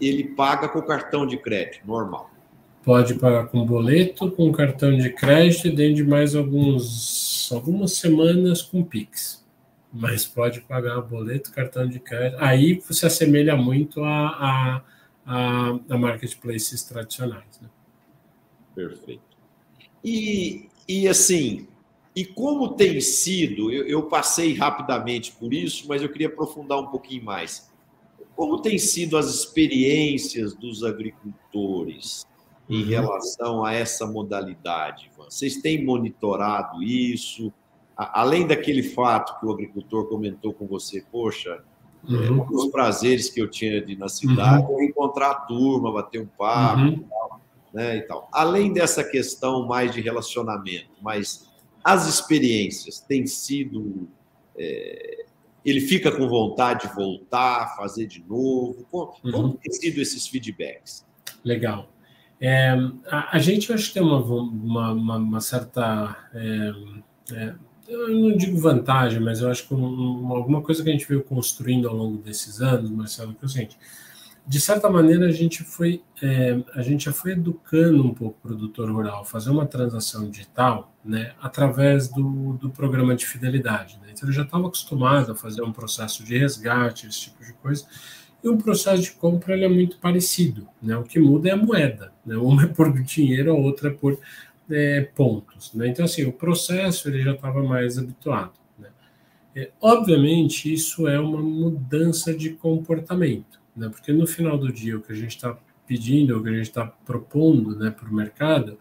ele 0.00 0.22
paga 0.22 0.68
com 0.68 0.80
cartão 0.82 1.26
de 1.26 1.36
crédito, 1.36 1.84
normal. 1.84 2.30
Pode 2.86 3.14
pagar 3.14 3.48
com 3.48 3.66
boleto, 3.66 4.30
com 4.30 4.52
cartão 4.52 4.96
de 4.96 5.10
crédito 5.10 5.66
e 5.66 5.74
dentro 5.74 5.96
de 5.96 6.04
mais 6.04 6.36
alguns, 6.36 7.50
algumas 7.50 7.94
semanas 7.94 8.62
com 8.62 8.84
Pix. 8.84 9.44
Mas 9.92 10.24
pode 10.24 10.60
pagar 10.60 11.00
boleto, 11.00 11.50
cartão 11.50 11.88
de 11.88 11.98
crédito. 11.98 12.40
Aí 12.40 12.80
se 12.88 13.04
assemelha 13.04 13.56
muito 13.56 14.04
a, 14.04 14.28
a, 14.28 14.82
a, 15.26 15.78
a 15.90 15.98
marketplaces 15.98 16.84
tradicionais. 16.84 17.60
Né? 17.60 17.68
Perfeito. 18.72 19.36
E, 20.04 20.68
e 20.86 21.08
assim, 21.08 21.66
e 22.14 22.24
como 22.24 22.76
tem 22.76 23.00
sido, 23.00 23.72
eu, 23.72 23.84
eu, 23.84 24.04
passei 24.04 24.54
rapidamente 24.54 25.32
por 25.32 25.52
isso, 25.52 25.88
mas 25.88 26.02
eu 26.02 26.08
queria 26.08 26.28
aprofundar 26.28 26.78
um 26.78 26.86
pouquinho 26.86 27.24
mais. 27.24 27.68
Como 28.36 28.62
tem 28.62 28.78
sido 28.78 29.16
as 29.16 29.26
experiências 29.26 30.54
dos 30.54 30.84
agricultores 30.84 32.24
em 32.68 32.82
uhum. 32.82 32.88
relação 32.88 33.64
a 33.64 33.72
essa 33.72 34.06
modalidade, 34.06 35.10
Ivan? 35.12 35.30
Vocês 35.30 35.56
têm 35.56 35.84
monitorado 35.84 36.82
isso? 36.82 37.52
Além 37.96 38.46
daquele 38.46 38.82
fato 38.82 39.38
que 39.38 39.46
o 39.46 39.52
agricultor 39.52 40.08
comentou 40.08 40.52
com 40.52 40.66
você, 40.66 41.04
poxa, 41.10 41.62
é, 42.08 42.12
uhum. 42.12 42.42
um 42.42 42.46
dos 42.46 42.66
prazeres 42.70 43.30
que 43.30 43.40
eu 43.40 43.50
tinha 43.50 43.80
de 43.80 43.96
na 43.96 44.08
cidade 44.08 44.64
uhum. 44.66 44.82
encontrar 44.82 45.30
a 45.30 45.34
turma, 45.34 45.92
bater 45.92 46.20
um 46.20 46.26
papo, 46.26 46.82
uhum. 46.82 47.04
tal, 47.08 47.40
né, 47.72 47.96
e 47.96 48.02
tal. 48.02 48.28
Além 48.32 48.72
dessa 48.72 49.02
questão 49.02 49.66
mais 49.66 49.92
de 49.92 50.00
relacionamento, 50.00 50.90
mas 51.00 51.48
as 51.82 52.06
experiências 52.06 53.00
têm 53.00 53.26
sido 53.26 54.08
é, 54.58 55.26
ele 55.66 55.80
fica 55.80 56.12
com 56.12 56.28
vontade 56.28 56.88
de 56.88 56.94
voltar, 56.94 57.74
fazer 57.76 58.06
de 58.06 58.22
novo? 58.22 58.86
Como, 58.88 59.12
uhum. 59.24 59.32
como 59.32 59.54
tem 59.54 59.72
sido 59.72 60.00
esses 60.00 60.28
feedbacks? 60.28 61.04
Legal. 61.44 61.88
É, 62.40 62.70
a, 63.10 63.36
a, 63.36 63.38
gente 63.38 63.72
acho 63.72 63.88
que 63.88 63.94
tem 63.94 64.02
uma, 64.02 64.18
uma, 64.18 64.92
uma, 64.92 65.16
uma 65.16 65.40
certa. 65.40 66.16
É, 66.34 66.72
é, 67.32 67.54
eu 67.88 68.08
não 68.10 68.36
digo 68.36 68.58
vantagem, 68.58 69.20
mas 69.20 69.40
eu 69.40 69.50
acho 69.50 69.66
que 69.66 69.74
um, 69.74 70.32
alguma 70.32 70.60
coisa 70.60 70.82
que 70.82 70.88
a 70.88 70.92
gente 70.92 71.06
veio 71.06 71.22
construindo 71.22 71.88
ao 71.88 71.94
longo 71.94 72.18
desses 72.18 72.60
anos, 72.60 72.90
Marcelo, 72.90 73.32
que 73.34 73.44
é 73.44 73.46
o 73.46 73.48
seguinte: 73.48 73.78
de 74.46 74.60
certa 74.60 74.88
maneira 74.88 75.26
a 75.26 75.32
gente 75.32 75.64
foi 75.64 76.02
é, 76.22 76.62
a 76.74 76.82
gente 76.82 77.06
já 77.06 77.12
foi 77.12 77.32
educando 77.32 78.04
um 78.04 78.14
pouco 78.14 78.38
o 78.38 78.48
produtor 78.48 78.90
rural 78.90 79.24
fazer 79.24 79.50
uma 79.50 79.66
transação 79.66 80.30
digital 80.30 80.92
né 81.04 81.34
através 81.40 82.08
do, 82.08 82.52
do 82.54 82.70
programa 82.70 83.16
de 83.16 83.26
fidelidade 83.26 83.98
né? 84.02 84.08
então 84.12 84.28
ele 84.28 84.36
já 84.36 84.42
estava 84.42 84.68
acostumado 84.68 85.32
a 85.32 85.34
fazer 85.34 85.62
um 85.62 85.72
processo 85.72 86.22
de 86.22 86.38
resgate 86.38 87.08
esse 87.08 87.22
tipo 87.22 87.44
de 87.44 87.52
coisa 87.54 87.86
e 88.46 88.50
um 88.50 88.58
processo 88.58 89.02
de 89.02 89.12
compra 89.12 89.54
ele 89.54 89.64
é 89.64 89.68
muito 89.68 89.98
parecido 89.98 90.66
né 90.80 90.96
o 90.96 91.02
que 91.02 91.18
muda 91.18 91.48
é 91.48 91.52
a 91.52 91.56
moeda 91.56 92.12
né 92.24 92.36
uma 92.36 92.64
é 92.64 92.66
por 92.66 92.92
dinheiro 93.02 93.52
a 93.52 93.54
outra 93.54 93.88
é 93.88 93.92
por 93.92 94.18
é, 94.70 95.02
pontos 95.14 95.72
né 95.74 95.88
então 95.88 96.04
assim 96.04 96.24
o 96.24 96.32
processo 96.32 97.08
ele 97.08 97.22
já 97.22 97.32
estava 97.32 97.62
mais 97.62 97.98
habituado 97.98 98.54
né? 98.78 98.88
É, 99.54 99.70
obviamente 99.80 100.72
isso 100.72 101.06
é 101.06 101.20
uma 101.20 101.42
mudança 101.42 102.34
de 102.34 102.50
comportamento 102.50 103.56
né? 103.76 103.88
Porque 103.90 104.12
no 104.12 104.26
final 104.26 104.56
do 104.56 104.72
dia 104.72 104.96
o 104.96 105.02
que 105.02 105.12
a 105.12 105.16
gente 105.16 105.36
está 105.36 105.56
pedindo, 105.86 106.36
o 106.36 106.42
que 106.42 106.48
a 106.48 106.52
gente 106.52 106.62
está 106.62 106.86
propondo, 106.86 107.76
né, 107.78 107.90
para 107.90 108.08
o 108.08 108.14
mercado, 108.14 108.78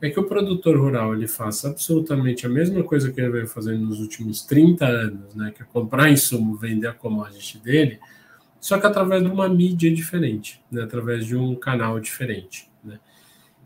é 0.00 0.10
que 0.10 0.18
o 0.18 0.24
produtor 0.24 0.76
rural 0.76 1.14
ele 1.14 1.28
faça 1.28 1.68
absolutamente 1.68 2.44
a 2.44 2.48
mesma 2.48 2.82
coisa 2.82 3.12
que 3.12 3.20
ele 3.20 3.30
veio 3.30 3.46
fazendo 3.46 3.86
nos 3.86 4.00
últimos 4.00 4.42
30 4.42 4.84
anos, 4.84 5.34
né, 5.36 5.52
que 5.54 5.62
é 5.62 5.66
comprar 5.66 6.10
insumo, 6.10 6.56
vender 6.56 6.88
a 6.88 6.92
commodity 6.92 7.58
dele, 7.58 8.00
só 8.62 8.78
que 8.78 8.86
através 8.86 9.20
de 9.24 9.28
uma 9.28 9.48
mídia 9.48 9.92
diferente, 9.92 10.62
né, 10.70 10.84
através 10.84 11.26
de 11.26 11.34
um 11.34 11.56
canal 11.56 11.98
diferente. 11.98 12.70
Né? 12.84 13.00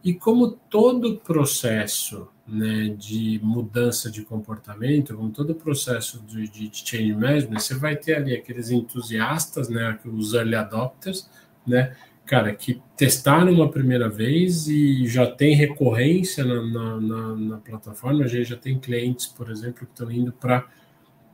E 0.03 0.15
como 0.15 0.53
todo 0.53 1.19
processo 1.19 2.29
né, 2.49 2.95
de 2.97 3.39
mudança 3.43 4.11
de 4.11 4.23
comportamento, 4.23 5.15
como 5.15 5.29
todo 5.31 5.55
processo 5.55 6.25
de, 6.27 6.49
de, 6.49 6.71
change 6.73 7.13
management, 7.13 7.59
você 7.59 7.75
vai 7.75 7.95
ter 7.95 8.15
ali 8.15 8.35
aqueles 8.35 8.71
entusiastas, 8.71 9.69
né, 9.69 9.99
os 10.07 10.33
early 10.33 10.55
adopters, 10.55 11.29
né, 11.67 11.95
cara, 12.25 12.55
que 12.55 12.81
testaram 12.97 13.53
uma 13.53 13.71
primeira 13.71 14.09
vez 14.09 14.67
e 14.67 15.07
já 15.07 15.27
tem 15.27 15.55
recorrência 15.55 16.43
na, 16.43 16.63
na, 16.63 17.01
na, 17.01 17.37
na 17.37 17.57
plataforma, 17.59 18.25
a 18.25 18.29
gente 18.29 18.49
já 18.49 18.57
tem 18.57 18.79
clientes, 18.79 19.27
por 19.27 19.51
exemplo, 19.51 19.85
que 19.87 19.93
estão 19.93 20.11
indo 20.11 20.33
para 20.33 20.67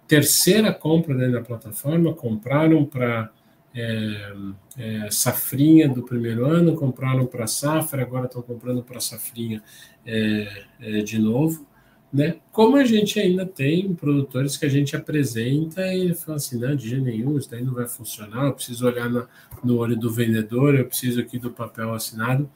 terceira 0.08 0.74
compra 0.74 1.14
dentro 1.14 1.34
da 1.34 1.42
plataforma, 1.42 2.12
compraram 2.12 2.84
para 2.84 3.30
é, 3.74 4.32
é, 4.76 5.10
safrinha 5.10 5.88
do 5.88 6.02
primeiro 6.02 6.46
ano, 6.46 6.76
compraram 6.76 7.26
para 7.26 7.46
safra, 7.46 8.02
agora 8.02 8.26
estão 8.26 8.42
comprando 8.42 8.82
para 8.82 9.00
safrinha 9.00 9.62
é, 10.06 10.64
é, 10.80 11.02
de 11.02 11.18
novo. 11.18 11.66
Né? 12.12 12.36
Como 12.50 12.76
a 12.76 12.84
gente 12.84 13.18
ainda 13.18 13.46
tem 13.46 13.94
produtores 13.94 14.58
que 14.58 14.66
a 14.66 14.68
gente 14.68 14.94
apresenta 14.94 15.94
e 15.94 16.12
fala 16.14 16.36
assim, 16.36 16.58
não, 16.58 16.76
de 16.76 16.90
jeito 16.90 17.04
nenhum, 17.04 17.38
isso 17.38 17.50
daí 17.50 17.64
não 17.64 17.72
vai 17.72 17.88
funcionar, 17.88 18.46
eu 18.46 18.52
preciso 18.52 18.86
olhar 18.86 19.08
na, 19.08 19.26
no 19.64 19.78
olho 19.78 19.96
do 19.96 20.10
vendedor, 20.10 20.74
eu 20.74 20.84
preciso 20.84 21.20
aqui 21.20 21.38
do 21.38 21.50
papel 21.50 21.94
assinado. 21.94 22.50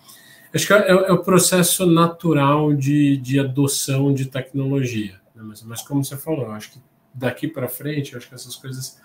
Acho 0.54 0.66
que 0.66 0.72
é, 0.74 0.90
é 0.90 1.12
o 1.12 1.22
processo 1.22 1.86
natural 1.86 2.74
de, 2.74 3.16
de 3.16 3.40
adoção 3.40 4.12
de 4.12 4.26
tecnologia. 4.26 5.18
Né? 5.34 5.42
Mas, 5.42 5.62
mas 5.62 5.80
como 5.80 6.04
você 6.04 6.18
falou, 6.18 6.50
acho 6.50 6.72
que 6.72 6.78
daqui 7.14 7.48
para 7.48 7.66
frente, 7.66 8.14
acho 8.14 8.28
que 8.28 8.34
essas 8.34 8.56
coisas 8.56 9.00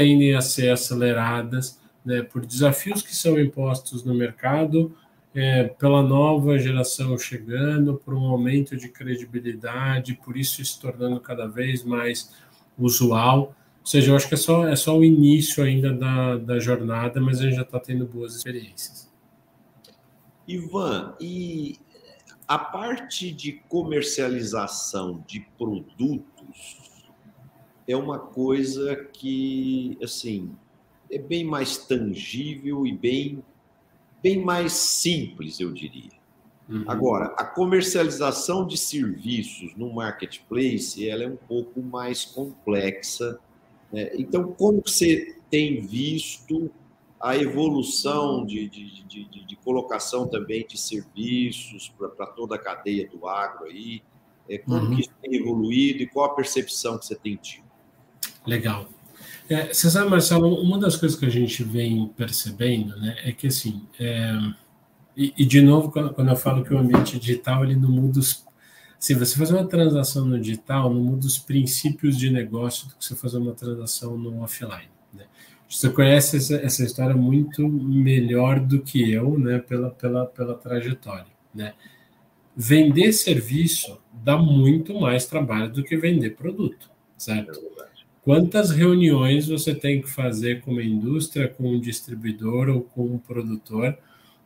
tendem 0.00 0.34
a 0.34 0.40
ser 0.40 0.70
aceleradas 0.70 1.78
né, 2.02 2.22
por 2.22 2.46
desafios 2.46 3.02
que 3.02 3.14
são 3.14 3.38
impostos 3.38 4.02
no 4.02 4.14
mercado, 4.14 4.96
é, 5.34 5.64
pela 5.64 6.02
nova 6.02 6.58
geração 6.58 7.18
chegando, 7.18 8.00
por 8.02 8.14
um 8.14 8.24
aumento 8.24 8.74
de 8.78 8.88
credibilidade, 8.88 10.14
por 10.24 10.38
isso 10.38 10.64
se 10.64 10.80
tornando 10.80 11.20
cada 11.20 11.46
vez 11.46 11.84
mais 11.84 12.34
usual. 12.78 13.54
Ou 13.80 13.86
seja, 13.86 14.10
eu 14.10 14.16
acho 14.16 14.26
que 14.26 14.34
é 14.34 14.38
só, 14.38 14.66
é 14.66 14.74
só 14.74 14.98
o 14.98 15.04
início 15.04 15.62
ainda 15.62 15.92
da, 15.92 16.38
da 16.38 16.58
jornada, 16.58 17.20
mas 17.20 17.38
a 17.38 17.44
gente 17.44 17.56
já 17.56 17.62
está 17.62 17.78
tendo 17.78 18.06
boas 18.06 18.36
experiências. 18.36 19.10
Ivan, 20.48 21.14
e 21.20 21.78
a 22.48 22.58
parte 22.58 23.30
de 23.30 23.52
comercialização 23.68 25.22
de 25.26 25.46
produtos 25.58 26.90
é 27.90 27.96
uma 27.96 28.18
coisa 28.18 28.94
que, 28.96 29.98
assim, 30.02 30.50
é 31.10 31.18
bem 31.18 31.44
mais 31.44 31.76
tangível 31.76 32.86
e 32.86 32.92
bem, 32.92 33.42
bem 34.22 34.44
mais 34.44 34.72
simples, 34.72 35.58
eu 35.58 35.72
diria. 35.72 36.12
Uhum. 36.68 36.84
Agora, 36.86 37.26
a 37.36 37.44
comercialização 37.44 38.64
de 38.64 38.76
serviços 38.76 39.74
no 39.76 39.92
marketplace 39.92 41.08
ela 41.08 41.24
é 41.24 41.28
um 41.28 41.36
pouco 41.36 41.82
mais 41.82 42.24
complexa. 42.24 43.40
Né? 43.92 44.12
Então, 44.14 44.52
como 44.52 44.80
você 44.86 45.36
tem 45.50 45.80
visto 45.80 46.70
a 47.20 47.36
evolução 47.36 48.46
de, 48.46 48.68
de, 48.68 49.04
de, 49.04 49.44
de, 49.44 49.56
colocação 49.56 50.28
também 50.28 50.64
de 50.66 50.78
serviços 50.78 51.92
para 52.16 52.26
toda 52.28 52.54
a 52.54 52.58
cadeia 52.58 53.08
do 53.08 53.26
agro 53.26 53.64
aí? 53.64 54.00
É, 54.48 54.58
como 54.58 54.76
uhum. 54.76 54.94
que 54.94 55.02
isso 55.02 55.10
tem 55.20 55.34
evoluído 55.34 56.02
e 56.02 56.06
qual 56.06 56.30
a 56.30 56.34
percepção 56.34 56.98
que 56.98 57.06
você 57.06 57.16
tem 57.16 57.36
tido? 57.36 57.69
Legal. 58.50 58.88
É, 59.48 59.72
você 59.72 59.88
sabe, 59.88 60.10
Marcelo, 60.10 60.60
uma 60.60 60.76
das 60.76 60.96
coisas 60.96 61.16
que 61.16 61.24
a 61.24 61.30
gente 61.30 61.62
vem 61.62 62.08
percebendo 62.16 62.96
né, 62.96 63.16
é 63.22 63.30
que, 63.30 63.46
assim, 63.46 63.86
é, 63.98 64.36
e, 65.16 65.32
e, 65.38 65.46
de 65.46 65.62
novo, 65.62 65.92
quando 65.92 66.28
eu 66.28 66.36
falo 66.36 66.64
que 66.64 66.74
o 66.74 66.78
ambiente 66.78 67.16
digital 67.16 67.64
ele 67.64 67.76
não 67.76 67.88
muda 67.88 68.18
os. 68.18 68.44
Se 68.98 69.14
você 69.14 69.36
fazer 69.36 69.54
uma 69.54 69.68
transação 69.68 70.26
no 70.26 70.38
digital, 70.38 70.92
não 70.92 71.00
muda 71.00 71.26
os 71.26 71.38
princípios 71.38 72.18
de 72.18 72.28
negócio 72.28 72.88
do 72.88 72.96
que 72.96 73.04
você 73.04 73.14
fazer 73.14 73.38
uma 73.38 73.52
transação 73.54 74.18
no 74.18 74.42
offline. 74.42 74.90
Né? 75.14 75.24
Você 75.68 75.88
conhece 75.90 76.36
essa, 76.36 76.56
essa, 76.56 76.84
história 76.84 77.16
muito 77.16 77.68
melhor 77.68 78.58
do 78.58 78.80
que 78.82 79.12
eu, 79.12 79.38
né, 79.38 79.60
pela, 79.60 79.90
pela, 79.90 80.26
pela 80.26 80.54
trajetória. 80.54 81.32
Né? 81.54 81.72
Vender 82.56 83.12
serviço 83.12 84.00
dá 84.12 84.36
muito 84.36 84.98
mais 85.00 85.24
trabalho 85.24 85.72
do 85.72 85.84
que 85.84 85.96
vender 85.96 86.30
produto, 86.30 86.90
certo? 87.16 87.70
Quantas 88.22 88.70
reuniões 88.70 89.48
você 89.48 89.74
tem 89.74 90.02
que 90.02 90.10
fazer 90.10 90.60
com 90.60 90.72
uma 90.72 90.82
indústria, 90.82 91.48
com 91.48 91.72
um 91.72 91.80
distribuidor 91.80 92.68
ou 92.68 92.82
com 92.82 93.04
um 93.06 93.18
produtor 93.18 93.96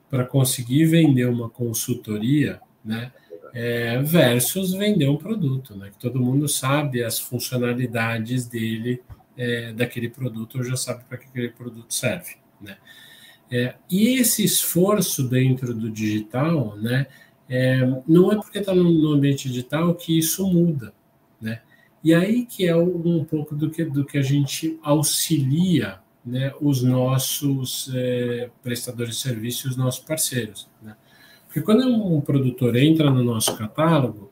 para 0.08 0.24
conseguir 0.24 0.84
vender 0.84 1.26
uma 1.28 1.50
consultoria, 1.50 2.60
né? 2.84 3.12
É, 3.52 4.02
versus 4.02 4.72
vender 4.72 5.08
um 5.08 5.16
produto, 5.16 5.76
né? 5.76 5.90
Que 5.90 5.98
todo 5.98 6.20
mundo 6.20 6.48
sabe 6.48 7.02
as 7.02 7.18
funcionalidades 7.18 8.46
dele, 8.46 9.02
é, 9.36 9.72
daquele 9.72 10.08
produto, 10.08 10.58
ou 10.58 10.64
já 10.64 10.76
sabe 10.76 11.04
para 11.04 11.18
que 11.18 11.26
aquele 11.26 11.50
produto 11.50 11.92
serve, 11.92 12.36
né? 12.60 12.76
É, 13.50 13.74
e 13.90 14.16
esse 14.18 14.44
esforço 14.44 15.28
dentro 15.28 15.74
do 15.74 15.90
digital, 15.90 16.76
né? 16.76 17.06
É, 17.48 17.80
não 18.06 18.32
é 18.32 18.36
porque 18.36 18.58
está 18.58 18.74
no, 18.74 19.12
ambiente 19.12 19.48
digital 19.48 19.94
que 19.94 20.18
isso 20.18 20.46
muda? 20.46 20.92
E 22.04 22.12
aí 22.12 22.44
que 22.44 22.66
é 22.66 22.76
um 22.76 23.24
pouco 23.24 23.54
do 23.54 23.70
que, 23.70 23.82
do 23.82 24.04
que 24.04 24.18
a 24.18 24.22
gente 24.22 24.78
auxilia 24.82 25.98
né, 26.24 26.52
os 26.60 26.82
nossos 26.82 27.90
é, 27.94 28.50
prestadores 28.62 29.16
de 29.16 29.22
serviços, 29.22 29.72
os 29.72 29.76
nossos 29.76 30.04
parceiros. 30.04 30.68
Né? 30.82 30.94
Porque 31.46 31.62
quando 31.62 31.86
um 31.88 32.20
produtor 32.20 32.76
entra 32.76 33.10
no 33.10 33.24
nosso 33.24 33.56
catálogo, 33.56 34.30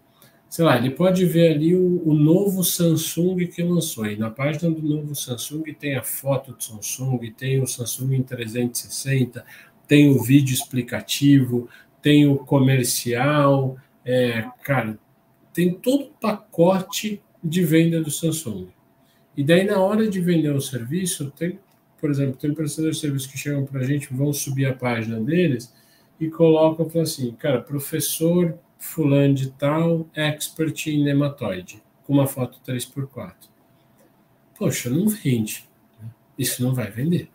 sei 0.50 0.66
lá, 0.66 0.76
ele 0.76 0.90
pode 0.90 1.24
ver 1.24 1.54
ali 1.54 1.74
o, 1.74 2.02
o, 2.06 2.12
novo 2.12 2.62
Samsung 2.62 3.46
que 3.46 3.62
lançou. 3.62 4.04
E 4.04 4.16
na 4.16 4.28
página 4.28 4.70
do 4.70 4.82
novo 4.82 5.14
Samsung 5.14 5.62
tem 5.72 5.96
a 5.96 6.02
foto 6.02 6.52
do 6.52 6.62
Samsung, 6.62 7.18
tem 7.30 7.62
o 7.62 7.66
Samsung 7.66 8.16
em 8.16 8.22
360, 8.22 9.42
tem 9.88 10.10
o 10.10 10.22
vídeo 10.22 10.52
explicativo, 10.52 11.70
tem 12.02 12.26
o 12.26 12.36
comercial, 12.36 13.78
é, 14.04 14.46
cara, 14.62 14.98
tem 15.54 15.72
todo 15.72 16.04
o 16.04 16.10
pacote 16.20 17.22
de 17.42 17.64
venda 17.64 18.02
do 18.02 18.10
Samsung. 18.10 18.68
E 19.36 19.42
daí, 19.42 19.64
na 19.64 19.80
hora 19.80 20.08
de 20.08 20.20
vender 20.20 20.54
o 20.54 20.60
serviço, 20.60 21.30
tem 21.30 21.58
por 22.02 22.10
exemplo, 22.10 22.34
tem 22.34 22.52
prestadores 22.52 22.96
de 22.96 23.00
serviço 23.00 23.30
que 23.30 23.38
chegam 23.38 23.64
para 23.64 23.80
a 23.80 23.84
gente, 23.84 24.12
vão 24.12 24.32
subir 24.32 24.66
a 24.66 24.74
página 24.74 25.20
deles 25.20 25.72
e 26.18 26.28
colocam 26.28 27.00
assim, 27.00 27.30
cara, 27.30 27.62
professor 27.62 28.58
fulano 28.76 29.32
de 29.32 29.50
tal, 29.52 30.10
expert 30.12 30.88
em 30.88 31.04
nematóide, 31.04 31.80
com 32.02 32.14
uma 32.14 32.26
foto 32.26 32.58
3x4. 32.66 33.34
Poxa, 34.58 34.90
não 34.90 35.08
vende. 35.08 35.64
Né? 36.02 36.10
Isso 36.36 36.60
não 36.60 36.74
vai 36.74 36.90
vender. 36.90 37.30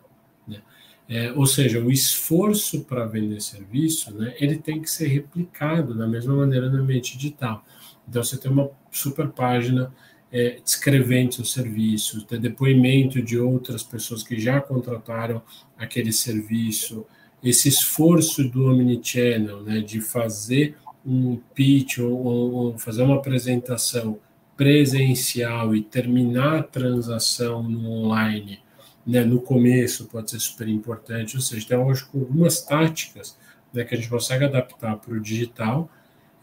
Né? 0.46 0.60
É, 1.08 1.32
ou 1.32 1.46
seja, 1.46 1.80
o 1.80 1.90
esforço 1.90 2.84
para 2.84 3.06
vender 3.06 3.40
serviço, 3.40 4.12
né, 4.12 4.34
ele 4.38 4.58
tem 4.58 4.82
que 4.82 4.90
ser 4.90 5.06
replicado 5.06 5.96
da 5.96 6.06
mesma 6.06 6.36
maneira 6.36 6.68
no 6.68 6.82
ambiente 6.82 7.16
digital. 7.16 7.64
Então, 8.08 8.22
você 8.22 8.36
tem 8.36 8.50
uma 8.50 8.70
super 8.90 9.28
página 9.28 9.92
é, 10.32 10.60
descrevendo 10.62 11.34
seu 11.34 11.44
serviço, 11.44 12.24
ter 12.24 12.38
depoimento 12.38 13.22
de 13.22 13.38
outras 13.38 13.82
pessoas 13.82 14.22
que 14.22 14.38
já 14.38 14.60
contrataram 14.60 15.42
aquele 15.76 16.12
serviço, 16.12 17.06
esse 17.42 17.68
esforço 17.68 18.48
do 18.48 18.66
Omnichannel, 18.66 19.62
né, 19.62 19.80
de 19.80 20.00
fazer 20.00 20.76
um 21.04 21.36
pitch 21.54 21.98
ou, 21.98 22.16
ou, 22.24 22.78
fazer 22.78 23.02
uma 23.02 23.16
apresentação 23.16 24.18
presencial 24.56 25.74
e 25.74 25.82
terminar 25.82 26.58
a 26.58 26.62
transação 26.62 27.62
no 27.62 27.88
online, 27.90 28.58
né, 29.06 29.24
no 29.24 29.40
começo 29.40 30.06
pode 30.06 30.30
ser 30.30 30.40
super 30.40 30.68
importante, 30.68 31.36
ou 31.36 31.40
seja, 31.40 31.66
tem 31.66 31.78
hoje 31.78 32.04
algumas 32.14 32.60
táticas 32.60 33.38
né, 33.72 33.84
que 33.84 33.94
a 33.94 33.96
gente 33.96 34.10
consegue 34.10 34.44
adaptar 34.44 34.96
para 34.96 35.14
o 35.14 35.20
digital, 35.20 35.88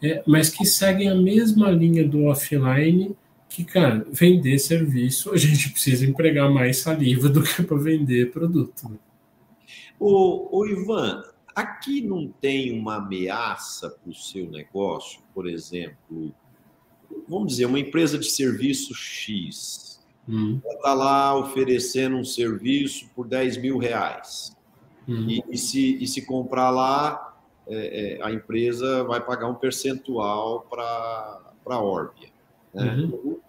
é, 0.06 0.22
mas 0.26 0.50
que 0.50 0.64
seguem 0.64 1.08
a 1.08 1.14
mesma 1.14 1.70
linha 1.70 2.06
do 2.06 2.24
offline, 2.24 3.16
que, 3.48 3.64
cara, 3.64 4.04
vender 4.10 4.58
serviço, 4.58 5.32
a 5.32 5.36
gente 5.36 5.70
precisa 5.70 6.04
empregar 6.04 6.50
mais 6.50 6.78
saliva 6.78 7.28
do 7.30 7.42
que 7.42 7.62
para 7.62 7.76
vender 7.76 8.30
produto. 8.30 8.88
Né? 8.88 8.96
O, 9.98 10.58
o 10.58 10.66
Ivan, 10.66 11.22
aqui 11.54 12.00
não 12.02 12.28
tem 12.28 12.78
uma 12.78 12.96
ameaça 12.96 13.90
para 13.90 14.10
o 14.10 14.14
seu 14.14 14.50
negócio, 14.50 15.20
por 15.34 15.48
exemplo, 15.48 16.34
vamos 17.28 17.48
dizer, 17.48 17.66
uma 17.66 17.78
empresa 17.78 18.18
de 18.18 18.26
serviço 18.26 18.94
X 18.94 20.00
hum. 20.28 20.60
está 20.66 20.92
lá 20.92 21.36
oferecendo 21.36 22.16
um 22.16 22.24
serviço 22.24 23.08
por 23.14 23.26
10 23.26 23.56
mil 23.58 23.78
reais. 23.78 24.54
Hum. 25.08 25.28
E, 25.28 25.42
e, 25.50 25.56
se, 25.56 25.96
e 26.02 26.06
se 26.06 26.22
comprar 26.22 26.70
lá, 26.70 27.25
é, 27.68 28.18
é, 28.18 28.24
a 28.24 28.30
empresa 28.30 29.04
vai 29.04 29.20
pagar 29.20 29.48
um 29.48 29.54
percentual 29.54 30.60
para 30.70 31.40
a 31.66 31.80
Orbia. 31.80 32.28
Né? 32.72 32.94
Uhum 32.94 33.40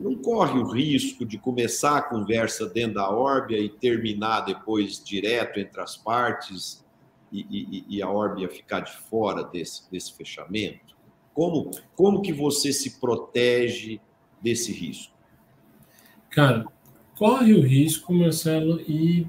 não 0.00 0.14
corre 0.16 0.58
o 0.58 0.66
risco 0.66 1.26
de 1.26 1.36
começar 1.36 1.98
a 1.98 2.02
conversa 2.02 2.66
dentro 2.66 2.94
da 2.94 3.10
órbia 3.10 3.58
e 3.58 3.68
terminar 3.68 4.40
depois 4.40 5.02
direto 5.04 5.60
entre 5.60 5.78
as 5.80 5.94
partes 5.94 6.82
e, 7.30 7.46
e, 7.50 7.96
e 7.96 8.02
a 8.02 8.08
órbia 8.08 8.48
ficar 8.48 8.80
de 8.80 8.92
fora 8.92 9.44
desse, 9.44 9.88
desse 9.90 10.14
fechamento? 10.14 10.96
Como, 11.34 11.70
como 11.94 12.22
que 12.22 12.32
você 12.32 12.72
se 12.72 12.98
protege 12.98 14.00
desse 14.40 14.72
risco? 14.72 15.14
Cara, 16.30 16.64
corre 17.16 17.52
o 17.52 17.60
risco, 17.60 18.12
Marcelo, 18.12 18.80
e 18.80 19.26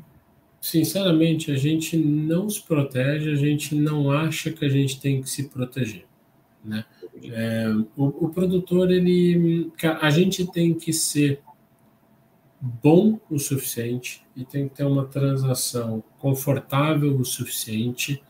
sinceramente 0.61 1.51
a 1.51 1.57
gente 1.57 1.97
não 1.97 2.47
se 2.47 2.61
protege, 2.61 3.31
a 3.31 3.35
gente 3.35 3.73
não 3.73 4.11
acha 4.11 4.51
que 4.51 4.63
a 4.63 4.69
gente 4.69 5.01
tem 5.01 5.19
que 5.19 5.27
se 5.27 5.49
proteger, 5.49 6.05
né? 6.63 6.85
É, 7.23 7.67
o, 7.97 8.25
o, 8.25 8.29
produtor, 8.29 8.89
ele, 8.91 9.71
a 9.99 10.09
gente 10.09 10.45
tem 10.45 10.73
que 10.73 10.93
ser 10.93 11.41
bom 12.59 13.19
o 13.29 13.37
suficiente 13.37 14.23
e 14.35 14.45
tem 14.45 14.67
que 14.67 14.75
ter 14.75 14.85
uma 14.85 15.05
transação 15.05 16.03
confortável 16.19 17.15
o 17.17 17.25
suficiente, 17.25 18.23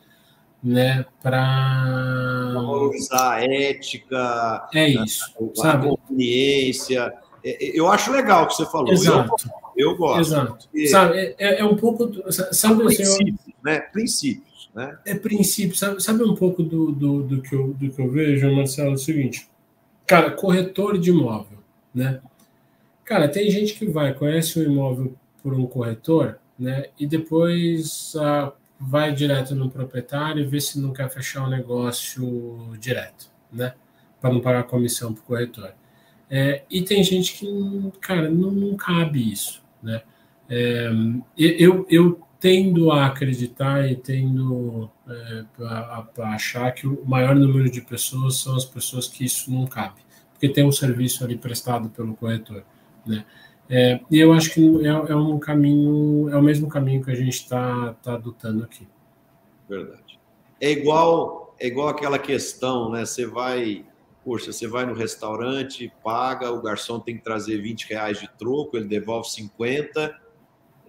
né, 0.64 1.06
para 1.22 2.52
valorizar 2.54 3.36
a 3.36 3.44
ética, 3.44 4.68
é 4.74 4.90
isso, 4.90 5.34
a, 5.58 5.62
sabe? 5.62 5.88
a 5.88 5.90
conveniência. 5.90 7.14
É, 7.44 7.66
é, 7.66 7.80
eu 7.80 7.90
acho 7.90 8.12
legal 8.12 8.44
o 8.44 8.48
que 8.48 8.56
você 8.56 8.66
falou. 8.66 8.92
Exato. 8.92 9.34
Eu, 9.44 9.61
eu 9.82 9.96
gosto. 9.96 10.20
Exato. 10.20 10.70
Sabe, 10.90 11.36
é, 11.38 11.60
é, 11.60 11.66
um 11.66 11.76
pouco, 11.76 12.12
sabe, 12.32 12.84
princípios, 12.84 13.40
né? 13.64 13.80
Princípios. 13.80 14.70
Né? 14.74 14.98
É 15.06 15.16
princípio, 15.16 15.76
sabe, 15.76 16.02
sabe 16.02 16.24
um 16.24 16.36
pouco 16.36 16.64
do, 16.64 16.92
do, 16.92 17.24
do, 17.24 17.42
que 17.42 17.54
eu, 17.54 17.74
do 17.74 17.90
que 17.90 18.02
eu 18.02 18.10
vejo, 18.10 18.52
Marcelo? 18.52 18.92
É 18.92 18.94
o 18.94 18.98
seguinte, 18.98 19.48
cara, 20.08 20.32
corretor 20.32 20.98
de 20.98 21.10
imóvel, 21.10 21.60
né? 21.94 22.22
Cara, 23.04 23.28
tem 23.28 23.50
gente 23.50 23.74
que 23.74 23.86
vai, 23.86 24.14
conhece 24.14 24.60
o 24.60 24.64
imóvel 24.64 25.14
por 25.44 25.54
um 25.54 25.66
corretor, 25.66 26.40
né? 26.58 26.86
E 26.98 27.06
depois 27.06 28.14
ah, 28.18 28.54
vai 28.80 29.12
direto 29.14 29.54
no 29.54 29.70
proprietário 29.70 30.44
e 30.44 30.48
vê 30.48 30.62
se 30.62 30.80
não 30.80 30.94
quer 30.94 31.10
fechar 31.10 31.44
o 31.46 31.50
negócio 31.50 32.76
direto, 32.80 33.30
né? 33.52 33.74
Para 34.22 34.34
não 34.34 34.40
pagar 34.40 34.64
comissão 34.64 35.14
para 35.14 35.22
o 35.22 35.26
corretor. 35.26 35.74
É, 36.30 36.64
e 36.70 36.82
tem 36.82 37.04
gente 37.04 37.34
que, 37.34 37.92
cara, 38.00 38.30
não, 38.30 38.52
não 38.52 38.78
cabe 38.78 39.32
isso, 39.34 39.61
né? 39.82 40.02
É, 40.50 40.90
eu, 41.38 41.86
eu 41.90 42.22
tendo 42.40 42.92
a 42.92 43.06
acreditar 43.06 43.90
e 43.90 43.96
tendo 43.96 44.90
é, 45.08 45.46
achar 46.24 46.72
que 46.72 46.88
o 46.88 47.06
maior 47.06 47.36
número 47.36 47.70
de 47.70 47.82
pessoas 47.82 48.38
são 48.38 48.56
as 48.56 48.66
pessoas 48.66 49.08
que 49.08 49.24
isso 49.24 49.52
não 49.52 49.66
cabe, 49.66 50.02
porque 50.34 50.50
tem 50.50 50.66
um 50.66 50.72
serviço 50.72 51.24
ali 51.24 51.38
prestado 51.38 51.90
pelo 51.90 52.16
corretor, 52.16 52.64
né? 53.06 53.24
É, 53.74 54.02
e 54.12 54.20
eu 54.20 54.34
acho 54.34 54.54
que 54.54 54.86
é, 54.86 54.90
é, 54.90 55.16
um 55.16 55.40
caminho, 55.40 56.28
é 56.30 56.36
o 56.36 56.42
mesmo 56.42 56.68
caminho 56.68 57.02
que 57.02 57.10
a 57.10 57.16
gente 57.16 57.36
está 57.36 57.94
tá 58.04 58.16
adotando 58.16 58.66
aqui. 58.66 58.86
Verdade. 59.70 60.20
É 60.60 60.70
igual, 60.72 61.56
é 61.58 61.68
igual 61.68 61.88
aquela 61.88 62.20
questão, 62.20 62.92
né? 62.92 63.06
Você 63.06 63.26
vai, 63.26 63.86
poxa, 64.24 64.52
você 64.52 64.68
vai 64.68 64.86
no 64.86 64.94
restaurante, 64.94 65.92
paga, 66.04 66.52
o 66.52 66.62
garçom 66.62 67.00
tem 67.00 67.18
que 67.18 67.24
trazer 67.24 67.58
20 67.58 67.90
reais 67.90 68.20
de 68.20 68.30
troco, 68.38 68.78
ele 68.78 68.88
devolve 68.88 69.30
50. 69.30 70.16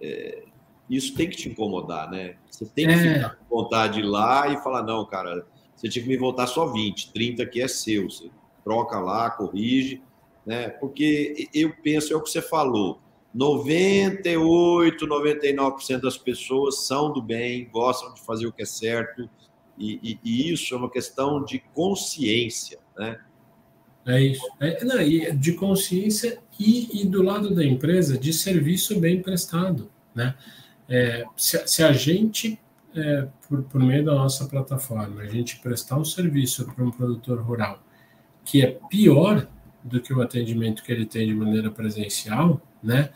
É, 0.01 0.43
isso 0.89 1.15
tem 1.15 1.29
que 1.29 1.35
te 1.35 1.49
incomodar, 1.49 2.09
né? 2.09 2.35
Você 2.49 2.65
tem 2.65 2.87
que 2.87 2.93
é. 2.93 3.13
ficar 3.15 3.35
com 3.35 3.55
vontade 3.55 3.95
de 3.95 3.99
ir 4.01 4.03
lá 4.03 4.47
e 4.47 4.57
falar, 4.61 4.83
não, 4.83 5.05
cara, 5.05 5.45
você 5.75 5.89
tinha 5.89 6.03
que 6.03 6.09
me 6.09 6.17
voltar 6.17 6.47
só 6.47 6.67
20, 6.67 7.11
30 7.11 7.43
aqui 7.43 7.61
é 7.61 7.67
seu, 7.67 8.09
você 8.09 8.29
troca 8.63 8.99
lá, 8.99 9.29
corrige, 9.31 10.01
né? 10.45 10.69
Porque 10.69 11.49
eu 11.53 11.73
penso, 11.81 12.13
é 12.13 12.15
o 12.15 12.21
que 12.21 12.29
você 12.29 12.41
falou, 12.41 12.99
98, 13.33 15.07
99% 15.07 16.01
das 16.01 16.17
pessoas 16.17 16.85
são 16.85 17.11
do 17.11 17.21
bem, 17.21 17.67
gostam 17.71 18.13
de 18.13 18.21
fazer 18.21 18.45
o 18.45 18.53
que 18.53 18.61
é 18.61 18.65
certo, 18.65 19.27
e, 19.77 19.99
e, 20.03 20.19
e 20.23 20.51
isso 20.51 20.73
é 20.73 20.77
uma 20.77 20.89
questão 20.89 21.43
de 21.43 21.59
consciência, 21.73 22.79
né? 22.97 23.19
É 24.05 24.21
isso. 24.21 24.45
É, 24.59 24.83
não, 24.83 25.37
de 25.37 25.53
consciência 25.53 26.39
e, 26.59 27.01
e, 27.01 27.05
do 27.07 27.21
lado 27.21 27.55
da 27.55 27.63
empresa 27.63 28.17
de 28.17 28.33
serviço 28.33 28.99
bem 28.99 29.21
prestado. 29.21 29.89
Né? 30.13 30.35
É, 30.89 31.23
se, 31.37 31.65
se, 31.67 31.83
a 31.83 31.93
gente, 31.93 32.59
é, 32.93 33.27
por, 33.47 33.63
por, 33.63 33.81
meio 33.81 34.03
da 34.03 34.13
nossa 34.13 34.45
plataforma, 34.45 35.21
a 35.21 35.27
gente 35.27 35.59
prestar 35.59 35.97
um 35.97 36.03
serviço 36.03 36.65
para 36.65 36.83
um 36.83 36.91
produtor 36.91 37.41
rural 37.41 37.81
que 38.43 38.61
é 38.61 38.77
pior 38.89 39.47
do 39.83 40.01
que 40.01 40.13
o 40.13 40.21
atendimento 40.21 40.83
que 40.83 40.91
ele 40.91 41.05
tem 41.05 41.27
de 41.27 41.33
maneira 41.33 41.71
presencial, 41.71 42.61
né? 42.81 43.09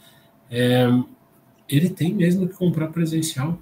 É, 0.50 0.88
ele 1.68 1.90
tem 1.90 2.14
mesmo 2.14 2.48
que 2.48 2.56
comprar 2.56 2.88
presencial, 2.88 3.60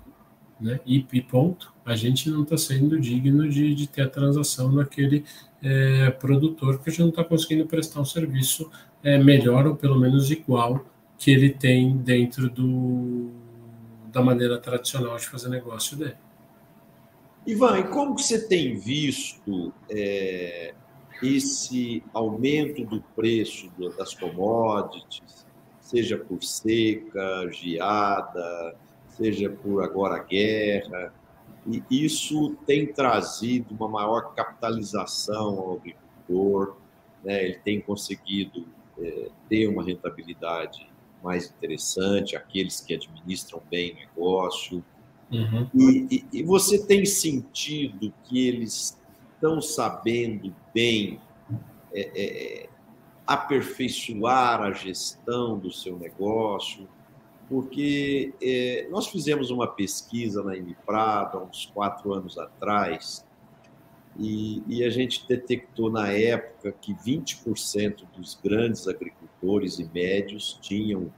né? 0.60 0.80
E, 0.86 1.06
e 1.12 1.22
ponto. 1.22 1.74
A 1.86 1.96
gente 1.96 2.30
não 2.30 2.44
está 2.44 2.58
sendo 2.58 3.00
digno 3.00 3.48
de, 3.48 3.76
de 3.76 3.88
ter 3.88 4.02
a 4.02 4.10
transação 4.10 4.72
naquele 4.72 5.24
é, 5.62 6.10
produtor, 6.10 6.76
porque 6.76 6.90
a 6.90 6.94
gente 6.94 7.02
não 7.02 7.10
está 7.10 7.24
conseguindo 7.24 7.66
prestar 7.68 8.02
um 8.02 8.06
serviço 8.06 8.70
é, 9.04 9.18
melhor 9.18 9.68
ou 9.68 9.76
pelo 9.76 10.00
menos 10.00 10.32
igual 10.32 10.84
que 11.18 11.32
ele 11.32 11.52
tem 11.52 11.96
dentro 11.98 12.50
do, 12.50 13.30
da 14.12 14.22
maneira 14.22 14.58
tradicional 14.58 15.16
de 15.18 15.28
fazer 15.28 15.50
negócio 15.50 15.96
dele. 15.96 16.16
Ivan, 17.46 17.80
e 17.80 17.84
como 17.84 18.16
que 18.16 18.24
você 18.24 18.48
tem 18.48 18.76
visto 18.76 19.72
é, 19.90 20.74
esse 21.22 22.04
aumento 22.14 22.84
do 22.84 23.02
preço 23.16 23.70
das 23.96 24.16
commodities, 24.16 25.46
seja 25.80 26.18
por 26.18 26.44
seca, 26.44 27.48
geada, 27.52 28.76
seja 29.10 29.50
por 29.50 29.84
agora 29.84 30.24
guerra? 30.24 31.14
E 31.68 31.84
isso 31.90 32.56
tem 32.66 32.86
trazido 32.92 33.74
uma 33.74 33.88
maior 33.88 34.34
capitalização 34.36 35.60
ao 35.60 35.74
agricultor, 35.78 36.78
né? 37.24 37.44
ele 37.44 37.60
tem 37.60 37.82
conseguido 37.82 38.68
é, 39.00 39.30
ter 39.50 39.68
uma 39.68 39.84
rentabilidade 39.84 40.88
mais 41.24 41.50
interessante, 41.50 42.36
aqueles 42.36 42.80
que 42.82 42.94
administram 42.94 43.62
bem 43.70 43.94
o 43.94 43.96
negócio. 43.96 44.86
Uhum. 45.32 45.68
E, 45.74 46.08
e, 46.12 46.40
e, 46.40 46.44
você 46.44 46.86
tem 46.86 47.04
sentido 47.04 48.14
que 48.26 48.48
eles 48.48 49.02
estão 49.34 49.60
sabendo 49.60 50.54
bem 50.72 51.20
é, 51.92 52.12
é, 52.16 52.70
aperfeiçoar 53.26 54.62
a 54.62 54.72
gestão 54.72 55.58
do 55.58 55.72
seu 55.72 55.98
negócio? 55.98 56.88
Porque 57.50 58.34
é, 58.42 58.88
nós 58.90 59.08
fizemos 59.08 59.52
uma 59.52 59.68
pesquisa 59.68 60.44
na 60.44 60.54
Prado 60.86 61.38
há 61.38 61.44
uns 61.44 61.68
quatro 61.68 62.14
anos 62.14 62.38
atrás 62.38 63.26
e, 64.18 64.64
e, 64.66 64.84
a 64.84 64.90
gente 64.90 65.28
detectou 65.28 65.92
na 65.92 66.10
época 66.10 66.72
que 66.72 66.94
20% 66.94 68.04
dos 68.16 68.40
grandes 68.42 68.88
agricultores 68.88 69.78
e 69.78 69.90
médios 69.94 70.58
tinham 70.62 71.12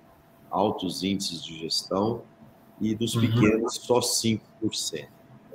altos 0.49 1.03
índices 1.03 1.43
de 1.43 1.59
gestão 1.59 2.23
e 2.81 2.95
dos 2.95 3.13
uhum. 3.13 3.21
pequenos 3.21 3.75
só 3.75 3.99
5%. 3.99 4.39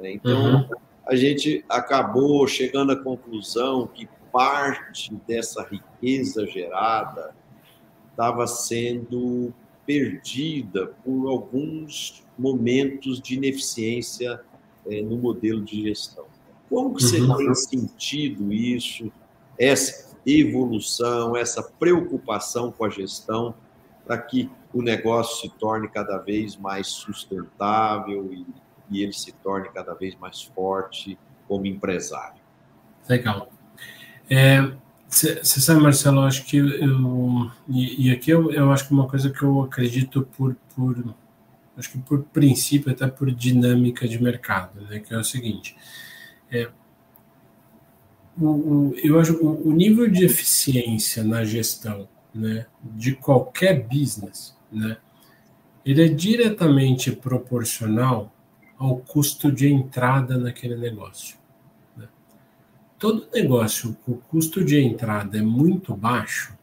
Né? 0.01 0.13
Então, 0.13 0.55
uhum. 0.55 0.69
a 1.05 1.17
gente 1.17 1.65
acabou 1.69 2.47
chegando 2.47 2.93
à 2.93 2.97
conclusão 2.97 3.89
que 3.89 4.09
parte 4.31 5.13
dessa 5.27 5.65
riqueza 5.65 6.47
gerada 6.47 7.35
estava 8.13 8.47
sendo 8.47 9.53
perdida 9.87 10.89
por 11.05 11.29
alguns 11.29 12.23
momentos 12.39 13.21
de 13.21 13.35
ineficiência 13.35 14.41
é, 14.87 15.03
no 15.03 15.17
modelo 15.17 15.63
de 15.63 15.83
gestão. 15.83 16.25
Como 16.69 16.95
que 16.95 17.03
você 17.03 17.21
uhum. 17.21 17.37
tem 17.37 17.55
sentido 17.55 18.53
isso, 18.53 19.13
essa 19.59 20.17
evolução, 20.27 21.37
essa 21.37 21.63
preocupação 21.63 22.73
com 22.73 22.85
a 22.85 22.91
gestão, 22.91 23.55
para 24.07 24.19
que 24.19 24.51
o 24.73 24.83
negócio 24.83 25.43
se 25.43 25.59
torne 25.59 25.89
cada 25.89 26.19
vez 26.19 26.57
mais 26.57 26.89
sustentável 26.89 28.33
e, 28.33 28.47
e 28.91 29.03
ele 29.03 29.13
se 29.13 29.33
torne 29.33 29.69
cada 29.69 29.95
vez 29.95 30.17
mais 30.17 30.43
forte 30.43 31.19
como 31.47 31.67
empresário? 31.67 32.41
Legal. 33.09 33.51
É, 34.31 34.73
você 35.13 35.61
sabe, 35.61 35.83
Marcelo, 35.83 36.23
acho 36.23 36.45
que 36.47 36.57
eu. 36.57 37.51
E, 37.69 38.09
e 38.09 38.11
aqui 38.11 38.31
eu, 38.31 38.51
eu, 38.51 38.73
acho 38.73 38.89
que 38.89 38.95
uma 38.95 39.07
coisa 39.07 39.29
que 39.29 39.43
eu 39.43 39.63
acredito 39.63 40.23
por, 40.37 40.57
por. 40.75 41.15
Acho 41.77 41.93
que 41.93 41.99
por 41.99 42.23
princípio, 42.25 42.91
até 42.91 43.07
por 43.07 43.31
dinâmica 43.31 44.09
de 44.09 44.23
mercado, 44.23 44.81
né? 44.89 45.01
Que 45.01 45.13
é 45.13 45.19
o 45.19 45.25
seguinte. 45.25 45.77
É, 46.51 46.71
o, 48.41 48.47
o, 48.47 48.95
eu 49.03 49.21
acho 49.21 49.35
o, 49.37 49.69
o 49.69 49.73
nível 49.73 50.09
de 50.09 50.25
eficiência 50.25 51.23
na 51.23 51.45
gestão 51.45 52.09
né, 52.35 52.67
de 52.83 53.15
qualquer 53.15 53.87
business, 53.87 54.57
né, 54.71 54.97
ele 55.85 56.05
é 56.05 56.09
diretamente 56.09 57.13
proporcional 57.13 58.33
ao 58.79 58.97
custo 58.97 59.53
de 59.53 59.69
entrada 59.71 60.39
naquele 60.39 60.77
negócio 60.77 61.42
todo 63.03 63.27
negócio 63.35 63.97
o 64.07 64.15
custo 64.15 64.65
de 64.65 64.79
entrada 64.79 65.37
é 65.37 65.43
muito 65.43 65.93
baixo, 65.93 66.57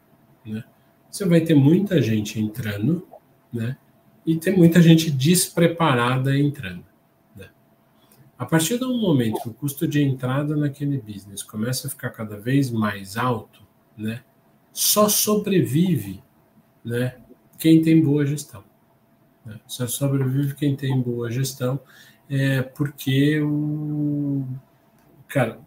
né, 0.45 0.63
você 1.11 1.25
vai 1.25 1.41
ter 1.41 1.53
muita 1.53 2.01
gente 2.01 2.39
entrando, 2.39 3.05
né, 3.51 3.75
e 4.25 4.37
ter 4.37 4.55
muita 4.55 4.81
gente 4.81 5.11
despreparada 5.11 6.37
entrando. 6.39 6.85
Né. 7.35 7.49
A 8.37 8.45
partir 8.45 8.77
do 8.77 8.97
momento 8.97 9.41
que 9.41 9.49
o 9.49 9.53
custo 9.53 9.85
de 9.85 10.01
entrada 10.01 10.55
naquele 10.55 10.97
business 10.97 11.43
começa 11.43 11.87
a 11.87 11.89
ficar 11.89 12.11
cada 12.11 12.39
vez 12.39 12.71
mais 12.71 13.17
alto, 13.17 13.61
né, 13.97 14.23
só 14.71 15.09
sobrevive 15.09 16.23
né, 16.85 17.17
quem 17.57 17.81
tem 17.81 18.01
boa 18.01 18.25
gestão. 18.25 18.63
Né. 19.45 19.59
Só 19.67 19.85
sobrevive 19.87 20.55
quem 20.55 20.73
tem 20.73 21.01
boa 21.01 21.29
gestão, 21.29 21.81
é, 22.29 22.61
porque 22.61 23.41
o. 23.41 24.47
Cara, 25.27 25.59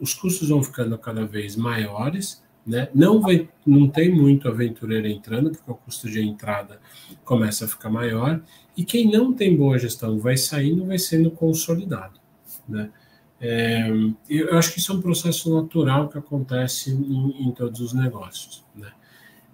os 0.00 0.14
custos 0.14 0.48
vão 0.48 0.62
ficando 0.62 0.96
cada 0.98 1.24
vez 1.24 1.56
maiores, 1.56 2.42
né? 2.66 2.88
Não 2.94 3.20
vai, 3.20 3.48
não 3.66 3.88
tem 3.88 4.14
muito 4.14 4.48
aventureiro 4.48 5.06
entrando, 5.06 5.50
porque 5.50 5.70
o 5.70 5.74
custo 5.74 6.08
de 6.10 6.20
entrada 6.20 6.80
começa 7.24 7.64
a 7.64 7.68
ficar 7.68 7.90
maior, 7.90 8.40
e 8.76 8.84
quem 8.84 9.10
não 9.10 9.32
tem 9.32 9.56
boa 9.56 9.78
gestão 9.78 10.18
vai 10.18 10.36
saindo, 10.36 10.86
vai 10.86 10.98
sendo 10.98 11.30
consolidado, 11.30 12.20
né? 12.68 12.90
É, 13.42 13.90
eu 14.28 14.58
acho 14.58 14.74
que 14.74 14.80
isso 14.80 14.92
é 14.92 14.94
um 14.94 15.00
processo 15.00 15.54
natural 15.54 16.10
que 16.10 16.18
acontece 16.18 16.90
em, 16.90 17.48
em 17.48 17.52
todos 17.52 17.80
os 17.80 17.94
negócios, 17.94 18.62
né? 18.74 18.92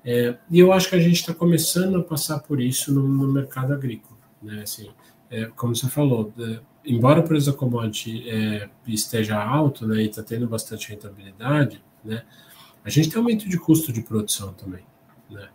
É, 0.05 0.37
e 0.51 0.59
eu 0.59 0.73
acho 0.73 0.89
que 0.89 0.97
a 0.97 1.01
gente 1.01 1.17
está 1.17 1.35
começando 1.35 1.97
a 1.99 2.03
passar 2.03 2.41
por 2.41 2.61
isso 2.61 2.93
no, 2.93 3.07
no 3.07 3.33
mercado 3.33 3.73
agrícola, 3.73 4.19
né? 4.43 4.63
Assim, 4.63 4.89
é, 5.31 5.47
como 5.47 5.75
você 5.75 5.89
falou, 5.89 6.33
é, 6.39 6.61
embora 6.87 7.21
o 7.21 7.23
preço 7.23 7.51
da 7.51 7.57
commodity 7.57 8.29
é, 8.29 8.69
esteja 8.87 9.43
alto 9.43 9.87
né, 9.87 10.03
e 10.03 10.07
está 10.07 10.23
tendo 10.23 10.47
bastante 10.47 10.89
rentabilidade, 10.89 11.83
né, 12.05 12.23
a 12.85 12.91
gente 12.91 13.11
tem 13.11 13.19
aumento 13.19 13.49
de 13.49 13.59
custo 13.59 13.93
de 13.93 14.01
produção 14.01 14.53
também. 14.53 14.85
Né? 15.29 15.49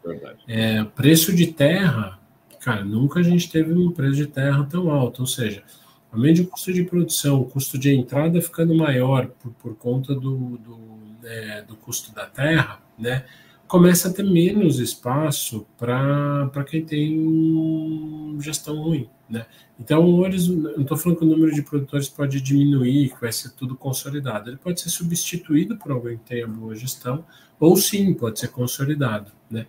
É, 0.48 0.84
preço 0.84 1.34
de 1.34 1.48
terra, 1.48 2.20
cara, 2.60 2.84
nunca 2.84 3.22
a 3.22 3.24
gente 3.24 3.50
teve 3.50 3.74
um 3.74 3.92
preço 3.92 4.18
de 4.18 4.28
terra 4.28 4.68
tão 4.70 4.92
alto, 4.92 5.22
ou 5.22 5.28
seja, 5.28 5.64
aumento 6.12 6.36
de 6.36 6.44
custo 6.44 6.74
de 6.74 6.84
produção, 6.84 7.40
o 7.40 7.46
custo 7.46 7.78
de 7.78 7.96
entrada 7.96 8.42
ficando 8.42 8.76
maior 8.76 9.28
por, 9.28 9.52
por 9.54 9.76
conta 9.76 10.14
do, 10.14 10.58
do, 10.58 10.80
é, 11.24 11.62
do 11.62 11.76
custo 11.78 12.14
da 12.14 12.26
terra, 12.26 12.82
né? 13.00 13.26
Começa 13.72 14.10
a 14.10 14.14
ter 14.14 14.24
menos 14.24 14.80
espaço 14.80 15.66
para 15.78 16.66
quem 16.68 16.84
tem 16.84 18.38
gestão 18.42 18.76
ruim. 18.76 19.10
Né? 19.30 19.46
Então, 19.80 20.26
eles, 20.26 20.50
não 20.50 20.82
estou 20.82 20.98
falando 20.98 21.20
que 21.20 21.24
o 21.24 21.28
número 21.30 21.56
de 21.56 21.62
produtores 21.62 22.10
pode 22.10 22.42
diminuir, 22.42 23.12
que 23.12 23.22
vai 23.22 23.32
ser 23.32 23.52
tudo 23.52 23.78
consolidado. 23.78 24.50
Ele 24.50 24.58
pode 24.58 24.82
ser 24.82 24.90
substituído 24.90 25.78
por 25.78 25.94
alguém 25.94 26.18
que 26.18 26.26
tenha 26.26 26.46
boa 26.46 26.76
gestão, 26.76 27.24
ou 27.58 27.78
sim, 27.78 28.14
pode 28.14 28.42
ser 28.42 28.50
consolidado. 28.50 29.32
Né? 29.50 29.66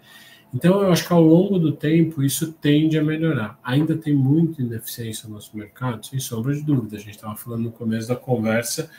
Então, 0.53 0.82
eu 0.82 0.90
acho 0.90 1.07
que 1.07 1.12
ao 1.12 1.22
longo 1.22 1.57
do 1.57 1.70
tempo 1.70 2.24
isso 2.24 2.53
tende 2.55 2.98
a 2.98 3.05
melhorar. 3.05 3.57
Ainda 3.62 3.96
tem 3.96 4.12
muita 4.12 4.62
ineficiência 4.62 5.28
no 5.28 5.36
nosso 5.36 5.57
mercado, 5.57 6.05
sem 6.05 6.18
sombra 6.18 6.53
de 6.53 6.62
dúvida. 6.62 6.96
A 6.96 7.00
gente 7.00 7.14
estava 7.14 7.36
falando 7.36 7.62
no 7.62 7.70
começo 7.70 8.09
da 8.09 8.16
conversa 8.16 8.90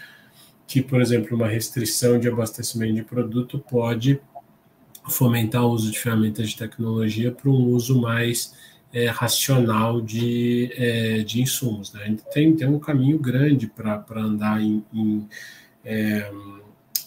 que, 0.65 0.81
por 0.81 1.01
exemplo, 1.01 1.35
uma 1.35 1.49
restrição 1.49 2.17
de 2.17 2.29
abastecimento 2.29 2.93
de 2.93 3.03
produto 3.03 3.59
pode 3.59 4.21
fomentar 5.09 5.63
o 5.63 5.69
uso 5.69 5.91
de 5.91 5.99
ferramentas 5.99 6.49
de 6.49 6.57
tecnologia 6.57 7.31
para 7.31 7.49
um 7.49 7.65
uso 7.67 7.99
mais 7.99 8.53
é, 8.93 9.07
racional 9.07 9.99
de, 9.99 10.71
é, 10.75 11.23
de 11.23 11.41
insumos. 11.41 11.91
Né? 11.91 12.03
A 12.03 12.07
gente 12.07 12.23
tem, 12.31 12.55
tem 12.55 12.67
um 12.67 12.79
caminho 12.79 13.17
grande 13.17 13.67
para 13.67 14.03
andar 14.15 14.61
em, 14.61 14.83
em, 14.93 15.27
é, 15.83 16.31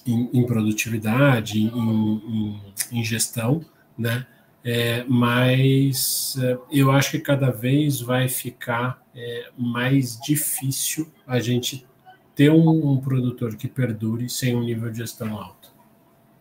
em, 0.04 0.28
em 0.32 0.46
produtividade, 0.46 1.62
em, 1.62 1.68
em, 1.68 2.60
em, 2.92 3.04
gestão, 3.04 3.64
né? 3.96 4.26
É, 4.68 5.04
mas 5.04 6.36
é, 6.42 6.58
eu 6.72 6.90
acho 6.90 7.12
que 7.12 7.20
cada 7.20 7.50
vez 7.50 8.00
vai 8.00 8.28
ficar 8.28 9.00
é, 9.14 9.50
mais 9.56 10.18
difícil 10.18 11.08
a 11.24 11.38
gente 11.38 11.86
ter 12.34 12.50
um, 12.50 12.92
um 12.92 13.00
produtor 13.00 13.54
que 13.56 13.68
perdure 13.68 14.28
sem 14.28 14.56
um 14.56 14.64
nível 14.64 14.90
de 14.90 14.98
gestão 14.98 15.38
alto. 15.38 15.65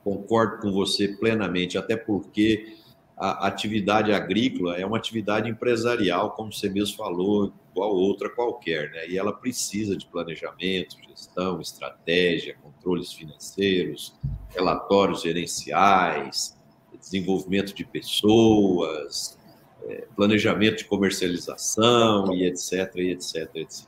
Concordo 0.06 0.62
com 0.62 0.72
você 0.72 1.08
plenamente, 1.08 1.80
até 1.80 1.97
porque 1.97 2.78
a 3.18 3.47
atividade 3.47 4.14
agrícola 4.14 4.78
é 4.78 4.86
uma 4.86 4.97
atividade 4.97 5.49
empresarial, 5.49 6.32
como 6.32 6.53
você 6.53 6.70
mesmo 6.70 6.95
falou, 6.95 7.51
igual 7.72 7.91
outra 7.95 8.30
qualquer, 8.30 8.91
né? 8.91 9.10
E 9.10 9.18
ela 9.18 9.34
precisa 9.34 9.97
de 9.97 10.06
planejamento, 10.06 10.95
gestão, 11.10 11.60
estratégia, 11.60 12.56
controles 12.62 13.12
financeiros, 13.14 14.16
relatórios 14.49 15.24
gerenciais, 15.24 16.56
desenvolvimento 16.99 17.74
de 17.74 17.84
pessoas, 17.84 19.39
é, 19.88 20.08
planejamento 20.16 20.78
de 20.78 20.86
comercialização 20.86 22.32
e 22.32 22.45
etc, 22.45 22.93
e 22.97 23.10
etc, 23.10 23.49
etc. 23.56 23.88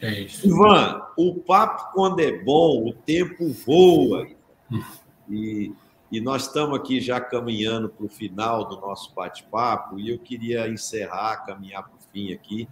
É. 0.00 0.22
Ivan, 0.44 1.02
o 1.16 1.34
papo 1.34 1.92
quando 1.92 2.20
é 2.20 2.42
bom, 2.42 2.88
o 2.88 2.92
tempo 2.94 3.50
voa. 3.52 4.26
Hum. 4.70 4.82
E 5.30 5.72
e 6.12 6.20
nós 6.20 6.42
estamos 6.42 6.78
aqui 6.78 7.00
já 7.00 7.18
caminhando 7.18 7.88
para 7.88 8.04
o 8.04 8.08
final 8.08 8.68
do 8.68 8.78
nosso 8.78 9.14
bate-papo 9.14 9.98
e 9.98 10.10
eu 10.10 10.18
queria 10.18 10.68
encerrar, 10.68 11.46
caminhar 11.46 11.84
para 11.84 11.94
o 11.94 12.12
fim 12.12 12.34
aqui, 12.34 12.68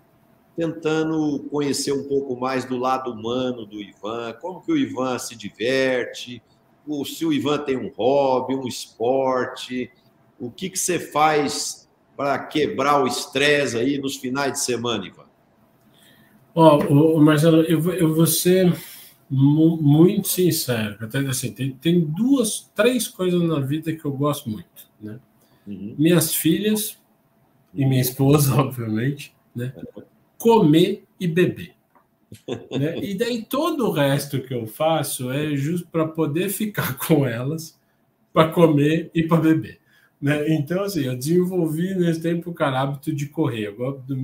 tentando 0.54 1.42
conhecer 1.50 1.90
um 1.90 2.06
pouco 2.06 2.38
mais 2.38 2.66
do 2.66 2.76
lado 2.76 3.10
humano 3.10 3.64
do 3.64 3.80
Ivan, 3.80 4.34
como 4.42 4.60
que 4.60 4.70
o 4.70 4.76
Ivan 4.76 5.18
se 5.18 5.34
diverte, 5.34 6.42
se 7.06 7.24
o 7.24 7.32
Ivan 7.32 7.58
tem 7.60 7.78
um 7.78 7.90
hobby, 7.96 8.54
um 8.54 8.68
esporte, 8.68 9.90
o 10.38 10.50
que, 10.50 10.68
que 10.68 10.78
você 10.78 10.98
faz 10.98 11.88
para 12.14 12.38
quebrar 12.40 13.02
o 13.02 13.06
estresse 13.06 13.78
aí 13.78 13.96
nos 13.96 14.16
finais 14.16 14.52
de 14.52 14.60
semana, 14.60 15.06
Ivan? 15.06 15.24
Ó, 16.54 16.78
oh, 16.90 17.20
Marcelo, 17.20 17.62
eu, 17.62 17.90
eu 17.94 18.14
vou 18.14 18.26
ser 18.26 18.76
muito 19.30 20.26
sincero. 20.26 20.98
Assim, 21.28 21.52
tem, 21.52 21.72
tem 21.72 22.00
duas, 22.00 22.70
três 22.74 23.06
coisas 23.06 23.40
na 23.42 23.60
vida 23.60 23.92
que 23.92 24.04
eu 24.04 24.12
gosto 24.12 24.50
muito. 24.50 24.90
Né? 25.00 25.20
Uhum. 25.66 25.94
Minhas 25.96 26.34
filhas 26.34 26.98
e 27.72 27.86
minha 27.86 28.00
esposa, 28.00 28.54
obviamente, 28.60 29.32
né? 29.54 29.72
comer 30.36 31.04
e 31.20 31.28
beber. 31.28 31.74
né? 32.78 32.98
E 32.98 33.14
daí 33.14 33.44
todo 33.44 33.86
o 33.86 33.92
resto 33.92 34.40
que 34.40 34.54
eu 34.54 34.66
faço 34.66 35.30
é 35.30 35.54
justo 35.54 35.86
para 35.88 36.08
poder 36.08 36.48
ficar 36.48 36.96
com 37.06 37.26
elas, 37.26 37.78
para 38.32 38.50
comer 38.50 39.10
e 39.14 39.22
para 39.22 39.40
beber. 39.40 39.79
Né? 40.20 40.52
Então, 40.54 40.82
assim, 40.82 41.04
eu 41.04 41.16
desenvolvi 41.16 41.94
nesse 41.94 42.20
tempo 42.20 42.54
o 42.56 42.62
hábito 42.62 43.12
de 43.12 43.26
correr. 43.26 43.74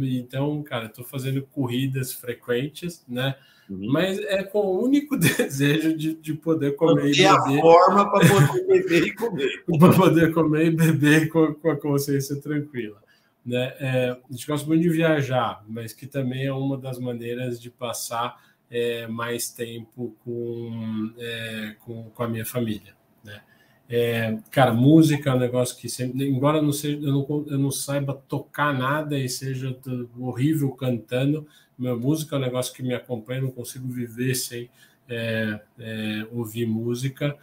Então, 0.02 0.62
cara, 0.62 0.86
estou 0.86 1.04
fazendo 1.04 1.42
corridas 1.42 2.12
frequentes, 2.12 3.04
né? 3.08 3.34
Uhum. 3.68 3.90
Mas 3.90 4.18
é 4.20 4.44
com 4.44 4.60
o 4.60 4.84
único 4.84 5.16
desejo 5.18 5.96
de, 5.96 6.14
de 6.14 6.34
poder 6.34 6.76
comer 6.76 7.10
e 7.10 7.16
beber. 7.16 7.26
a 7.26 7.42
forma 7.42 8.10
para 8.10 8.28
poder 8.28 8.66
beber 8.66 9.06
e 9.06 9.14
comer. 9.14 9.64
para 9.78 9.92
poder 9.92 10.34
comer 10.34 10.66
e 10.66 10.70
beber 10.70 11.28
com, 11.28 11.54
com 11.54 11.70
a 11.70 11.76
consciência 11.76 12.36
tranquila. 12.36 13.02
Né? 13.44 13.74
É, 13.78 14.10
a 14.10 14.32
gente 14.32 14.46
gosta 14.46 14.66
muito 14.66 14.82
de 14.82 14.88
viajar, 14.88 15.64
mas 15.68 15.92
que 15.92 16.06
também 16.06 16.46
é 16.46 16.52
uma 16.52 16.76
das 16.76 16.98
maneiras 16.98 17.60
de 17.60 17.70
passar 17.70 18.40
é, 18.70 19.06
mais 19.06 19.50
tempo 19.50 20.16
com, 20.24 21.12
é, 21.18 21.76
com, 21.80 22.10
com, 22.10 22.22
a 22.22 22.28
minha 22.28 22.44
família. 22.44 22.94
Né? 23.24 23.40
É, 23.88 24.38
cara, 24.50 24.72
música 24.72 25.30
é 25.30 25.34
um 25.34 25.38
negócio 25.38 25.76
que 25.76 25.88
sempre, 25.88 26.28
embora 26.28 26.60
não 26.60 26.72
seja, 26.72 26.98
eu, 26.98 27.12
não, 27.12 27.44
eu 27.46 27.58
não 27.58 27.70
saiba 27.70 28.14
tocar 28.14 28.76
nada 28.76 29.16
e 29.16 29.28
seja 29.28 29.78
horrível 30.18 30.72
cantando, 30.72 31.46
minha 31.78 31.94
música 31.94 32.34
é 32.34 32.38
um 32.38 32.42
negócio 32.42 32.74
que 32.74 32.82
me 32.82 32.94
acompanha, 32.94 33.42
não 33.42 33.50
consigo 33.50 33.86
viver 33.88 34.34
sem 34.34 34.68
é, 35.08 35.60
é, 35.78 36.26
ouvir 36.32 36.66
música 36.66 37.36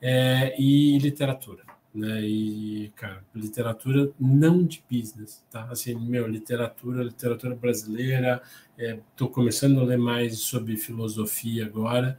é, 0.00 0.54
e 0.58 0.98
literatura, 0.98 1.64
né? 1.94 2.22
E 2.22 2.90
cara, 2.96 3.22
literatura 3.34 4.10
não 4.18 4.64
de 4.64 4.82
business, 4.90 5.44
tá? 5.50 5.64
Assim, 5.70 5.94
meu, 5.94 6.26
literatura, 6.26 7.02
literatura 7.02 7.54
brasileira. 7.54 8.40
Estou 8.78 9.28
é, 9.28 9.32
começando 9.32 9.80
a 9.80 9.84
ler 9.84 9.98
mais 9.98 10.38
sobre 10.38 10.76
filosofia 10.76 11.66
agora, 11.66 12.18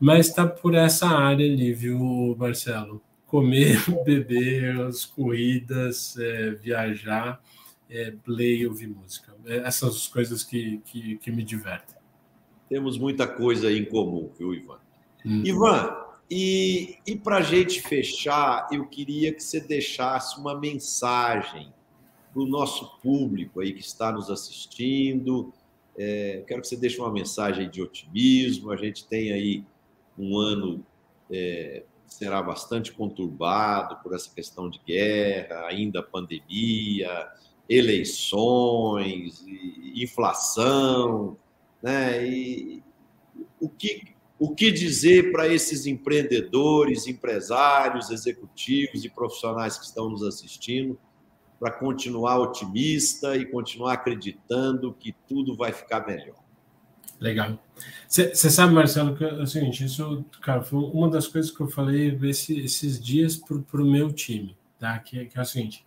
mas 0.00 0.28
está 0.28 0.46
por 0.46 0.74
essa 0.74 1.08
área 1.08 1.44
ali, 1.44 1.72
viu, 1.74 2.34
Marcelo? 2.38 3.02
Comer, 3.28 3.78
beber, 4.04 4.80
as 4.80 5.04
corridas, 5.04 6.18
é, 6.18 6.50
viajar 6.50 7.40
é, 7.90 8.12
ler 8.26 8.56
e 8.58 8.66
ouvir 8.66 8.88
música. 8.88 9.34
É, 9.46 9.58
essas 9.58 9.96
as 9.96 10.08
coisas 10.08 10.42
que, 10.42 10.78
que, 10.84 11.16
que, 11.16 11.30
me 11.30 11.42
divertem. 11.42 11.96
Temos 12.68 12.98
muita 12.98 13.26
coisa 13.26 13.72
em 13.72 13.84
comum, 13.84 14.30
viu, 14.38 14.52
Ivan? 14.52 14.78
Hum. 15.24 15.42
Ivan, 15.44 15.96
e, 16.30 16.98
e 17.06 17.16
para 17.16 17.38
a 17.38 17.42
gente 17.42 17.80
fechar, 17.80 18.68
eu 18.70 18.86
queria 18.86 19.32
que 19.32 19.42
você 19.42 19.60
deixasse 19.60 20.38
uma 20.38 20.58
mensagem 20.58 21.72
para 22.32 22.42
o 22.42 22.46
nosso 22.46 22.98
público 23.00 23.60
aí 23.60 23.72
que 23.72 23.80
está 23.80 24.12
nos 24.12 24.30
assistindo. 24.30 25.52
É, 25.96 26.44
quero 26.46 26.60
que 26.60 26.68
você 26.68 26.76
deixe 26.76 26.98
uma 27.00 27.12
mensagem 27.12 27.70
de 27.70 27.80
otimismo. 27.80 28.70
A 28.70 28.76
gente 28.76 29.06
tem 29.06 29.32
aí 29.32 29.64
um 30.18 30.36
ano 30.36 30.84
é, 31.30 31.84
será 32.08 32.42
bastante 32.42 32.92
conturbado 32.92 33.96
por 34.02 34.14
essa 34.14 34.34
questão 34.34 34.68
de 34.68 34.80
guerra, 34.84 35.66
ainda 35.66 36.02
pandemia, 36.02 37.28
eleições, 37.68 39.44
inflação, 39.94 41.36
né? 41.82 42.26
E 42.26 42.82
o 43.60 43.68
que, 43.68 44.14
o 44.38 44.54
que 44.54 44.72
dizer 44.72 45.30
para 45.30 45.46
esses 45.46 45.86
empreendedores, 45.86 47.06
empresários, 47.06 48.10
executivos 48.10 49.04
e 49.04 49.10
profissionais 49.10 49.78
que 49.78 49.84
estão 49.84 50.08
nos 50.08 50.22
assistindo 50.22 50.98
para 51.60 51.72
continuar 51.72 52.38
otimista 52.38 53.36
e 53.36 53.44
continuar 53.44 53.94
acreditando 53.94 54.94
que 54.94 55.14
tudo 55.28 55.56
vai 55.56 55.72
ficar 55.72 56.06
melhor? 56.06 56.47
Legal. 57.20 57.58
Você 58.08 58.34
sabe, 58.34 58.72
Marcelo, 58.72 59.16
que 59.16 59.24
é 59.24 59.32
o 59.32 59.46
seguinte, 59.46 59.84
isso, 59.84 60.24
cara, 60.40 60.62
foi 60.62 60.78
uma 60.78 61.10
das 61.10 61.26
coisas 61.26 61.50
que 61.50 61.60
eu 61.60 61.68
falei 61.68 62.16
esse, 62.22 62.58
esses 62.60 63.00
dias 63.00 63.36
para 63.36 63.82
o 63.82 63.84
meu 63.84 64.12
time, 64.12 64.56
tá? 64.78 64.98
Que, 64.98 65.26
que 65.26 65.38
é 65.38 65.42
o 65.42 65.44
seguinte, 65.44 65.84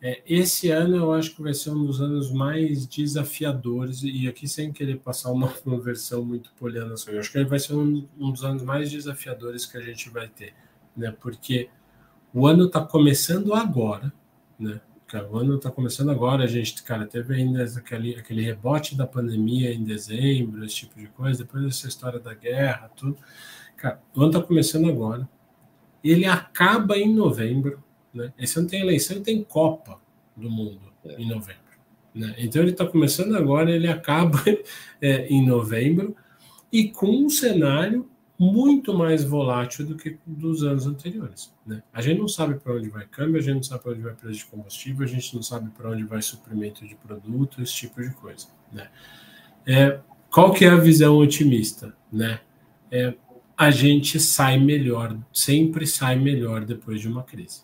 é, 0.00 0.22
esse 0.24 0.70
ano 0.70 0.96
eu 0.96 1.12
acho 1.12 1.34
que 1.34 1.42
vai 1.42 1.52
ser 1.52 1.70
um 1.70 1.84
dos 1.84 2.00
anos 2.00 2.30
mais 2.30 2.86
desafiadores, 2.86 4.02
e 4.04 4.28
aqui 4.28 4.46
sem 4.46 4.72
querer 4.72 4.98
passar 4.98 5.32
uma, 5.32 5.52
uma 5.66 5.80
versão 5.80 6.24
muito 6.24 6.52
poliana, 6.54 6.94
eu 7.08 7.18
acho 7.18 7.32
que 7.32 7.38
ele 7.38 7.48
vai 7.48 7.58
ser 7.58 7.74
um, 7.74 8.06
um, 8.18 8.30
dos 8.30 8.44
anos 8.44 8.62
mais 8.62 8.90
desafiadores 8.90 9.66
que 9.66 9.76
a 9.76 9.80
gente 9.80 10.08
vai 10.10 10.28
ter, 10.28 10.54
né? 10.96 11.10
Porque 11.20 11.68
o 12.32 12.46
ano 12.46 12.66
está 12.66 12.80
começando 12.80 13.52
agora, 13.52 14.12
né? 14.58 14.80
Cara, 15.08 15.26
o 15.26 15.38
ano 15.38 15.56
está 15.56 15.70
começando 15.70 16.10
agora, 16.10 16.44
a 16.44 16.46
gente, 16.46 16.82
cara, 16.82 17.06
teve 17.06 17.34
ainda 17.34 17.64
aquele, 17.64 18.14
aquele 18.14 18.42
rebote 18.42 18.94
da 18.94 19.06
pandemia 19.06 19.72
em 19.72 19.82
dezembro, 19.82 20.62
esse 20.62 20.76
tipo 20.76 21.00
de 21.00 21.06
coisa, 21.06 21.42
depois 21.42 21.64
dessa 21.64 21.88
história 21.88 22.20
da 22.20 22.34
guerra, 22.34 22.90
tudo. 22.94 23.16
Cara, 23.74 24.02
o 24.14 24.20
ano 24.20 24.32
está 24.32 24.42
começando 24.42 24.86
agora, 24.86 25.26
ele 26.04 26.26
acaba 26.26 26.98
em 26.98 27.14
novembro, 27.14 27.82
né? 28.12 28.34
Esse 28.38 28.58
ano 28.58 28.68
tem 28.68 28.82
eleição 28.82 29.16
e 29.16 29.20
tem 29.22 29.42
Copa 29.42 29.98
do 30.36 30.50
Mundo 30.50 30.92
é. 31.02 31.14
em 31.14 31.26
novembro. 31.26 31.62
Né? 32.14 32.34
Então 32.36 32.60
ele 32.60 32.72
está 32.72 32.84
começando 32.84 33.34
agora, 33.34 33.70
ele 33.70 33.88
acaba 33.88 34.42
é, 35.00 35.26
em 35.28 35.46
novembro 35.46 36.14
e 36.70 36.90
com 36.90 37.06
um 37.06 37.30
cenário 37.30 38.10
muito 38.38 38.94
mais 38.94 39.24
volátil 39.24 39.84
do 39.84 39.96
que 39.96 40.16
dos 40.24 40.62
anos 40.62 40.86
anteriores. 40.86 41.52
Né? 41.66 41.82
A 41.92 42.00
gente 42.00 42.20
não 42.20 42.28
sabe 42.28 42.54
para 42.54 42.74
onde 42.74 42.88
vai 42.88 43.04
câmbio, 43.04 43.38
a 43.38 43.42
gente 43.42 43.54
não 43.56 43.62
sabe 43.62 43.82
para 43.82 43.92
onde 43.92 44.02
vai 44.02 44.14
preço 44.14 44.38
de 44.38 44.46
combustível, 44.46 45.04
a 45.04 45.08
gente 45.08 45.34
não 45.34 45.42
sabe 45.42 45.70
para 45.70 45.90
onde 45.90 46.04
vai 46.04 46.22
suprimento 46.22 46.86
de 46.86 46.94
produto, 46.94 47.60
esse 47.60 47.74
tipo 47.74 48.00
de 48.00 48.10
coisa. 48.10 48.46
Né? 48.72 48.88
É, 49.66 50.00
qual 50.30 50.52
que 50.52 50.64
é 50.64 50.68
a 50.68 50.76
visão 50.76 51.16
otimista? 51.16 51.94
Né? 52.12 52.40
É, 52.92 53.14
a 53.56 53.72
gente 53.72 54.20
sai 54.20 54.56
melhor, 54.56 55.18
sempre 55.32 55.84
sai 55.84 56.14
melhor 56.16 56.64
depois 56.64 57.00
de 57.00 57.08
uma 57.08 57.24
crise. 57.24 57.62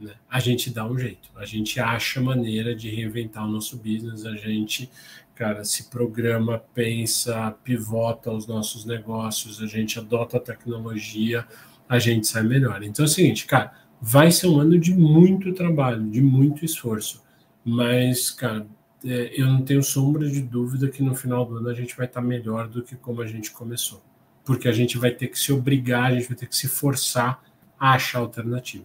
Né? 0.00 0.14
A 0.30 0.40
gente 0.40 0.70
dá 0.70 0.86
um 0.86 0.98
jeito, 0.98 1.28
a 1.36 1.44
gente 1.44 1.78
acha 1.78 2.22
maneira 2.22 2.74
de 2.74 2.88
reinventar 2.88 3.44
o 3.44 3.50
nosso 3.50 3.76
business, 3.76 4.24
a 4.24 4.34
gente, 4.34 4.90
cara, 5.36 5.64
se 5.64 5.90
programa, 5.90 6.58
pensa, 6.72 7.54
pivota 7.62 8.32
os 8.32 8.46
nossos 8.46 8.86
negócios, 8.86 9.62
a 9.62 9.66
gente 9.66 9.98
adota 9.98 10.38
a 10.38 10.40
tecnologia, 10.40 11.46
a 11.86 11.98
gente 11.98 12.26
sai 12.26 12.42
melhor. 12.42 12.82
Então 12.82 13.04
é 13.04 13.06
o 13.06 13.10
seguinte, 13.10 13.44
cara, 13.46 13.72
vai 14.00 14.32
ser 14.32 14.48
um 14.48 14.58
ano 14.58 14.78
de 14.78 14.94
muito 14.94 15.52
trabalho, 15.52 16.10
de 16.10 16.22
muito 16.22 16.64
esforço, 16.64 17.22
Mas, 17.62 18.30
cara, 18.30 18.66
é, 19.04 19.40
eu 19.40 19.46
não 19.46 19.62
tenho 19.62 19.82
sombra 19.82 20.28
de 20.28 20.40
dúvida 20.40 20.88
que 20.88 21.02
no 21.02 21.14
final 21.14 21.44
do 21.44 21.56
ano 21.56 21.68
a 21.68 21.74
gente 21.74 21.96
vai 21.96 22.06
estar 22.06 22.22
melhor 22.22 22.68
do 22.68 22.82
que 22.82 22.96
como 22.96 23.20
a 23.20 23.26
gente 23.26 23.50
começou. 23.50 24.02
Porque 24.44 24.68
a 24.68 24.72
gente 24.72 24.96
vai 24.96 25.10
ter 25.10 25.26
que 25.28 25.38
se 25.38 25.52
obrigar, 25.52 26.12
a 26.12 26.14
gente 26.14 26.28
vai 26.28 26.36
ter 26.36 26.46
que 26.46 26.56
se 26.56 26.68
forçar 26.68 27.42
a 27.78 27.94
achar 27.94 28.20
alternativa. 28.20 28.84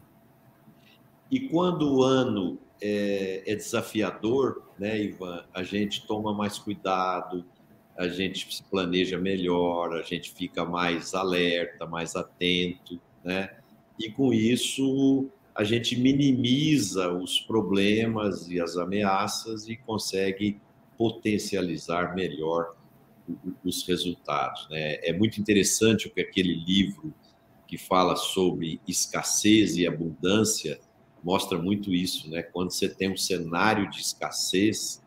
E 1.29 1.41
quando 1.47 1.93
o 1.93 2.03
ano 2.03 2.59
é, 2.81 3.43
é 3.45 3.55
desafiador, 3.55 4.71
né, 4.79 5.01
Ivan, 5.01 5.45
a 5.53 5.63
gente 5.63 6.05
toma 6.07 6.33
mais 6.33 6.57
cuidado, 6.57 7.45
a 7.97 8.07
gente 8.07 8.53
se 8.53 8.63
planeja 8.63 9.17
melhor, 9.19 9.93
a 9.93 10.01
gente 10.01 10.31
fica 10.31 10.65
mais 10.65 11.13
alerta, 11.13 11.85
mais 11.85 12.15
atento, 12.15 12.99
né? 13.23 13.49
E 13.99 14.09
com 14.09 14.33
isso 14.33 15.29
a 15.53 15.63
gente 15.63 15.99
minimiza 15.99 17.11
os 17.11 17.39
problemas 17.39 18.49
e 18.49 18.59
as 18.59 18.77
ameaças 18.77 19.67
e 19.67 19.75
consegue 19.75 20.59
potencializar 20.97 22.15
melhor 22.15 22.75
os 23.63 23.85
resultados. 23.87 24.67
Né? 24.69 24.95
É 25.03 25.13
muito 25.13 25.39
interessante 25.39 26.07
o 26.07 26.11
que 26.11 26.21
aquele 26.21 26.55
livro 26.55 27.13
que 27.67 27.77
fala 27.77 28.15
sobre 28.15 28.81
escassez 28.87 29.77
e 29.77 29.85
abundância 29.85 30.79
mostra 31.23 31.57
muito 31.57 31.93
isso, 31.93 32.29
né? 32.29 32.41
Quando 32.41 32.71
você 32.71 32.89
tem 32.89 33.11
um 33.11 33.17
cenário 33.17 33.89
de 33.89 33.99
escassez, 33.99 35.01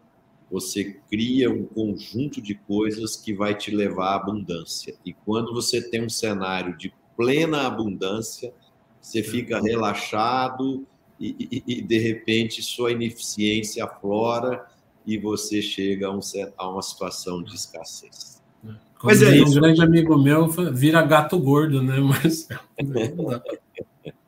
você 0.51 0.97
cria 1.11 1.51
um 1.51 1.65
conjunto 1.65 2.41
de 2.41 2.55
coisas 2.55 3.17
que 3.17 3.35
vai 3.35 3.55
te 3.55 3.71
levar 3.71 4.13
à 4.13 4.17
abundância. 4.17 4.95
E 5.05 5.13
quando 5.13 5.53
você 5.53 5.83
tem 5.83 6.05
um 6.05 6.09
cenário 6.09 6.77
de 6.77 6.93
plena 7.17 7.67
abundância, 7.67 8.53
você 9.01 9.23
fica 9.23 9.61
relaxado 9.61 10.87
e, 11.19 11.37
e, 11.51 11.79
e 11.79 11.83
de 11.83 11.99
repente 11.99 12.63
sua 12.63 12.93
ineficiência 12.93 13.85
aflora 13.85 14.65
e 15.07 15.19
você 15.19 15.61
chega 15.61 16.07
a, 16.07 16.11
um, 16.11 16.21
a 16.57 16.69
uma 16.69 16.83
situação 16.83 17.43
de 17.43 17.55
escassez. 17.55 18.43
Como 18.63 19.13
Mas 19.13 19.23
é 19.23 19.37
isso. 19.37 19.51
Um 19.51 19.55
grande 19.61 19.83
amigo 19.83 20.17
meu 20.17 20.49
vira 20.49 21.03
gato 21.03 21.39
gordo, 21.39 21.83
né? 21.83 21.99
Mas 22.01 22.49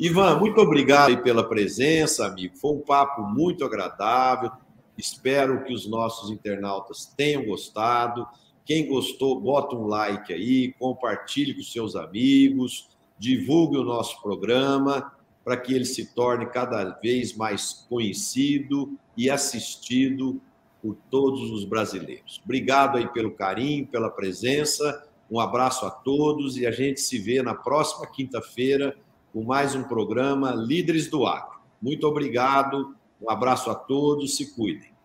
Ivan, 0.00 0.38
muito 0.38 0.60
obrigado 0.60 1.20
pela 1.24 1.48
presença, 1.48 2.24
amigo. 2.24 2.56
Foi 2.56 2.72
um 2.72 2.80
papo 2.80 3.22
muito 3.22 3.64
agradável. 3.64 4.52
Espero 4.96 5.64
que 5.64 5.74
os 5.74 5.88
nossos 5.88 6.30
internautas 6.30 7.12
tenham 7.16 7.44
gostado. 7.44 8.24
Quem 8.64 8.86
gostou, 8.86 9.40
bota 9.40 9.74
um 9.74 9.88
like 9.88 10.32
aí, 10.32 10.72
compartilhe 10.78 11.52
com 11.52 11.62
seus 11.62 11.96
amigos, 11.96 12.88
divulgue 13.18 13.76
o 13.76 13.82
nosso 13.82 14.22
programa 14.22 15.12
para 15.44 15.56
que 15.56 15.74
ele 15.74 15.84
se 15.84 16.14
torne 16.14 16.46
cada 16.46 16.84
vez 17.00 17.34
mais 17.34 17.84
conhecido 17.88 18.96
e 19.16 19.28
assistido 19.28 20.40
por 20.80 20.96
todos 21.10 21.50
os 21.50 21.64
brasileiros. 21.64 22.40
Obrigado 22.44 22.98
aí 22.98 23.08
pelo 23.08 23.32
carinho, 23.32 23.84
pela 23.84 24.10
presença. 24.10 25.08
Um 25.28 25.40
abraço 25.40 25.84
a 25.84 25.90
todos 25.90 26.56
e 26.56 26.66
a 26.66 26.70
gente 26.70 27.00
se 27.00 27.18
vê 27.18 27.42
na 27.42 27.54
próxima 27.54 28.06
quinta-feira 28.06 28.96
com 29.32 29.44
mais 29.44 29.74
um 29.74 29.82
programa 29.82 30.52
Líderes 30.52 31.08
do 31.08 31.26
Acre. 31.26 31.58
Muito 31.80 32.06
obrigado, 32.06 32.94
um 33.20 33.30
abraço 33.30 33.70
a 33.70 33.74
todos, 33.74 34.36
se 34.36 34.54
cuidem. 34.54 34.97